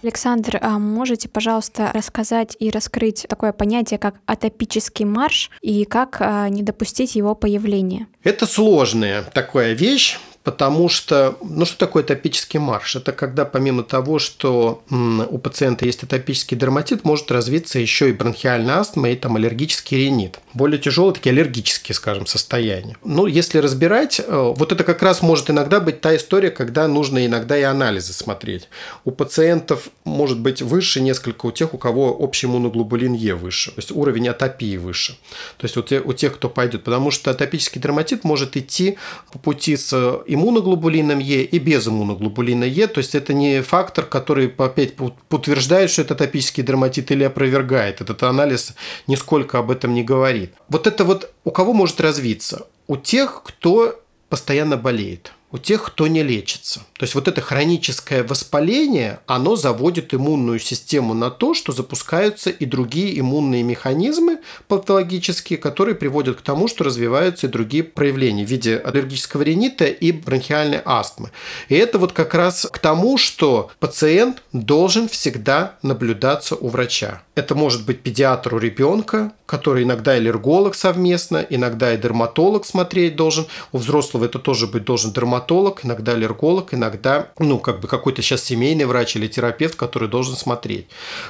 Александр, 0.02 0.58
а 0.60 0.78
можете, 0.78 1.28
пожалуйста, 1.28 1.90
рассказать 1.92 2.56
и 2.58 2.70
раскрыть 2.70 3.26
такое 3.28 3.52
понятие, 3.52 3.98
как 3.98 4.16
атопический 4.26 5.04
марш, 5.04 5.50
и 5.60 5.84
как 5.84 6.18
а, 6.20 6.48
не 6.48 6.62
допустить 6.62 7.14
его 7.14 7.34
появления? 7.34 8.06
Это 8.22 8.46
сложная 8.46 9.22
такая 9.22 9.72
вещь, 9.72 10.18
потому 10.42 10.88
что, 10.88 11.36
ну 11.42 11.64
что 11.64 11.78
такое 11.78 12.02
атопический 12.02 12.58
марш? 12.58 12.96
Это 12.96 13.12
когда 13.12 13.44
помимо 13.44 13.82
того, 13.82 14.18
что 14.18 14.82
у 14.90 15.38
пациента 15.38 15.84
есть 15.84 16.02
атопический 16.02 16.56
дерматит, 16.56 17.04
может 17.04 17.30
развиться 17.30 17.78
еще 17.78 18.08
и 18.08 18.12
бронхиальная 18.12 18.76
астма 18.76 19.10
и 19.10 19.16
там 19.16 19.36
аллергический 19.36 19.98
ринит. 19.98 20.40
Более 20.54 20.78
тяжелые 20.78 21.14
такие 21.14 21.32
аллергические, 21.32 21.94
скажем, 21.94 22.26
состояния. 22.26 22.96
Ну, 23.04 23.26
если 23.26 23.58
разбирать, 23.58 24.20
э, 24.20 24.52
вот 24.56 24.72
это 24.72 24.82
как 24.84 25.02
раз 25.02 25.22
может 25.22 25.50
иногда 25.50 25.78
быть 25.78 26.00
та 26.00 26.16
история, 26.16 26.50
когда 26.50 26.88
нужно 26.88 27.24
иногда 27.26 27.58
и 27.58 27.62
анализы 27.62 28.12
смотреть. 28.12 28.68
У 29.04 29.10
пациентов 29.10 29.90
может 30.04 30.40
быть 30.40 30.62
выше 30.62 31.00
несколько 31.00 31.46
у 31.46 31.52
тех, 31.52 31.74
у 31.74 31.78
кого 31.78 32.12
общий 32.12 32.46
иммуноглобулин 32.46 33.12
Е 33.12 33.34
выше, 33.34 33.70
то 33.72 33.78
есть 33.78 33.92
уровень 33.92 34.28
атопии 34.28 34.76
выше. 34.76 35.18
То 35.58 35.66
есть 35.66 35.76
у 35.76 35.82
тех, 35.82 36.06
у 36.06 36.12
тех, 36.12 36.34
кто 36.34 36.48
пойдет, 36.48 36.84
потому 36.84 37.10
что 37.10 37.30
атопический 37.30 37.80
дерматит 37.80 38.24
может 38.24 38.56
идти 38.56 38.96
по 39.32 39.38
пути 39.38 39.76
с 39.76 39.92
иммуноглобулином 40.34 41.18
Е 41.18 41.42
и 41.42 41.58
без 41.58 41.86
иммуноглобулина 41.86 42.64
Е. 42.64 42.86
То 42.86 42.98
есть 42.98 43.14
это 43.14 43.34
не 43.34 43.62
фактор, 43.62 44.04
который 44.04 44.54
опять 44.56 44.94
подтверждает, 45.28 45.90
что 45.90 46.02
это 46.02 46.14
атопический 46.14 46.62
дерматит 46.62 47.10
или 47.10 47.24
опровергает. 47.24 48.00
Этот 48.00 48.22
анализ 48.22 48.74
нисколько 49.06 49.58
об 49.58 49.70
этом 49.70 49.94
не 49.94 50.02
говорит. 50.02 50.52
Вот 50.68 50.86
это 50.86 51.04
вот 51.04 51.32
у 51.44 51.50
кого 51.50 51.72
может 51.72 52.00
развиться? 52.00 52.66
У 52.86 52.96
тех, 52.96 53.42
кто 53.44 54.00
постоянно 54.28 54.76
болеет 54.76 55.32
у 55.52 55.58
тех, 55.58 55.84
кто 55.84 56.06
не 56.06 56.22
лечится. 56.22 56.80
То 56.98 57.04
есть 57.04 57.14
вот 57.14 57.28
это 57.28 57.40
хроническое 57.40 58.22
воспаление, 58.22 59.20
оно 59.26 59.56
заводит 59.56 60.14
иммунную 60.14 60.60
систему 60.60 61.14
на 61.14 61.30
то, 61.30 61.54
что 61.54 61.72
запускаются 61.72 62.50
и 62.50 62.64
другие 62.64 63.18
иммунные 63.18 63.62
механизмы 63.62 64.38
патологические, 64.68 65.58
которые 65.58 65.94
приводят 65.94 66.38
к 66.38 66.42
тому, 66.42 66.68
что 66.68 66.84
развиваются 66.84 67.46
и 67.46 67.50
другие 67.50 67.82
проявления 67.82 68.44
в 68.44 68.48
виде 68.48 68.76
аллергического 68.76 69.42
ринита 69.42 69.86
и 69.86 70.12
бронхиальной 70.12 70.80
астмы. 70.84 71.30
И 71.68 71.74
это 71.74 71.98
вот 71.98 72.12
как 72.12 72.34
раз 72.34 72.68
к 72.70 72.78
тому, 72.78 73.18
что 73.18 73.70
пациент 73.80 74.42
должен 74.52 75.08
всегда 75.08 75.78
наблюдаться 75.82 76.54
у 76.54 76.68
врача. 76.68 77.22
Это 77.40 77.54
может 77.54 77.86
быть 77.86 78.02
педиатр 78.02 78.54
у 78.54 78.58
ребенка, 78.58 79.32
который 79.46 79.84
иногда 79.84 80.12
аллерголог 80.12 80.74
совместно, 80.74 81.38
иногда 81.48 81.94
и 81.94 81.96
дерматолог 81.96 82.66
смотреть 82.66 83.16
должен. 83.16 83.46
У 83.72 83.78
взрослого 83.78 84.26
это 84.26 84.38
тоже 84.38 84.66
быть 84.66 84.84
должен 84.84 85.14
дерматолог, 85.14 85.82
иногда 85.82 86.12
аллерголог, 86.12 86.74
иногда, 86.74 87.30
ну, 87.38 87.58
как 87.58 87.80
бы 87.80 87.88
какой-то 87.88 88.20
сейчас 88.20 88.44
семейный 88.44 88.84
врач 88.84 89.16
или 89.16 89.26
терапевт, 89.26 89.74
который 89.74 90.06
должен 90.06 90.36
смотреть. 90.36 90.88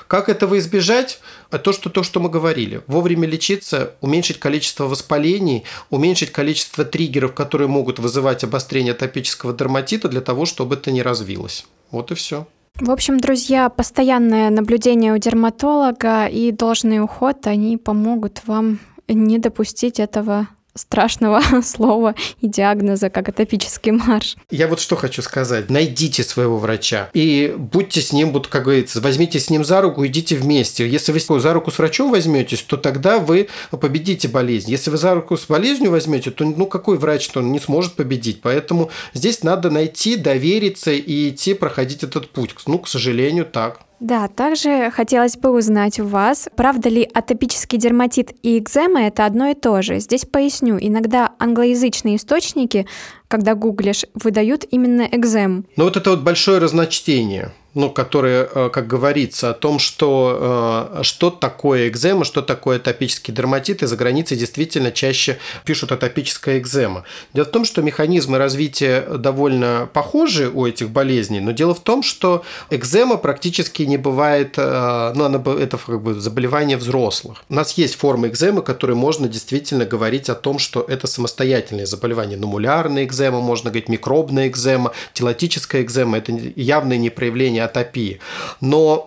Как 0.08 0.28
этого 0.28 0.58
избежать? 0.58 1.20
То, 1.62 1.72
что, 1.72 1.90
то, 1.90 2.02
что 2.02 2.18
мы 2.18 2.28
говорили. 2.28 2.82
Вовремя 2.88 3.28
лечиться, 3.28 3.94
уменьшить 4.00 4.40
количество 4.40 4.86
воспалений, 4.86 5.62
уменьшить 5.90 6.32
количество 6.32 6.84
триггеров, 6.84 7.34
которые 7.34 7.68
могут 7.68 8.00
вызывать 8.00 8.42
обострение 8.42 8.94
атопического 8.94 9.52
дерматита 9.52 10.08
для 10.08 10.22
того, 10.22 10.44
чтобы 10.44 10.74
это 10.74 10.90
не 10.90 11.02
развилось. 11.02 11.66
Вот 11.92 12.10
и 12.10 12.16
все. 12.16 12.48
В 12.78 12.90
общем, 12.90 13.20
друзья, 13.20 13.68
постоянное 13.68 14.50
наблюдение 14.50 15.12
у 15.12 15.18
дерматолога 15.18 16.26
и 16.26 16.50
должный 16.50 17.02
уход, 17.02 17.46
они 17.46 17.76
помогут 17.76 18.42
вам 18.46 18.78
не 19.06 19.38
допустить 19.38 20.00
этого 20.00 20.48
страшного 20.74 21.42
слова 21.62 22.14
и 22.40 22.48
диагноза, 22.48 23.10
как 23.10 23.28
атопический 23.28 23.92
марш. 23.92 24.36
Я 24.50 24.68
вот 24.68 24.80
что 24.80 24.96
хочу 24.96 25.22
сказать. 25.22 25.70
Найдите 25.70 26.22
своего 26.22 26.58
врача 26.58 27.10
и 27.12 27.54
будьте 27.56 28.00
с 28.00 28.12
ним, 28.12 28.32
вот 28.32 28.46
как 28.46 28.64
говорится, 28.64 29.00
возьмите 29.00 29.38
с 29.38 29.50
ним 29.50 29.64
за 29.64 29.80
руку, 29.80 30.06
идите 30.06 30.36
вместе. 30.36 30.88
Если 30.88 31.12
вы 31.12 31.40
за 31.40 31.52
руку 31.52 31.70
с 31.70 31.78
врачом 31.78 32.10
возьметесь, 32.10 32.62
то 32.62 32.76
тогда 32.76 33.18
вы 33.18 33.48
победите 33.70 34.28
болезнь. 34.28 34.70
Если 34.70 34.90
вы 34.90 34.96
за 34.96 35.14
руку 35.14 35.36
с 35.36 35.46
болезнью 35.46 35.90
возьмете, 35.90 36.30
то 36.30 36.44
ну 36.44 36.66
какой 36.66 36.98
врач-то 36.98 37.40
не 37.40 37.58
сможет 37.58 37.94
победить. 37.94 38.40
Поэтому 38.42 38.90
здесь 39.14 39.42
надо 39.42 39.70
найти, 39.70 40.16
довериться 40.16 40.92
и 40.92 41.30
идти 41.30 41.54
проходить 41.54 42.02
этот 42.02 42.30
путь. 42.30 42.54
Ну, 42.66 42.78
к 42.78 42.88
сожалению, 42.88 43.44
так. 43.44 43.80
Да, 44.00 44.28
также 44.28 44.90
хотелось 44.90 45.36
бы 45.36 45.50
узнать 45.50 46.00
у 46.00 46.06
вас, 46.06 46.48
правда 46.56 46.88
ли 46.88 47.08
атопический 47.12 47.78
дерматит 47.78 48.32
и 48.42 48.58
экзема 48.58 49.02
это 49.02 49.26
одно 49.26 49.48
и 49.48 49.54
то 49.54 49.82
же. 49.82 50.00
Здесь 50.00 50.24
поясню, 50.24 50.78
иногда 50.80 51.32
англоязычные 51.38 52.16
источники, 52.16 52.86
когда 53.28 53.54
гуглишь, 53.54 54.06
выдают 54.14 54.64
именно 54.70 55.02
экзем. 55.02 55.66
Ну 55.76 55.84
вот 55.84 55.98
это 55.98 56.10
вот 56.10 56.20
большое 56.20 56.58
разночтение 56.58 57.52
ну, 57.74 57.90
которые, 57.90 58.48
э, 58.52 58.70
как 58.72 58.86
говорится, 58.86 59.50
о 59.50 59.54
том, 59.54 59.78
что, 59.78 60.96
э, 60.98 61.02
что 61.02 61.30
такое 61.30 61.88
экзема, 61.88 62.24
что 62.24 62.42
такое 62.42 62.76
атопический 62.76 63.32
дерматит, 63.32 63.82
и 63.82 63.86
за 63.86 63.96
границей 63.96 64.36
действительно 64.36 64.90
чаще 64.90 65.38
пишут 65.64 65.92
атопическая 65.92 66.58
экзема. 66.58 67.04
Дело 67.32 67.44
в 67.44 67.50
том, 67.50 67.64
что 67.64 67.82
механизмы 67.82 68.38
развития 68.38 69.02
довольно 69.18 69.88
похожи 69.92 70.50
у 70.52 70.66
этих 70.66 70.90
болезней, 70.90 71.40
но 71.40 71.52
дело 71.52 71.74
в 71.74 71.80
том, 71.80 72.02
что 72.02 72.42
экзема 72.70 73.16
практически 73.16 73.82
не 73.82 73.98
бывает, 73.98 74.54
э, 74.56 75.12
ну, 75.14 75.24
она, 75.24 75.40
это 75.60 75.78
как 75.78 76.02
бы 76.02 76.14
заболевание 76.14 76.76
взрослых. 76.76 77.44
У 77.48 77.54
нас 77.54 77.72
есть 77.74 77.94
формы 77.94 78.28
экземы, 78.28 78.62
которые 78.62 78.96
можно 78.96 79.28
действительно 79.28 79.84
говорить 79.84 80.28
о 80.28 80.34
том, 80.34 80.58
что 80.58 80.84
это 80.88 81.06
самостоятельные 81.06 81.86
заболевания. 81.86 82.36
Нумулярная 82.36 83.04
экзема, 83.04 83.40
можно 83.40 83.70
говорить, 83.70 83.88
микробная 83.88 84.48
экзема, 84.48 84.92
телатическая 85.14 85.82
экзема– 85.82 86.18
это 86.18 86.32
явное 86.56 86.98
непроявление 86.98 87.59
атопии. 87.60 88.20
Но 88.60 89.06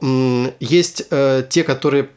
есть 0.60 1.04
э, 1.10 1.43
те, 1.49 1.64
которые 1.64 2.10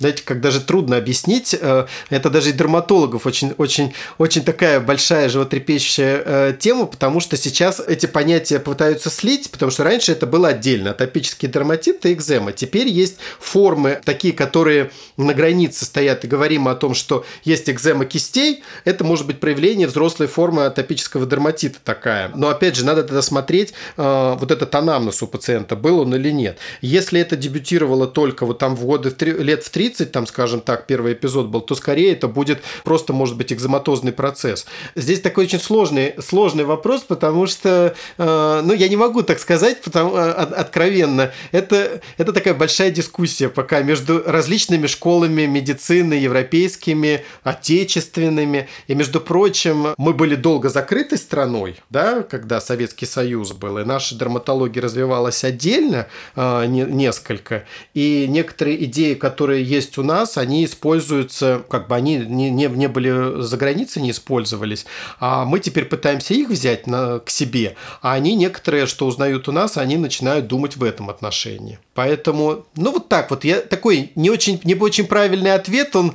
знаете, 0.00 0.22
как 0.24 0.40
даже 0.40 0.62
трудно 0.62 0.96
объяснить, 0.96 1.54
э, 1.60 1.86
это 2.08 2.30
даже 2.30 2.50
и 2.50 2.52
дерматологов 2.52 3.26
очень, 3.26 3.52
очень, 3.58 3.92
очень 4.16 4.42
такая 4.42 4.80
большая 4.80 5.28
животрепещущая 5.28 6.22
э, 6.24 6.54
тема, 6.58 6.86
потому 6.86 7.20
что 7.20 7.36
сейчас 7.36 7.80
эти 7.80 8.06
понятия 8.06 8.60
пытаются 8.60 9.10
слить, 9.10 9.50
потому 9.50 9.70
что 9.70 9.84
раньше 9.84 10.12
это 10.12 10.26
было 10.26 10.48
отдельно, 10.48 10.92
атопический 10.92 11.48
дерматит 11.48 12.06
и 12.06 12.14
экзема. 12.14 12.52
Теперь 12.52 12.88
есть 12.88 13.18
формы 13.38 14.00
такие, 14.02 14.32
которые 14.32 14.90
на 15.18 15.34
границе 15.34 15.84
стоят, 15.84 16.24
и 16.24 16.28
говорим 16.28 16.66
о 16.68 16.74
том, 16.74 16.94
что 16.94 17.26
есть 17.44 17.68
экзема 17.68 18.06
кистей, 18.06 18.64
это 18.86 19.04
может 19.04 19.26
быть 19.26 19.38
проявление 19.38 19.86
взрослой 19.86 20.28
формы 20.28 20.64
атопического 20.64 21.26
дерматита 21.26 21.78
такая. 21.84 22.30
Но 22.34 22.48
опять 22.48 22.74
же, 22.74 22.86
надо 22.86 23.02
тогда 23.02 23.20
смотреть 23.20 23.74
э, 23.98 24.36
вот 24.38 24.50
этот 24.50 24.74
анамнез 24.74 25.22
у 25.22 25.26
пациента, 25.26 25.76
был 25.76 26.00
он 26.00 26.14
или 26.14 26.30
нет. 26.30 26.56
Если 26.80 27.20
это 27.20 27.36
дебютировало 27.36 28.06
только 28.06 28.46
вот 28.46 28.58
там 28.58 28.76
в 28.76 28.86
годы 28.86 29.14
лет 29.20 29.62
в 29.62 29.68
30, 29.68 29.89
30, 29.90 30.12
там, 30.12 30.26
скажем 30.26 30.60
так, 30.60 30.86
первый 30.86 31.14
эпизод 31.14 31.46
был, 31.46 31.60
то 31.60 31.74
скорее 31.74 32.12
это 32.12 32.28
будет 32.28 32.62
просто, 32.84 33.12
может 33.12 33.36
быть, 33.36 33.52
экзематозный 33.52 34.12
процесс. 34.12 34.66
Здесь 34.94 35.20
такой 35.20 35.44
очень 35.44 35.60
сложный, 35.60 36.14
сложный 36.20 36.64
вопрос, 36.64 37.02
потому 37.02 37.46
что, 37.46 37.94
э, 38.18 38.60
ну, 38.64 38.72
я 38.72 38.88
не 38.88 38.96
могу 38.96 39.22
так 39.22 39.38
сказать 39.38 39.80
потому, 39.82 40.16
э, 40.16 40.30
откровенно. 40.30 41.32
Это, 41.52 42.00
это 42.18 42.32
такая 42.32 42.54
большая 42.54 42.90
дискуссия 42.90 43.48
пока 43.48 43.82
между 43.82 44.22
различными 44.24 44.86
школами 44.86 45.46
медицины, 45.46 46.14
европейскими, 46.14 47.24
отечественными. 47.42 48.68
И, 48.86 48.94
между 48.94 49.20
прочим, 49.20 49.94
мы 49.96 50.12
были 50.12 50.36
долго 50.36 50.68
закрытой 50.68 51.18
страной, 51.18 51.76
да, 51.90 52.22
когда 52.22 52.60
Советский 52.60 53.06
Союз 53.06 53.52
был, 53.52 53.78
и 53.78 53.84
наша 53.84 54.14
дерматология 54.14 54.80
развивалась 54.80 55.44
отдельно 55.44 56.06
э, 56.36 56.66
не, 56.66 56.82
несколько. 56.82 57.64
И 57.94 58.26
некоторые 58.28 58.84
идеи, 58.84 59.14
которые 59.14 59.64
есть 59.64 59.79
есть 59.80 59.98
у 59.98 60.02
нас, 60.02 60.36
они 60.36 60.64
используются, 60.64 61.64
как 61.68 61.88
бы 61.88 61.96
они 61.96 62.16
не, 62.16 62.50
не, 62.50 62.66
не 62.66 62.88
были 62.88 63.40
за 63.42 63.56
границей, 63.56 64.02
не 64.02 64.10
использовались, 64.10 64.86
а 65.18 65.44
мы 65.44 65.58
теперь 65.60 65.86
пытаемся 65.86 66.34
их 66.34 66.48
взять 66.48 66.86
на, 66.86 67.18
к 67.18 67.30
себе, 67.30 67.76
а 68.02 68.12
они 68.12 68.34
некоторые, 68.34 68.86
что 68.86 69.06
узнают 69.06 69.48
у 69.48 69.52
нас, 69.52 69.76
они 69.76 69.96
начинают 69.96 70.46
думать 70.46 70.76
в 70.76 70.84
этом 70.84 71.10
отношении. 71.10 71.78
Поэтому, 71.94 72.66
ну 72.76 72.92
вот 72.92 73.08
так 73.08 73.30
вот, 73.30 73.44
я 73.44 73.60
такой 73.60 74.12
не 74.14 74.30
очень, 74.30 74.60
не 74.64 74.74
очень 74.74 75.06
правильный 75.06 75.54
ответ, 75.54 75.96
он, 75.96 76.14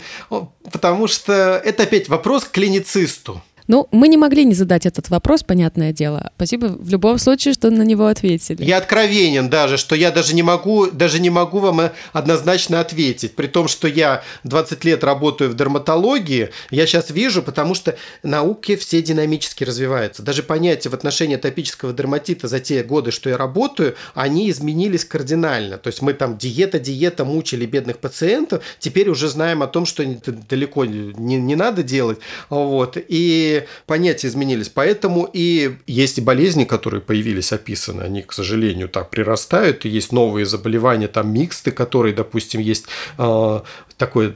потому 0.72 1.08
что 1.08 1.62
это 1.64 1.84
опять 1.84 2.08
вопрос 2.08 2.46
к 2.46 2.52
клиницисту. 2.52 3.42
Ну, 3.68 3.88
мы 3.92 4.08
не 4.08 4.18
могли 4.18 4.46
не 4.46 4.54
задать 4.54 4.86
этот 4.86 5.10
вопрос, 5.10 5.44
понятное 5.44 5.92
дело. 5.92 6.32
Спасибо 6.36 6.66
в 6.68 6.90
любом 6.90 7.18
случае, 7.18 7.54
что 7.54 7.72
на 7.72 7.82
него 7.82 8.06
ответили. 8.06 8.64
Я 8.64 8.78
откровенен 8.78 9.50
даже, 9.50 9.78
что 9.78 9.96
я 9.96 10.12
даже 10.12 10.36
не 10.36 10.44
могу, 10.44 10.88
даже 10.92 11.20
не 11.20 11.30
могу 11.30 11.60
вам 11.60 11.90
однозначно 12.14 12.80
ответить. 12.80 13.36
При 13.36 13.48
том, 13.48 13.68
что 13.68 13.88
я 13.88 14.24
20 14.44 14.84
лет 14.86 15.04
работаю 15.04 15.50
в 15.50 15.56
дерматологии, 15.56 16.50
я 16.70 16.86
сейчас 16.86 17.10
вижу, 17.10 17.42
потому 17.42 17.74
что 17.74 17.98
науки 18.22 18.76
все 18.76 19.02
динамически 19.02 19.64
развиваются. 19.64 20.22
Даже 20.22 20.44
понятия 20.44 20.90
в 20.90 20.94
отношении 20.94 21.36
атопического 21.36 21.92
дерматита 21.94 22.48
за 22.48 22.60
те 22.60 22.84
годы, 22.84 23.12
что 23.12 23.30
я 23.30 23.38
работаю, 23.38 23.96
они 24.14 24.50
изменились 24.52 25.06
кардинально. 25.06 25.78
То 25.78 25.88
есть 25.88 26.02
мы 26.02 26.14
там 26.14 26.38
диета, 26.38 26.80
диета 26.80 27.26
мучили 27.26 27.66
бедных 27.66 27.98
пациентов, 27.98 28.64
теперь 28.80 29.10
уже 29.10 29.28
знаем 29.28 29.64
о 29.64 29.68
том, 29.68 29.86
что 29.86 30.06
далеко 30.50 30.86
не, 30.86 31.38
не 31.38 31.56
надо 31.56 31.82
делать. 31.82 32.20
Вот. 32.50 32.98
И 33.08 33.55
понятия 33.86 34.28
изменились. 34.28 34.70
Поэтому 34.70 35.30
и 35.32 35.78
есть 35.88 36.18
и 36.18 36.22
болезни, 36.22 36.66
которые 36.66 37.02
появились, 37.02 37.52
описаны, 37.52 38.02
они, 38.04 38.22
к 38.22 38.34
сожалению, 38.34 38.90
так 38.90 39.10
прирастают, 39.10 39.86
и 39.86 39.90
есть 39.90 40.12
новые 40.12 40.46
заболевания, 40.46 41.08
там 41.08 41.34
миксты, 41.34 41.72
которые, 41.72 42.14
допустим, 42.14 42.62
есть 42.62 42.86
э, 43.18 43.60
такое 43.98 44.34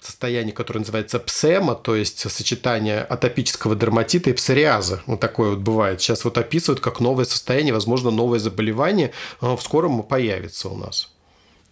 состояние, 0.00 0.52
которое 0.52 0.80
называется 0.80 1.18
псема, 1.18 1.74
то 1.74 1.96
есть 1.96 2.30
сочетание 2.30 3.00
атопического 3.00 3.74
дерматита 3.74 4.30
и 4.30 4.32
псориаза. 4.32 5.02
Вот 5.06 5.20
такое 5.20 5.50
вот 5.50 5.58
бывает. 5.60 6.00
Сейчас 6.00 6.24
вот 6.24 6.38
описывают 6.38 6.80
как 6.80 7.00
новое 7.00 7.24
состояние, 7.24 7.74
возможно, 7.74 8.10
новое 8.10 8.38
заболевание 8.38 9.12
э, 9.40 9.54
в 9.54 9.60
скором 9.60 10.02
появится 10.02 10.68
у 10.68 10.76
нас. 10.76 11.10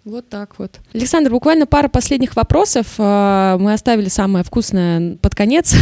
Вот 0.05 0.29
так 0.29 0.59
вот. 0.59 0.81
Александр, 0.93 1.31
буквально 1.31 1.67
пара 1.67 1.89
последних 1.89 2.37
вопросов. 2.37 2.87
А, 2.99 3.57
мы 3.57 3.73
оставили 3.73 4.11
самое 4.11 4.45
вкусное 4.45 5.17
под 5.17 5.35
конец. 5.35 5.75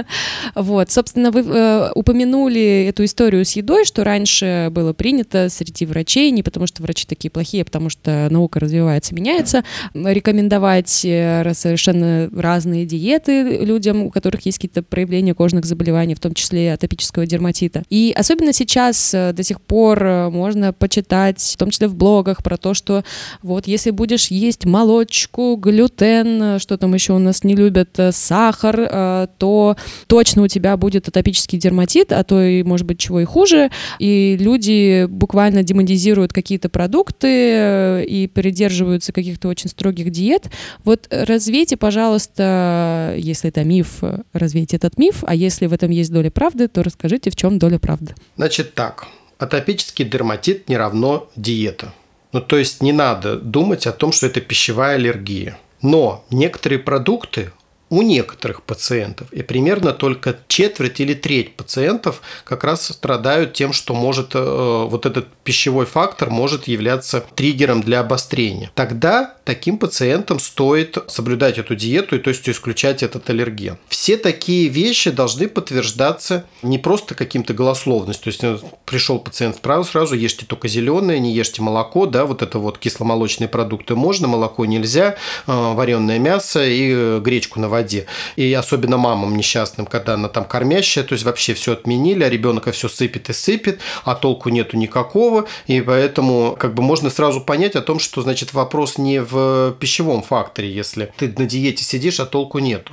вот, 0.54 0.90
собственно, 0.90 1.30
вы 1.30 1.40
э, 1.40 1.90
упомянули 1.94 2.86
эту 2.88 3.04
историю 3.04 3.44
с 3.44 3.52
едой, 3.52 3.84
что 3.84 4.02
раньше 4.02 4.68
было 4.70 4.94
принято 4.94 5.50
среди 5.50 5.84
врачей, 5.84 6.30
не 6.30 6.42
потому 6.42 6.66
что 6.66 6.82
врачи 6.82 7.04
такие 7.06 7.30
плохие, 7.30 7.64
а 7.64 7.64
потому 7.66 7.90
что 7.90 8.28
наука 8.30 8.60
развивается, 8.60 9.14
меняется, 9.14 9.62
рекомендовать 9.92 11.04
э, 11.04 11.52
совершенно 11.52 12.30
разные 12.34 12.86
диеты 12.86 13.58
людям, 13.58 14.04
у 14.04 14.10
которых 14.10 14.46
есть 14.46 14.56
какие-то 14.56 14.84
проявления 14.84 15.34
кожных 15.34 15.66
заболеваний, 15.66 16.14
в 16.14 16.20
том 16.20 16.32
числе 16.32 16.72
атопического 16.72 17.26
дерматита. 17.26 17.82
И 17.90 18.14
особенно 18.16 18.54
сейчас 18.54 19.12
э, 19.12 19.34
до 19.34 19.42
сих 19.42 19.60
пор 19.60 20.30
можно 20.30 20.72
почитать, 20.72 21.42
в 21.42 21.58
том 21.58 21.68
числе 21.68 21.88
в 21.88 21.94
блогах, 21.94 22.42
про 22.42 22.56
то, 22.56 22.72
что 22.72 23.04
вот 23.42 23.65
если 23.66 23.90
будешь 23.90 24.28
есть 24.28 24.64
молочку, 24.64 25.56
глютен, 25.56 26.58
что 26.58 26.76
там 26.76 26.94
еще 26.94 27.12
у 27.12 27.18
нас 27.18 27.44
не 27.44 27.54
любят, 27.54 27.98
э, 27.98 28.12
сахар, 28.12 28.80
э, 28.80 29.26
то 29.38 29.76
точно 30.06 30.42
у 30.42 30.48
тебя 30.48 30.76
будет 30.76 31.08
атопический 31.08 31.58
дерматит, 31.58 32.12
а 32.12 32.24
то 32.24 32.42
и, 32.42 32.62
может 32.62 32.86
быть, 32.86 32.98
чего 32.98 33.20
и 33.20 33.24
хуже. 33.24 33.70
И 33.98 34.36
люди 34.38 35.06
буквально 35.06 35.62
демонизируют 35.62 36.32
какие-то 36.32 36.68
продукты 36.68 37.28
э, 37.28 38.04
и 38.04 38.26
придерживаются 38.26 39.12
каких-то 39.12 39.48
очень 39.48 39.70
строгих 39.70 40.10
диет. 40.10 40.50
Вот 40.84 41.06
развейте, 41.10 41.76
пожалуйста, 41.76 43.14
если 43.16 43.50
это 43.50 43.64
миф, 43.64 44.02
развейте 44.32 44.76
этот 44.76 44.98
миф, 44.98 45.24
а 45.26 45.34
если 45.34 45.66
в 45.66 45.72
этом 45.72 45.90
есть 45.90 46.12
доля 46.12 46.30
правды, 46.30 46.68
то 46.68 46.82
расскажите, 46.82 47.30
в 47.30 47.36
чем 47.36 47.58
доля 47.58 47.78
правды. 47.78 48.14
Значит 48.36 48.74
так, 48.74 49.06
атопический 49.38 50.04
дерматит 50.04 50.68
не 50.68 50.76
равно 50.76 51.28
диета. 51.36 51.92
Ну, 52.32 52.40
то 52.40 52.56
есть 52.56 52.82
не 52.82 52.92
надо 52.92 53.36
думать 53.36 53.86
о 53.86 53.92
том, 53.92 54.12
что 54.12 54.26
это 54.26 54.40
пищевая 54.40 54.96
аллергия. 54.96 55.58
Но 55.82 56.24
некоторые 56.30 56.78
продукты 56.78 57.52
у 57.88 58.02
некоторых 58.02 58.62
пациентов, 58.62 59.32
и 59.32 59.42
примерно 59.42 59.92
только 59.92 60.38
четверть 60.48 61.00
или 61.00 61.14
треть 61.14 61.54
пациентов 61.56 62.20
как 62.44 62.64
раз 62.64 62.88
страдают 62.88 63.52
тем, 63.52 63.72
что 63.72 63.94
может 63.94 64.34
э, 64.34 64.86
вот 64.88 65.06
этот 65.06 65.28
пищевой 65.44 65.86
фактор 65.86 66.30
может 66.30 66.66
являться 66.66 67.24
триггером 67.34 67.82
для 67.82 68.00
обострения. 68.00 68.72
Тогда 68.74 69.34
таким 69.44 69.78
пациентам 69.78 70.40
стоит 70.40 70.98
соблюдать 71.06 71.58
эту 71.58 71.76
диету 71.76 72.16
и 72.16 72.18
то 72.18 72.30
есть 72.30 72.48
исключать 72.48 73.04
этот 73.04 73.30
аллерген. 73.30 73.78
Все 73.88 74.16
такие 74.16 74.68
вещи 74.68 75.10
должны 75.10 75.48
подтверждаться 75.48 76.44
не 76.62 76.78
просто 76.78 77.14
каким-то 77.14 77.54
голословностью. 77.54 78.24
То 78.24 78.28
есть 78.30 78.64
э, 78.64 78.68
пришел 78.84 79.20
пациент 79.20 79.56
справа, 79.56 79.84
сразу 79.84 80.16
ешьте 80.16 80.44
только 80.44 80.66
зеленое, 80.66 81.20
не 81.20 81.32
ешьте 81.32 81.62
молоко, 81.62 82.06
да, 82.06 82.26
вот 82.26 82.42
это 82.42 82.58
вот 82.58 82.78
кисломолочные 82.78 83.48
продукты 83.48 83.94
можно, 83.94 84.26
молоко 84.26 84.64
нельзя, 84.64 85.14
э, 85.46 85.52
вареное 85.74 86.18
мясо 86.18 86.66
и 86.66 87.20
гречку 87.20 87.60
на 87.60 87.75
воде. 87.76 88.06
И 88.36 88.52
особенно 88.52 88.96
мамам 88.96 89.36
несчастным, 89.36 89.86
когда 89.86 90.14
она 90.14 90.28
там 90.28 90.44
кормящая, 90.44 91.04
то 91.04 91.12
есть 91.12 91.24
вообще 91.24 91.54
все 91.54 91.72
отменили, 91.72 92.24
а 92.24 92.28
ребенка 92.28 92.72
все 92.72 92.88
сыпет 92.88 93.28
и 93.30 93.32
сыпет, 93.32 93.80
а 94.04 94.14
толку 94.14 94.48
нету 94.48 94.76
никакого, 94.76 95.46
и 95.66 95.80
поэтому 95.80 96.56
как 96.58 96.74
бы 96.74 96.82
можно 96.82 97.10
сразу 97.10 97.40
понять 97.40 97.76
о 97.76 97.82
том, 97.82 97.98
что 97.98 98.22
значит 98.22 98.54
вопрос 98.54 98.98
не 98.98 99.20
в 99.20 99.76
пищевом 99.78 100.22
факторе, 100.22 100.72
если 100.72 101.12
ты 101.18 101.32
на 101.36 101.46
диете 101.46 101.84
сидишь, 101.84 102.20
а 102.20 102.26
толку 102.26 102.58
нету. 102.58 102.92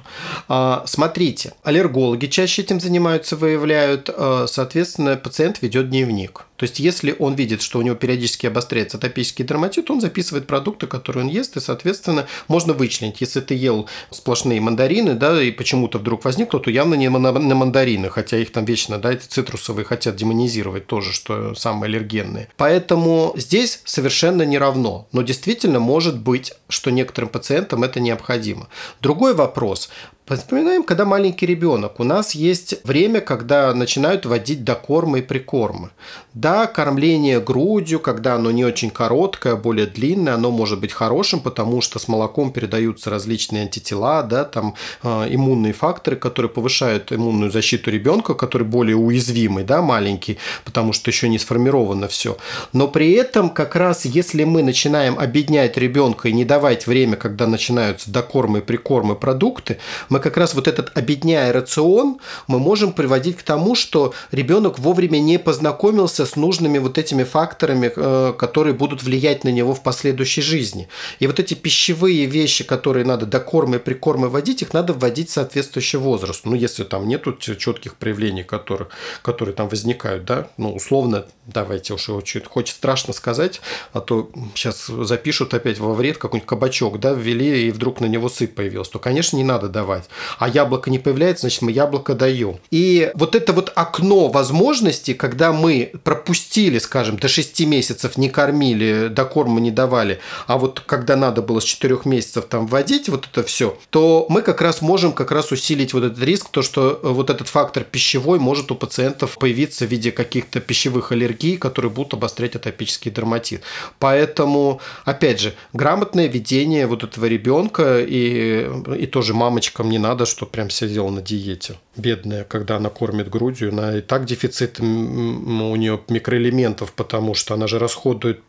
А, 0.49 0.83
смотрите, 0.85 1.53
аллергологи 1.63 2.27
чаще 2.27 2.61
этим 2.61 2.79
занимаются, 2.79 3.35
выявляют, 3.35 4.09
а, 4.09 4.45
соответственно, 4.47 5.15
пациент 5.15 5.61
ведет 5.61 5.89
дневник. 5.89 6.45
То 6.63 6.65
есть, 6.65 6.79
если 6.79 7.13
он 7.19 7.35
видит, 7.35 7.61
что 7.61 7.79
у 7.79 7.81
него 7.81 7.93
периодически 7.93 8.47
обостряется 8.47 8.95
атопический 8.95 9.43
дерматит, 9.43 9.91
он 9.91 9.99
записывает 9.99 10.47
продукты, 10.47 10.87
которые 10.87 11.25
он 11.25 11.29
ест, 11.29 11.57
и, 11.57 11.59
соответственно, 11.59 12.25
можно 12.47 12.71
вычленить. 12.71 13.19
Если 13.19 13.41
ты 13.41 13.53
ел 13.53 13.89
сплошные 14.11 14.61
мандарины, 14.61 15.13
да, 15.13 15.43
и 15.43 15.51
почему-то 15.51 15.97
вдруг 15.97 16.23
возникло, 16.23 16.61
то 16.61 16.69
явно 16.69 16.93
не 16.93 17.09
на 17.09 17.19
мандарины, 17.55 18.09
хотя 18.09 18.37
их 18.37 18.53
там 18.53 18.63
вечно, 18.63 18.97
да, 18.97 19.11
эти 19.11 19.25
цитрусовые 19.25 19.83
хотят 19.83 20.15
демонизировать 20.15 20.87
тоже, 20.87 21.11
что 21.11 21.53
самые 21.53 21.89
аллергенные. 21.89 22.47
Поэтому 22.55 23.33
здесь 23.35 23.81
совершенно 23.83 24.43
не 24.43 24.57
равно. 24.57 25.09
Но 25.11 25.21
действительно 25.21 25.79
может 25.79 26.17
быть, 26.17 26.53
что 26.69 26.91
некоторым 26.91 27.29
пациентам 27.29 27.83
это 27.83 27.99
необходимо. 27.99 28.69
Другой 29.01 29.33
вопрос. 29.33 29.89
Вспоминаем, 30.25 30.83
когда 30.83 31.03
маленький 31.03 31.45
ребенок. 31.45 31.99
У 31.99 32.05
нас 32.05 32.33
есть 32.33 32.75
время, 32.85 33.19
когда 33.19 33.73
начинают 33.73 34.25
вводить 34.25 34.63
докормы 34.63 35.19
и 35.19 35.21
прикормы. 35.21 35.89
Да, 36.33 36.65
кормление 36.65 37.41
грудью, 37.41 37.99
когда 37.99 38.35
оно 38.35 38.49
не 38.49 38.63
очень 38.63 38.89
короткое, 38.89 39.53
а 39.53 39.55
более 39.57 39.85
длинное, 39.85 40.35
оно 40.35 40.49
может 40.49 40.79
быть 40.79 40.93
хорошим, 40.93 41.41
потому 41.41 41.81
что 41.81 41.99
с 41.99 42.07
молоком 42.07 42.53
передаются 42.53 43.09
различные 43.09 43.63
антитела, 43.63 44.23
да, 44.23 44.45
там 44.45 44.75
э, 45.03 45.27
иммунные 45.29 45.73
факторы, 45.73 46.15
которые 46.15 46.49
повышают 46.49 47.11
иммунную 47.11 47.51
защиту 47.51 47.91
ребенка, 47.91 48.33
который 48.33 48.65
более 48.65 48.95
уязвимый, 48.95 49.65
да, 49.65 49.81
маленький, 49.81 50.37
потому 50.63 50.93
что 50.93 51.11
еще 51.11 51.27
не 51.27 51.37
сформировано 51.37 52.07
все. 52.07 52.37
Но 52.71 52.87
при 52.87 53.11
этом 53.11 53.49
как 53.49 53.75
раз 53.75 54.05
если 54.05 54.45
мы 54.45 54.63
начинаем 54.63 55.19
объединять 55.19 55.77
ребенка 55.77 56.29
и 56.29 56.33
не 56.33 56.45
давать 56.45 56.87
время, 56.87 57.17
когда 57.17 57.45
начинаются 57.45 58.09
докормы 58.09 58.59
и 58.59 58.61
прикормы 58.61 59.15
продукты, 59.15 59.79
мы 60.13 60.19
как 60.19 60.37
раз 60.37 60.53
вот 60.53 60.67
этот 60.67 60.95
обедняя 60.95 61.51
рацион, 61.51 62.19
мы 62.45 62.59
можем 62.59 62.93
приводить 62.93 63.37
к 63.37 63.41
тому, 63.41 63.73
что 63.73 64.13
ребенок 64.31 64.77
вовремя 64.77 65.17
не 65.17 65.39
познакомился 65.39 66.27
с 66.27 66.35
нужными 66.35 66.77
вот 66.77 66.99
этими 66.99 67.23
факторами, 67.23 67.91
э, 67.95 68.33
которые 68.37 68.75
будут 68.75 69.01
влиять 69.01 69.43
на 69.43 69.49
него 69.49 69.73
в 69.73 69.81
последующей 69.81 70.43
жизни. 70.43 70.87
И 71.17 71.25
вот 71.25 71.39
эти 71.39 71.55
пищевые 71.55 72.25
вещи, 72.25 72.63
которые 72.63 73.05
надо 73.05 73.25
до 73.25 73.39
корма 73.39 73.77
и 73.77 73.79
прикорма 73.79 74.27
вводить, 74.27 74.61
их 74.61 74.71
надо 74.73 74.93
вводить 74.93 75.31
соответствующий 75.31 75.97
возраст. 75.97 76.45
Ну, 76.45 76.53
если 76.53 76.83
там 76.83 77.07
нету 77.07 77.33
четких 77.33 77.95
проявлений, 77.95 78.43
которые, 78.43 78.89
которые 79.23 79.55
там 79.55 79.67
возникают, 79.67 80.25
да, 80.25 80.47
ну, 80.57 80.75
условно, 80.75 81.25
давайте 81.47 81.95
уж 81.95 82.09
очень 82.09 82.43
хочет 82.43 82.75
страшно 82.75 83.13
сказать, 83.13 83.61
а 83.93 83.99
то 83.99 84.29
сейчас 84.53 84.85
запишут 84.85 85.55
опять 85.55 85.79
во 85.79 85.95
вред 85.95 86.19
какой-нибудь 86.19 86.47
кабачок, 86.47 86.99
да, 86.99 87.13
ввели, 87.13 87.67
и 87.67 87.71
вдруг 87.71 87.99
на 87.99 88.05
него 88.05 88.29
сыпь 88.29 88.53
появился, 88.53 88.91
то, 88.91 88.99
конечно, 88.99 89.37
не 89.37 89.43
надо 89.43 89.69
давать 89.69 90.02
давать. 90.03 90.09
А 90.39 90.49
яблоко 90.49 90.89
не 90.89 90.99
появляется, 90.99 91.41
значит, 91.41 91.61
мы 91.61 91.71
яблоко 91.71 92.13
даем. 92.13 92.57
И 92.71 93.11
вот 93.15 93.35
это 93.35 93.53
вот 93.53 93.71
окно 93.75 94.27
возможностей, 94.27 95.13
когда 95.13 95.51
мы 95.51 95.91
пропустили, 96.03 96.79
скажем, 96.79 97.17
до 97.17 97.27
6 97.27 97.61
месяцев 97.65 98.17
не 98.17 98.29
кормили, 98.29 99.07
до 99.07 99.25
корма 99.25 99.59
не 99.59 99.71
давали, 99.71 100.19
а 100.47 100.57
вот 100.57 100.81
когда 100.85 101.15
надо 101.15 101.41
было 101.41 101.59
с 101.59 101.63
4 101.63 101.99
месяцев 102.05 102.45
там 102.45 102.67
вводить 102.67 103.09
вот 103.09 103.27
это 103.31 103.43
все, 103.43 103.77
то 103.89 104.25
мы 104.29 104.41
как 104.41 104.61
раз 104.61 104.81
можем 104.81 105.13
как 105.13 105.31
раз 105.31 105.51
усилить 105.51 105.93
вот 105.93 106.03
этот 106.03 106.23
риск, 106.23 106.49
то, 106.49 106.61
что 106.61 106.99
вот 107.03 107.29
этот 107.29 107.47
фактор 107.47 107.83
пищевой 107.83 108.39
может 108.39 108.71
у 108.71 108.75
пациентов 108.75 109.37
появиться 109.37 109.85
в 109.85 109.89
виде 109.89 110.11
каких-то 110.11 110.59
пищевых 110.59 111.11
аллергий, 111.11 111.57
которые 111.57 111.91
будут 111.91 112.13
обострять 112.13 112.55
атопический 112.55 113.11
дерматит. 113.11 113.61
Поэтому, 113.99 114.81
опять 115.05 115.39
же, 115.39 115.53
грамотное 115.73 116.27
ведение 116.27 116.87
вот 116.87 117.03
этого 117.03 117.25
ребенка 117.25 117.99
и, 117.99 118.69
и 118.97 119.05
тоже 119.05 119.33
мамочкам 119.33 119.89
не 119.93 119.99
надо, 119.99 120.25
что 120.25 120.45
прям 120.47 120.69
сидела 120.69 121.09
на 121.11 121.21
диете. 121.21 121.75
Бедная, 121.95 122.43
когда 122.43 122.77
она 122.77 122.89
кормит 122.89 123.29
грудью, 123.29 123.69
она 123.71 123.97
и 123.97 124.01
так 124.01 124.25
дефицит 124.25 124.79
у 124.79 125.75
нее 125.75 125.99
микроэлементов, 126.09 126.93
потому 126.93 127.35
что 127.35 127.53
она 127.53 127.67
же 127.67 127.77
расходует 127.77 128.41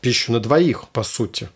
пищу 0.00 0.32
на 0.32 0.40
двоих, 0.40 0.88
по 0.92 1.02
сути. 1.02 1.48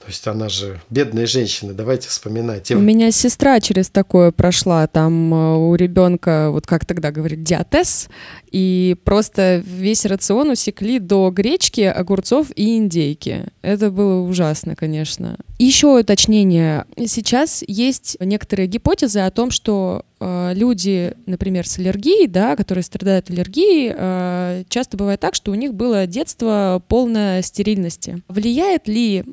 То 0.00 0.08
есть 0.08 0.26
она 0.26 0.48
же 0.48 0.80
бедная 0.90 1.26
женщина, 1.26 1.74
давайте 1.74 2.08
вспоминать. 2.08 2.70
У 2.72 2.78
меня 2.78 3.12
сестра 3.12 3.60
через 3.60 3.88
такое 3.88 4.32
прошла, 4.32 4.86
там 4.88 5.32
э, 5.32 5.56
у 5.56 5.74
ребенка, 5.76 6.50
вот 6.50 6.66
как 6.66 6.84
тогда 6.84 7.12
говорит, 7.12 7.44
диатез, 7.44 8.08
и 8.50 8.96
просто 9.04 9.62
весь 9.64 10.04
рацион 10.04 10.50
усекли 10.50 10.98
до 10.98 11.30
гречки, 11.30 11.82
огурцов 11.82 12.48
и 12.54 12.76
индейки. 12.76 13.46
Это 13.62 13.90
было 13.90 14.20
ужасно, 14.22 14.76
конечно. 14.76 15.38
Еще 15.58 15.86
уточнение. 16.00 16.84
Сейчас 17.06 17.62
есть 17.66 18.16
некоторые 18.20 18.66
гипотезы 18.66 19.20
о 19.20 19.30
том, 19.30 19.52
что 19.52 20.04
э, 20.18 20.52
люди, 20.54 21.14
например, 21.26 21.66
с 21.66 21.78
аллергией, 21.78 22.26
да, 22.26 22.56
которые 22.56 22.82
страдают 22.82 23.30
аллергией, 23.30 23.92
э, 23.96 24.64
часто 24.68 24.96
бывает 24.96 25.20
так, 25.20 25.34
что 25.34 25.52
у 25.52 25.54
них 25.54 25.72
было 25.72 26.06
детство 26.06 26.82
полное 26.88 27.42
стерильности. 27.42 28.22
Влияет 28.28 28.88
ли 28.88 29.22
э, 29.22 29.24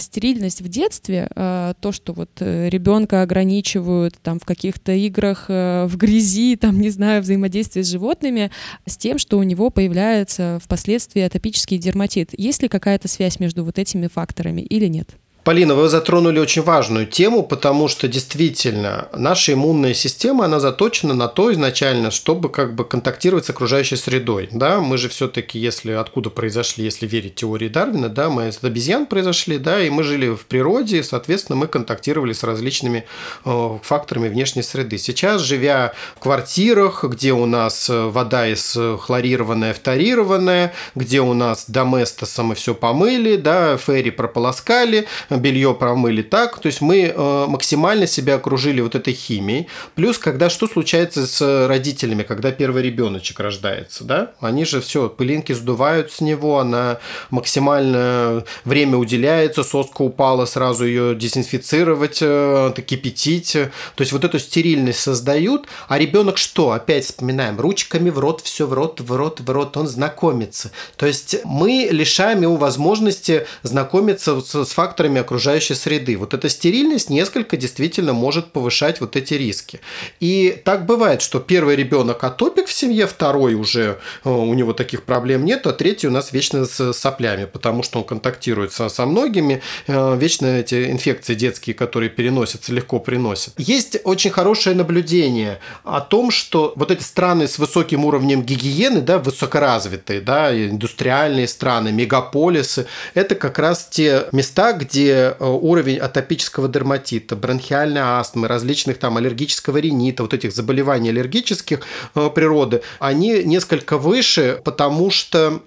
стерильность 0.00 0.62
в 0.62 0.68
детстве, 0.68 1.28
э, 1.34 1.74
то, 1.80 1.92
что 1.92 2.12
вот 2.12 2.30
э, 2.40 2.68
ребенка 2.68 3.22
ограничивают 3.22 4.16
там 4.22 4.38
в 4.38 4.44
каких-то 4.44 4.92
играх 4.92 5.46
э, 5.48 5.86
в 5.86 5.96
грязи, 5.96 6.56
там, 6.60 6.80
не 6.80 6.90
знаю, 6.90 7.22
взаимодействие 7.22 7.84
с 7.84 7.88
животными, 7.88 8.50
с 8.86 8.96
тем, 8.96 9.18
что 9.18 9.38
у 9.38 9.42
него 9.42 9.70
появляется 9.70 10.58
впоследствии 10.62 11.22
атопический 11.22 11.78
дерматит. 11.78 12.30
Есть 12.38 12.62
ли 12.62 12.68
какая-то 12.68 13.08
связь 13.08 13.40
между 13.40 13.64
вот 13.64 13.78
этими 13.78 14.06
факторами 14.06 14.60
или 14.62 14.86
нет? 14.86 15.16
Полина, 15.44 15.74
вы 15.74 15.88
затронули 15.88 16.38
очень 16.38 16.62
важную 16.62 17.04
тему, 17.04 17.42
потому 17.42 17.88
что 17.88 18.06
действительно 18.06 19.08
наша 19.12 19.54
иммунная 19.54 19.92
система, 19.92 20.44
она 20.44 20.60
заточена 20.60 21.14
на 21.14 21.26
то 21.26 21.52
изначально, 21.52 22.12
чтобы 22.12 22.48
как 22.48 22.76
бы 22.76 22.84
контактировать 22.84 23.44
с 23.46 23.50
окружающей 23.50 23.96
средой. 23.96 24.48
Да? 24.52 24.80
Мы 24.80 24.98
же 24.98 25.08
все-таки, 25.08 25.58
если 25.58 25.92
откуда 25.92 26.30
произошли, 26.30 26.84
если 26.84 27.08
верить 27.08 27.34
теории 27.34 27.66
Дарвина, 27.66 28.08
да, 28.08 28.30
мы 28.30 28.50
из 28.50 28.62
обезьян 28.62 29.06
произошли, 29.06 29.58
да, 29.58 29.82
и 29.82 29.90
мы 29.90 30.04
жили 30.04 30.28
в 30.28 30.46
природе, 30.46 30.98
и, 30.98 31.02
соответственно, 31.02 31.56
мы 31.56 31.66
контактировали 31.66 32.32
с 32.32 32.44
различными 32.44 33.04
э, 33.44 33.78
факторами 33.82 34.28
внешней 34.28 34.62
среды. 34.62 34.96
Сейчас, 34.96 35.42
живя 35.42 35.92
в 36.14 36.20
квартирах, 36.20 37.02
где 37.02 37.32
у 37.32 37.46
нас 37.46 37.90
вода 37.90 38.46
из 38.46 38.78
хлорированная, 39.00 39.74
фторированная, 39.74 40.72
где 40.94 41.20
у 41.20 41.34
нас 41.34 41.64
доместосом 41.68 42.46
мы 42.46 42.54
все 42.54 42.76
помыли, 42.76 43.34
да, 43.34 43.76
ферри 43.76 44.12
прополоскали, 44.12 45.08
белье 45.36 45.74
промыли 45.74 46.22
так. 46.22 46.58
То 46.58 46.66
есть 46.66 46.80
мы 46.80 47.12
э, 47.14 47.46
максимально 47.48 48.06
себя 48.06 48.36
окружили 48.36 48.80
вот 48.80 48.94
этой 48.94 49.12
химией. 49.12 49.68
Плюс, 49.94 50.18
когда 50.18 50.50
что 50.50 50.66
случается 50.66 51.26
с 51.26 51.66
родителями, 51.66 52.22
когда 52.22 52.52
первый 52.52 52.82
ребеночек 52.82 53.40
рождается, 53.40 54.04
да? 54.04 54.32
Они 54.40 54.64
же 54.64 54.80
все, 54.80 55.08
пылинки 55.08 55.52
сдувают 55.52 56.12
с 56.12 56.20
него, 56.20 56.58
она 56.58 56.98
максимально 57.30 58.44
время 58.64 58.96
уделяется, 58.96 59.62
соска 59.62 60.02
упала, 60.02 60.44
сразу 60.44 60.84
ее 60.84 61.14
дезинфицировать, 61.14 62.18
э, 62.20 62.72
кипятить. 62.86 63.52
То 63.52 64.00
есть 64.00 64.12
вот 64.12 64.24
эту 64.24 64.38
стерильность 64.38 65.00
создают, 65.00 65.66
а 65.88 65.98
ребенок 65.98 66.38
что? 66.38 66.72
Опять 66.72 67.04
вспоминаем, 67.04 67.58
ручками 67.58 68.10
в 68.10 68.18
рот, 68.18 68.40
все 68.42 68.66
в 68.66 68.72
рот, 68.72 69.00
в 69.00 69.12
рот, 69.12 69.40
в 69.40 69.50
рот, 69.50 69.76
он 69.76 69.86
знакомится. 69.86 70.70
То 70.96 71.06
есть 71.06 71.36
мы 71.44 71.88
лишаем 71.90 72.42
его 72.42 72.56
возможности 72.56 73.46
знакомиться 73.62 74.40
с 74.40 74.72
факторами 74.72 75.20
окружающей 75.22 75.74
среды. 75.74 76.16
Вот 76.16 76.34
эта 76.34 76.48
стерильность 76.48 77.10
несколько 77.10 77.56
действительно 77.56 78.12
может 78.12 78.52
повышать 78.52 79.00
вот 79.00 79.16
эти 79.16 79.34
риски. 79.34 79.80
И 80.20 80.60
так 80.64 80.86
бывает, 80.86 81.22
что 81.22 81.40
первый 81.40 81.76
ребенок 81.76 82.22
атопик 82.22 82.66
в 82.66 82.72
семье, 82.72 83.06
второй 83.06 83.54
уже 83.54 83.98
э, 84.24 84.30
у 84.30 84.52
него 84.54 84.72
таких 84.72 85.04
проблем 85.04 85.44
нет, 85.44 85.66
а 85.66 85.72
третий 85.72 86.08
у 86.08 86.10
нас 86.10 86.32
вечно 86.32 86.64
с 86.66 86.92
соплями, 86.92 87.46
потому 87.46 87.82
что 87.82 87.98
он 88.00 88.04
контактирует 88.04 88.72
со, 88.72 88.88
со 88.88 89.06
многими, 89.06 89.62
э, 89.86 90.16
вечно 90.16 90.46
эти 90.46 90.90
инфекции 90.90 91.34
детские, 91.34 91.74
которые 91.74 92.10
переносятся, 92.10 92.72
легко 92.72 92.98
приносят. 92.98 93.54
Есть 93.58 93.98
очень 94.04 94.30
хорошее 94.30 94.76
наблюдение 94.76 95.58
о 95.84 96.00
том, 96.00 96.30
что 96.30 96.72
вот 96.76 96.90
эти 96.90 97.02
страны 97.02 97.48
с 97.48 97.58
высоким 97.58 98.04
уровнем 98.04 98.42
гигиены, 98.42 99.00
да, 99.00 99.18
высокоразвитые, 99.18 100.20
да, 100.20 100.52
индустриальные 100.54 101.48
страны, 101.48 101.92
мегаполисы, 101.92 102.86
это 103.14 103.34
как 103.34 103.58
раз 103.58 103.88
те 103.90 104.26
места, 104.32 104.72
где 104.72 105.11
Э, 105.12 105.34
уровень 105.40 105.98
атопического 105.98 106.68
дерматита, 106.68 107.36
бронхиальной 107.36 108.00
астмы, 108.00 108.48
различных 108.48 108.98
там 108.98 109.16
аллергического 109.16 109.78
ринита, 109.78 110.22
вот 110.22 110.34
этих 110.34 110.52
заболеваний 110.52 111.10
аллергических 111.10 111.80
э, 112.14 112.30
природы, 112.34 112.82
они 112.98 113.42
несколько 113.44 113.98
выше, 113.98 114.60
потому 114.64 115.10
что 115.10 115.60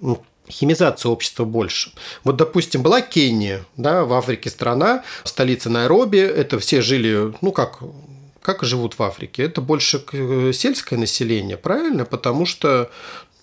химизация 0.49 1.09
общества 1.09 1.45
больше. 1.45 1.91
Вот, 2.23 2.37
допустим, 2.37 2.81
была 2.81 3.01
Кения, 3.01 3.65
да, 3.77 4.05
в 4.05 4.13
Африке 4.13 4.49
страна, 4.49 5.03
столица 5.23 5.69
Найроби, 5.69 6.19
это 6.19 6.59
все 6.59 6.81
жили, 6.81 7.33
ну 7.41 7.51
как, 7.51 7.79
как 8.41 8.63
живут 8.63 8.99
в 8.99 9.03
Африке? 9.03 9.43
Это 9.43 9.61
больше 9.61 10.03
э, 10.11 10.51
сельское 10.53 10.97
население, 10.97 11.57
правильно? 11.57 12.05
Потому 12.05 12.45
что 12.45 12.91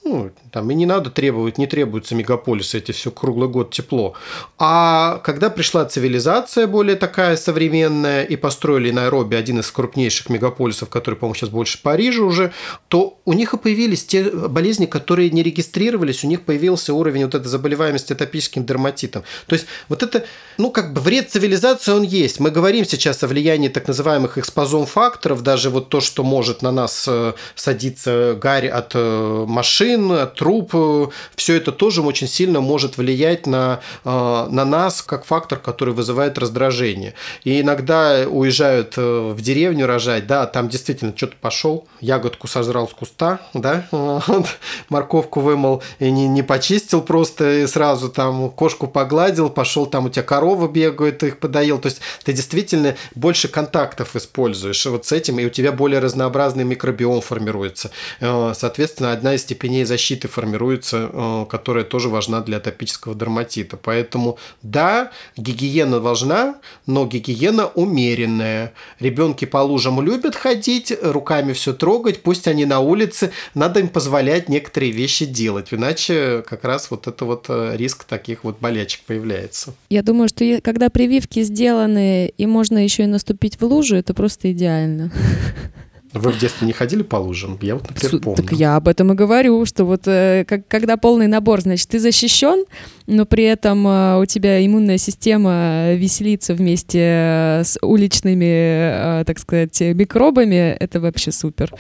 ну, 0.04 0.32
там 0.50 0.70
и 0.70 0.74
не 0.74 0.84
надо 0.84 1.10
требовать, 1.10 1.58
не 1.58 1.66
требуется 1.66 2.14
мегаполисы, 2.16 2.78
эти 2.78 2.90
все 2.90 3.12
круглый 3.12 3.48
год 3.48 3.70
тепло. 3.70 4.14
А 4.58 5.18
когда 5.18 5.48
пришла 5.48 5.84
цивилизация 5.84 6.66
более 6.66 6.96
такая 6.96 7.36
современная 7.36 8.24
и 8.24 8.34
построили 8.34 8.90
Найроби, 8.90 9.36
один 9.36 9.60
из 9.60 9.70
крупнейших 9.70 10.28
мегаполисов, 10.28 10.88
который, 10.88 11.14
по-моему, 11.14 11.36
сейчас 11.36 11.50
больше 11.50 11.80
Парижа 11.80 12.22
уже, 12.22 12.52
то 12.88 13.20
у 13.24 13.32
них 13.32 13.54
и 13.54 13.58
появились 13.58 14.04
те 14.04 14.24
болезни, 14.24 14.86
которые 14.86 15.30
не 15.30 15.42
регистрировались, 15.42 16.24
у 16.24 16.26
них 16.26 16.42
появился 16.42 16.94
уровень 16.94 17.24
вот 17.24 17.36
этой 17.36 17.46
заболеваемости 17.46 18.12
атопическим 18.12 18.66
дерматитом. 18.66 19.22
То 19.46 19.54
есть 19.54 19.66
вот 19.88 20.02
это, 20.02 20.24
ну, 20.58 20.70
как 20.72 20.92
бы 20.92 21.00
вред 21.00 21.30
цивилизации 21.30 21.92
он 21.92 22.02
есть. 22.02 22.40
Мы 22.40 22.50
говорим 22.50 22.84
сейчас 22.84 23.22
о 23.22 23.28
влиянии 23.28 23.68
так 23.68 23.86
называемых 23.86 24.36
экспозом 24.36 24.86
факторов, 24.86 25.42
даже 25.42 25.70
вот 25.70 25.90
то, 25.90 26.00
что 26.00 26.24
может 26.24 26.60
на 26.62 26.72
нас 26.72 27.04
э, 27.06 27.34
садиться 27.54 28.36
гарь 28.40 28.66
от 28.66 28.92
э, 28.94 29.44
машин, 29.46 29.91
машин, 29.96 30.28
труп, 30.36 31.12
все 31.34 31.56
это 31.56 31.72
тоже 31.72 32.02
очень 32.02 32.28
сильно 32.28 32.60
может 32.60 32.96
влиять 32.96 33.46
на, 33.46 33.80
э, 34.04 34.08
на 34.08 34.64
нас 34.64 35.02
как 35.02 35.24
фактор, 35.24 35.58
который 35.58 35.94
вызывает 35.94 36.38
раздражение. 36.38 37.14
И 37.44 37.60
иногда 37.60 38.24
уезжают 38.28 38.94
э, 38.96 39.32
в 39.32 39.40
деревню 39.40 39.86
рожать, 39.86 40.26
да, 40.26 40.46
там 40.46 40.68
действительно 40.68 41.12
что-то 41.16 41.36
пошел, 41.40 41.86
ягодку 42.00 42.46
сожрал 42.46 42.88
с 42.88 42.92
куста, 42.92 43.40
да, 43.54 43.86
морковку 44.88 45.40
вымыл 45.40 45.82
и 45.98 46.10
не, 46.10 46.28
не 46.28 46.42
почистил 46.42 47.02
просто 47.02 47.62
и 47.62 47.66
сразу 47.66 48.08
там 48.08 48.50
кошку 48.50 48.86
погладил, 48.86 49.50
пошел 49.50 49.86
там 49.86 50.06
у 50.06 50.08
тебя 50.08 50.22
корова 50.22 50.68
бегает, 50.68 51.22
их 51.22 51.38
подоел. 51.38 51.78
То 51.78 51.86
есть 51.86 52.00
ты 52.24 52.32
действительно 52.32 52.96
больше 53.14 53.48
контактов 53.48 54.16
используешь 54.16 54.84
вот 54.86 55.06
с 55.06 55.12
этим, 55.12 55.38
и 55.38 55.44
у 55.44 55.50
тебя 55.50 55.72
более 55.72 56.00
разнообразный 56.00 56.64
микробиом 56.64 57.20
формируется. 57.20 57.90
Э, 58.20 58.52
соответственно, 58.56 59.12
одна 59.12 59.34
из 59.34 59.42
степеней 59.42 59.81
линии 59.82 59.84
защиты 59.84 60.28
формируется, 60.28 61.10
э, 61.12 61.46
которая 61.48 61.84
тоже 61.84 62.08
важна 62.08 62.40
для 62.40 62.56
атопического 62.56 63.14
дерматита. 63.14 63.76
Поэтому 63.76 64.38
да, 64.62 65.10
гигиена 65.36 66.00
важна, 66.00 66.54
но 66.86 67.06
гигиена 67.06 67.66
умеренная. 67.66 68.72
Ребенки 69.00 69.44
по 69.44 69.58
лужам 69.58 70.00
любят 70.00 70.36
ходить, 70.36 70.92
руками 71.02 71.52
все 71.52 71.72
трогать, 71.72 72.22
пусть 72.22 72.48
они 72.48 72.64
на 72.64 72.80
улице, 72.80 73.30
надо 73.54 73.80
им 73.80 73.88
позволять 73.88 74.48
некоторые 74.48 74.92
вещи 74.92 75.26
делать, 75.26 75.68
иначе 75.72 76.42
как 76.48 76.64
раз 76.64 76.90
вот 76.90 77.06
это 77.06 77.24
вот 77.24 77.46
э, 77.48 77.76
риск 77.76 78.04
таких 78.04 78.44
вот 78.44 78.56
болячек 78.60 79.00
появляется. 79.06 79.74
Я 79.90 80.02
думаю, 80.02 80.28
что 80.28 80.60
когда 80.62 80.88
прививки 80.88 81.42
сделаны 81.42 82.32
и 82.38 82.46
можно 82.46 82.78
еще 82.78 83.04
и 83.04 83.06
наступить 83.06 83.60
в 83.60 83.64
лужу, 83.64 83.96
это 83.96 84.14
просто 84.14 84.52
идеально. 84.52 85.10
Вы 86.12 86.30
в 86.32 86.38
детстве 86.38 86.66
не 86.66 86.72
ходили 86.72 87.02
по 87.02 87.16
лужам? 87.16 87.58
Я 87.62 87.74
вот, 87.74 87.88
например, 87.88 88.20
помню. 88.20 88.42
Так 88.42 88.52
я 88.52 88.76
об 88.76 88.88
этом 88.88 89.12
и 89.12 89.14
говорю, 89.14 89.64
что 89.64 89.84
вот 89.84 90.02
э, 90.06 90.44
как, 90.46 90.68
когда 90.68 90.96
полный 90.96 91.26
набор, 91.26 91.62
значит, 91.62 91.88
ты 91.88 91.98
защищен, 91.98 92.64
но 93.06 93.24
при 93.24 93.44
этом 93.44 93.86
э, 93.86 94.20
у 94.20 94.26
тебя 94.26 94.64
иммунная 94.64 94.98
система 94.98 95.94
веселится 95.94 96.54
вместе 96.54 97.62
с 97.64 97.78
уличными, 97.80 99.20
э, 99.20 99.24
так 99.26 99.38
сказать, 99.38 99.80
микробами, 99.80 100.76
это 100.78 101.00
вообще 101.00 101.32
супер. 101.32 101.72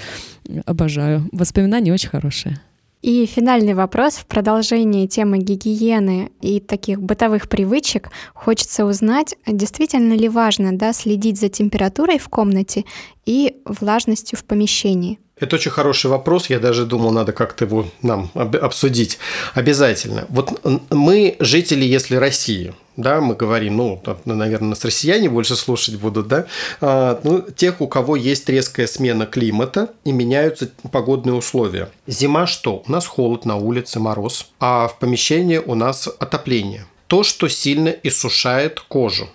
Обожаю. 0.64 1.28
Воспоминания 1.32 1.92
очень 1.92 2.08
хорошие. 2.08 2.58
И 3.02 3.26
финальный 3.26 3.74
вопрос 3.74 4.14
в 4.14 4.26
продолжении 4.26 5.08
темы 5.08 5.38
гигиены 5.38 6.30
и 6.40 6.60
таких 6.60 7.02
бытовых 7.02 7.48
привычек. 7.48 8.10
Хочется 8.32 8.84
узнать, 8.84 9.34
действительно 9.44 10.12
ли 10.12 10.28
важно 10.28 10.78
да, 10.78 10.92
следить 10.92 11.40
за 11.40 11.48
температурой 11.48 12.18
в 12.18 12.28
комнате 12.28 12.84
и 13.26 13.56
влажностью 13.64 14.38
в 14.38 14.44
помещении. 14.44 15.18
Это 15.42 15.56
очень 15.56 15.72
хороший 15.72 16.08
вопрос. 16.08 16.50
Я 16.50 16.60
даже 16.60 16.86
думал, 16.86 17.10
надо 17.10 17.32
как-то 17.32 17.64
его 17.64 17.86
нам 18.00 18.30
обсудить. 18.34 19.18
Обязательно. 19.54 20.24
Вот 20.28 20.64
мы, 20.90 21.34
жители, 21.40 21.84
если 21.84 22.14
России, 22.14 22.74
да, 22.96 23.20
мы 23.20 23.34
говорим, 23.34 23.76
ну, 23.76 24.02
наверное, 24.24 24.68
нас 24.68 24.84
россияне 24.84 25.28
больше 25.28 25.56
слушать 25.56 25.96
будут, 25.96 26.28
да, 26.28 26.46
а, 26.80 27.18
ну, 27.24 27.40
тех, 27.40 27.80
у 27.80 27.88
кого 27.88 28.14
есть 28.14 28.48
резкая 28.48 28.86
смена 28.86 29.26
климата 29.26 29.88
и 30.04 30.12
меняются 30.12 30.70
погодные 30.92 31.34
условия. 31.34 31.88
Зима 32.06 32.46
что? 32.46 32.84
У 32.86 32.92
нас 32.92 33.04
холод 33.06 33.44
на 33.44 33.56
улице, 33.56 33.98
мороз, 33.98 34.46
а 34.60 34.86
в 34.86 35.00
помещении 35.00 35.58
у 35.58 35.74
нас 35.74 36.06
отопление. 36.06 36.86
То, 37.08 37.24
что 37.24 37.48
сильно 37.48 37.88
иссушает 37.88 38.78
кожу. 38.78 39.28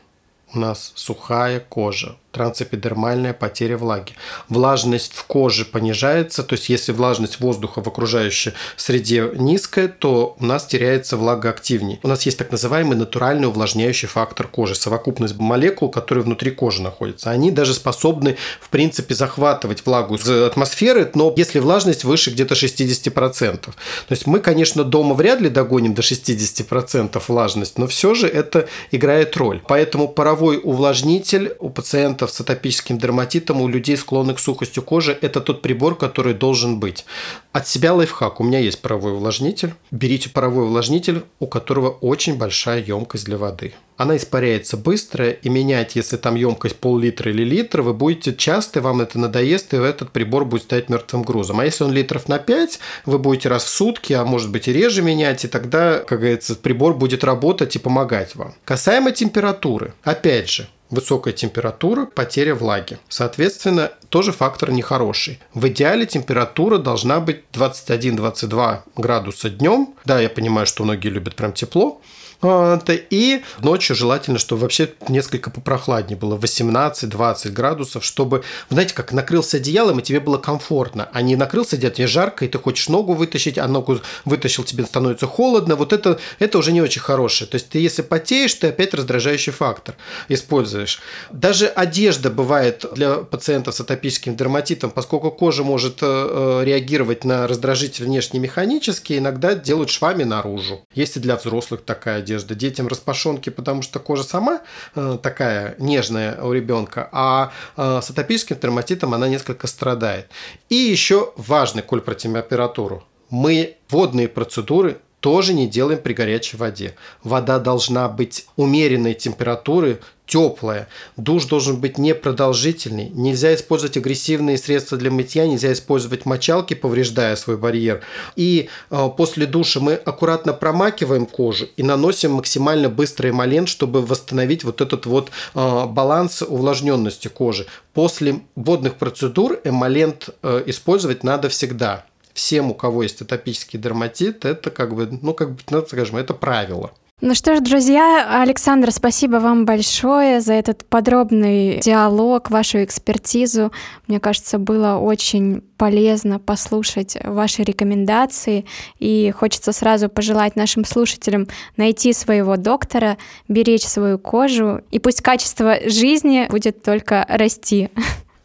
У 0.53 0.59
нас 0.59 0.93
сухая 0.95 1.59
кожа, 1.59 2.15
трансэпидермальная 2.37 3.33
потеря 3.33 3.77
влаги. 3.77 4.13
Влажность 4.47 5.13
в 5.13 5.23
коже 5.23 5.65
понижается, 5.65 6.43
то 6.43 6.53
есть 6.53 6.69
если 6.69 6.91
влажность 6.91 7.39
воздуха 7.39 7.81
в 7.81 7.87
окружающей 7.87 8.53
среде 8.75 9.31
низкая, 9.33 9.87
то 9.87 10.35
у 10.39 10.45
нас 10.45 10.67
теряется 10.67 11.17
влага 11.17 11.49
активнее. 11.49 11.99
У 12.03 12.07
нас 12.07 12.27
есть 12.27 12.37
так 12.37 12.51
называемый 12.51 12.95
натуральный 12.95 13.47
увлажняющий 13.47 14.07
фактор 14.07 14.47
кожи, 14.47 14.75
совокупность 14.75 15.37
молекул, 15.39 15.89
которые 15.89 16.23
внутри 16.23 16.51
кожи 16.51 16.83
находятся. 16.83 17.31
Они 17.31 17.49
даже 17.49 17.73
способны, 17.73 18.37
в 18.61 18.69
принципе, 18.69 19.15
захватывать 19.15 19.83
влагу 19.85 20.15
из 20.15 20.29
атмосферы, 20.29 21.09
но 21.15 21.33
если 21.35 21.57
влажность 21.57 22.03
выше 22.03 22.29
где-то 22.29 22.53
60%. 22.53 23.57
То 23.57 23.73
есть 24.09 24.27
мы, 24.27 24.39
конечно, 24.39 24.83
дома 24.83 25.15
вряд 25.15 25.41
ли 25.41 25.49
догоним 25.49 25.95
до 25.95 26.03
60% 26.03 27.19
влажность, 27.27 27.79
но 27.79 27.87
все 27.87 28.13
же 28.13 28.27
это 28.27 28.67
играет 28.91 29.35
роль. 29.37 29.59
Поэтому 29.67 30.07
паровой 30.07 30.59
увлажнитель 30.63 31.55
у 31.59 31.69
пациентов 31.69 32.26
пациентов 32.27 32.31
с 32.31 32.41
атопическим 32.41 32.97
дерматитом, 32.97 33.61
у 33.61 33.67
людей, 33.67 33.97
склонных 33.97 34.37
к 34.37 34.39
сухости 34.39 34.79
кожи, 34.79 35.17
это 35.21 35.41
тот 35.41 35.61
прибор, 35.61 35.97
который 35.97 36.33
должен 36.33 36.79
быть. 36.79 37.05
От 37.53 37.67
себя 37.67 37.93
лайфхак. 37.93 38.39
У 38.39 38.43
меня 38.43 38.59
есть 38.59 38.81
паровой 38.81 39.13
увлажнитель. 39.13 39.73
Берите 39.91 40.29
паровой 40.29 40.65
увлажнитель, 40.65 41.23
у 41.39 41.47
которого 41.47 41.89
очень 42.01 42.37
большая 42.37 42.83
емкость 42.83 43.25
для 43.25 43.37
воды. 43.37 43.73
Она 43.97 44.15
испаряется 44.15 44.77
быстро, 44.77 45.31
и 45.31 45.49
менять, 45.49 45.95
если 45.95 46.17
там 46.17 46.35
емкость 46.35 46.75
пол-литра 46.75 47.31
или 47.31 47.43
литр, 47.43 47.81
вы 47.81 47.93
будете 47.93 48.35
часто, 48.35 48.79
вам 48.79 49.01
это 49.01 49.17
надоест, 49.17 49.73
и 49.73 49.77
этот 49.77 50.11
прибор 50.11 50.45
будет 50.45 50.63
стоять 50.63 50.89
мертвым 50.89 51.23
грузом. 51.23 51.59
А 51.59 51.65
если 51.65 51.83
он 51.83 51.93
литров 51.93 52.27
на 52.27 52.37
5, 52.37 52.79
вы 53.05 53.17
будете 53.17 53.49
раз 53.49 53.63
в 53.63 53.69
сутки, 53.69 54.13
а 54.13 54.23
может 54.23 54.51
быть 54.51 54.67
и 54.67 54.73
реже 54.73 55.01
менять, 55.01 55.45
и 55.45 55.47
тогда, 55.47 55.97
как 55.99 56.19
говорится, 56.19 56.55
прибор 56.55 56.93
будет 56.93 57.23
работать 57.23 57.75
и 57.75 57.79
помогать 57.79 58.35
вам. 58.35 58.53
Касаемо 58.65 59.11
температуры. 59.11 59.93
Опять 60.03 60.49
же, 60.49 60.67
Высокая 60.89 61.33
температура, 61.33 62.05
потеря 62.05 62.55
влаги. 62.55 62.97
Соответственно, 63.09 63.91
тоже 64.09 64.31
фактор 64.31 64.71
нехороший. 64.71 65.39
В 65.53 65.67
идеале 65.67 66.05
температура 66.05 66.77
должна 66.77 67.19
быть 67.19 67.41
21-22 67.53 68.79
градуса 68.95 69.49
днем. 69.49 69.95
Да, 70.05 70.19
я 70.21 70.29
понимаю, 70.29 70.65
что 70.65 70.83
многие 70.83 71.09
любят 71.09 71.35
прям 71.35 71.51
тепло. 71.51 72.01
И 72.41 73.43
ночью 73.61 73.95
желательно, 73.95 74.37
чтобы 74.37 74.61
вообще 74.61 74.89
несколько 75.07 75.49
попрохладнее 75.49 76.17
было, 76.17 76.37
18-20 76.37 77.49
градусов, 77.49 78.05
чтобы, 78.05 78.43
знаете, 78.69 78.93
как 78.93 79.11
накрылся 79.11 79.57
одеялом, 79.57 79.99
и 79.99 80.03
тебе 80.03 80.19
было 80.19 80.37
комфортно, 80.37 81.09
а 81.11 81.21
не 81.21 81.35
накрылся 81.35 81.75
одеялом, 81.75 81.95
тебе 81.95 82.07
жарко, 82.07 82.45
и 82.45 82.47
ты 82.47 82.59
хочешь 82.59 82.89
ногу 82.89 83.13
вытащить, 83.13 83.57
а 83.57 83.67
ногу 83.67 83.99
вытащил, 84.25 84.63
тебе 84.63 84.85
становится 84.85 85.25
холодно. 85.25 85.75
Вот 85.75 85.93
это, 85.93 86.19
это 86.39 86.57
уже 86.57 86.71
не 86.71 86.81
очень 86.81 87.01
хорошее. 87.01 87.49
То 87.49 87.55
есть 87.55 87.69
ты 87.69 87.79
если 87.79 88.01
потеешь, 88.01 88.53
ты 88.53 88.67
опять 88.67 88.93
раздражающий 88.93 89.51
фактор 89.51 89.95
используешь. 90.29 90.99
Даже 91.31 91.67
одежда 91.67 92.29
бывает 92.29 92.85
для 92.93 93.15
пациентов 93.15 93.75
с 93.75 93.79
атопическим 93.79 94.35
дерматитом, 94.35 94.91
поскольку 94.91 95.31
кожа 95.31 95.63
может 95.63 95.99
э, 96.01 96.05
э, 96.05 96.65
реагировать 96.65 97.23
на 97.23 97.47
раздражитель 97.47 98.05
внешне 98.05 98.39
механически, 98.39 99.17
иногда 99.17 99.55
делают 99.55 99.89
швами 99.89 100.23
наружу. 100.23 100.85
Есть 100.93 101.17
и 101.17 101.19
для 101.19 101.35
взрослых 101.35 101.81
такая 101.83 102.21
одежда. 102.27 102.55
Детям 102.55 102.87
распашонки, 102.87 103.49
потому 103.49 103.81
что 103.81 103.99
кожа 103.99 104.23
сама 104.23 104.61
э, 104.95 105.17
такая 105.21 105.75
нежная 105.79 106.41
у 106.41 106.51
ребенка, 106.51 107.09
а 107.11 107.51
э, 107.77 108.01
с 108.03 108.09
атопическим 108.09 108.57
дерматитом 108.59 109.13
она 109.13 109.27
несколько 109.27 109.67
страдает. 109.67 110.27
И 110.69 110.75
еще 110.75 111.31
важный, 111.37 111.81
коль 111.81 112.01
про 112.01 112.15
температуру. 112.15 113.03
Мы 113.29 113.77
водные 113.89 114.27
процедуры 114.27 114.97
тоже 115.27 115.53
не 115.53 115.67
делаем 115.67 115.99
при 115.99 116.13
горячей 116.13 116.55
воде. 116.55 116.95
Вода 117.21 117.59
должна 117.59 118.07
быть 118.07 118.45
умеренной 118.55 119.13
температуры, 119.13 119.99
теплая. 120.25 120.87
Душ 121.17 121.43
должен 121.47 121.81
быть 121.81 121.97
непродолжительный. 121.97 123.09
Нельзя 123.09 123.53
использовать 123.53 123.97
агрессивные 123.97 124.57
средства 124.57 124.97
для 124.97 125.11
мытья, 125.11 125.45
нельзя 125.45 125.73
использовать 125.73 126.25
мочалки, 126.25 126.75
повреждая 126.75 127.35
свой 127.35 127.57
барьер. 127.57 128.03
И 128.37 128.69
э, 128.89 129.09
после 129.17 129.47
душа 129.47 129.81
мы 129.81 129.95
аккуратно 129.95 130.53
промакиваем 130.53 131.25
кожу 131.25 131.67
и 131.75 131.83
наносим 131.83 132.31
максимально 132.31 132.87
быстрый 132.87 133.31
эмолент, 133.31 133.67
чтобы 133.67 134.01
восстановить 134.01 134.63
вот 134.63 134.79
этот 134.79 135.07
вот 135.07 135.31
э, 135.55 135.85
баланс 135.87 136.41
увлажненности 136.41 137.27
кожи. 137.27 137.67
После 137.93 138.39
водных 138.55 138.95
процедур 138.95 139.59
эмолент 139.65 140.29
э, 140.41 140.63
использовать 140.67 141.25
надо 141.25 141.49
всегда. 141.49 142.05
Всем, 142.37 142.69
у 142.69 142.75
кого 142.75 143.01
есть 143.01 143.19
атопический 143.19 143.79
дерматит, 143.79 144.45
это 144.45 144.69
как 144.69 144.93
бы, 144.93 145.09
ну, 145.23 145.33
как 145.33 145.53
бы, 145.53 145.57
ну, 145.71 145.83
скажем, 145.83 146.17
это 146.17 146.35
правило. 146.35 146.91
Ну 147.19 147.33
что 147.33 147.55
ж, 147.55 147.61
друзья, 147.61 148.43
Александр, 148.43 148.91
спасибо 148.91 149.37
вам 149.37 149.65
большое 149.65 150.39
за 150.39 150.53
этот 150.53 150.85
подробный 150.85 151.79
диалог, 151.79 152.51
вашу 152.51 152.83
экспертизу. 152.83 153.71
Мне 154.07 154.19
кажется, 154.19 154.59
было 154.59 154.97
очень 154.97 155.63
полезно 155.77 156.37
послушать 156.37 157.17
ваши 157.23 157.63
рекомендации, 157.63 158.65
и 158.99 159.33
хочется 159.35 159.71
сразу 159.71 160.07
пожелать 160.07 160.55
нашим 160.55 160.85
слушателям 160.85 161.47
найти 161.75 162.13
своего 162.13 162.55
доктора, 162.55 163.17
беречь 163.47 163.87
свою 163.87 164.19
кожу, 164.19 164.81
и 164.91 164.99
пусть 164.99 165.21
качество 165.21 165.77
жизни 165.89 166.45
будет 166.51 166.83
только 166.83 167.25
расти. 167.27 167.89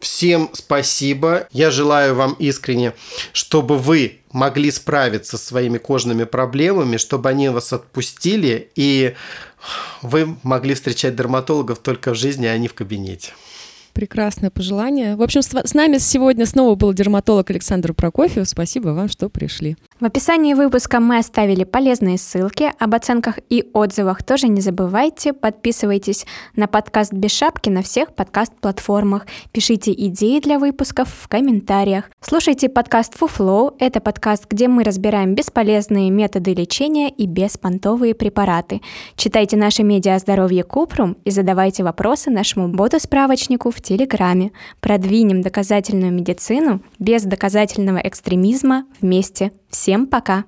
Всем 0.03 0.49
спасибо. 0.51 1.47
Я 1.51 1.71
желаю 1.71 2.13
вам 2.13 2.33
искренне, 2.33 2.91
чтобы 3.31 3.77
вы 3.77 4.19
могли 4.33 4.69
справиться 4.69 5.37
со 5.37 5.45
своими 5.45 5.77
кожными 5.77 6.25
проблемами, 6.25 6.97
чтобы 6.97 7.29
они 7.29 7.47
вас 7.47 7.71
отпустили, 7.71 8.69
и 8.75 9.15
вы 10.01 10.35
могли 10.43 10.73
встречать 10.73 11.15
дерматологов 11.15 11.79
только 11.79 12.13
в 12.13 12.17
жизни, 12.17 12.47
а 12.47 12.57
не 12.57 12.67
в 12.67 12.73
кабинете. 12.73 13.31
Прекрасное 13.93 14.49
пожелание. 14.49 15.15
В 15.15 15.21
общем, 15.21 15.41
с 15.41 15.73
нами 15.73 15.99
сегодня 15.99 16.45
снова 16.45 16.75
был 16.75 16.93
дерматолог 16.93 17.49
Александр 17.51 17.93
Прокофьев. 17.93 18.49
Спасибо 18.49 18.89
вам, 18.89 19.07
что 19.07 19.29
пришли. 19.29 19.77
В 20.03 20.05
описании 20.05 20.53
выпуска 20.53 20.99
мы 20.99 21.17
оставили 21.17 21.63
полезные 21.63 22.17
ссылки. 22.17 22.73
Об 22.77 22.93
оценках 22.93 23.39
и 23.49 23.69
отзывах 23.71 24.21
тоже 24.21 24.49
не 24.49 24.59
забывайте. 24.59 25.31
Подписывайтесь 25.31 26.25
на 26.57 26.67
подкаст 26.67 27.13
«Без 27.13 27.31
шапки» 27.31 27.69
на 27.69 27.81
всех 27.83 28.13
подкаст-платформах. 28.13 29.25
Пишите 29.53 29.93
идеи 29.93 30.41
для 30.41 30.59
выпусков 30.59 31.07
в 31.07 31.29
комментариях. 31.29 32.11
Слушайте 32.19 32.67
подкаст 32.67 33.17
«Фуфлоу». 33.17 33.77
Это 33.79 34.01
подкаст, 34.01 34.43
где 34.49 34.67
мы 34.67 34.83
разбираем 34.83 35.35
бесполезные 35.35 36.09
методы 36.09 36.53
лечения 36.53 37.07
и 37.07 37.25
беспонтовые 37.25 38.13
препараты. 38.13 38.81
Читайте 39.15 39.55
наши 39.55 39.83
медиа 39.83 40.19
«Здоровье 40.19 40.65
Купрум» 40.65 41.15
и 41.23 41.31
задавайте 41.31 41.81
вопросы 41.81 42.29
нашему 42.29 42.67
боту-справочнику 42.67 43.71
в 43.71 43.81
Телеграме. 43.81 44.51
Продвинем 44.81 45.41
доказательную 45.41 46.11
медицину 46.11 46.81
без 46.99 47.23
доказательного 47.23 47.99
экстремизма 47.99 48.85
вместе. 48.99 49.53
Всем 49.93 50.07
пока! 50.07 50.45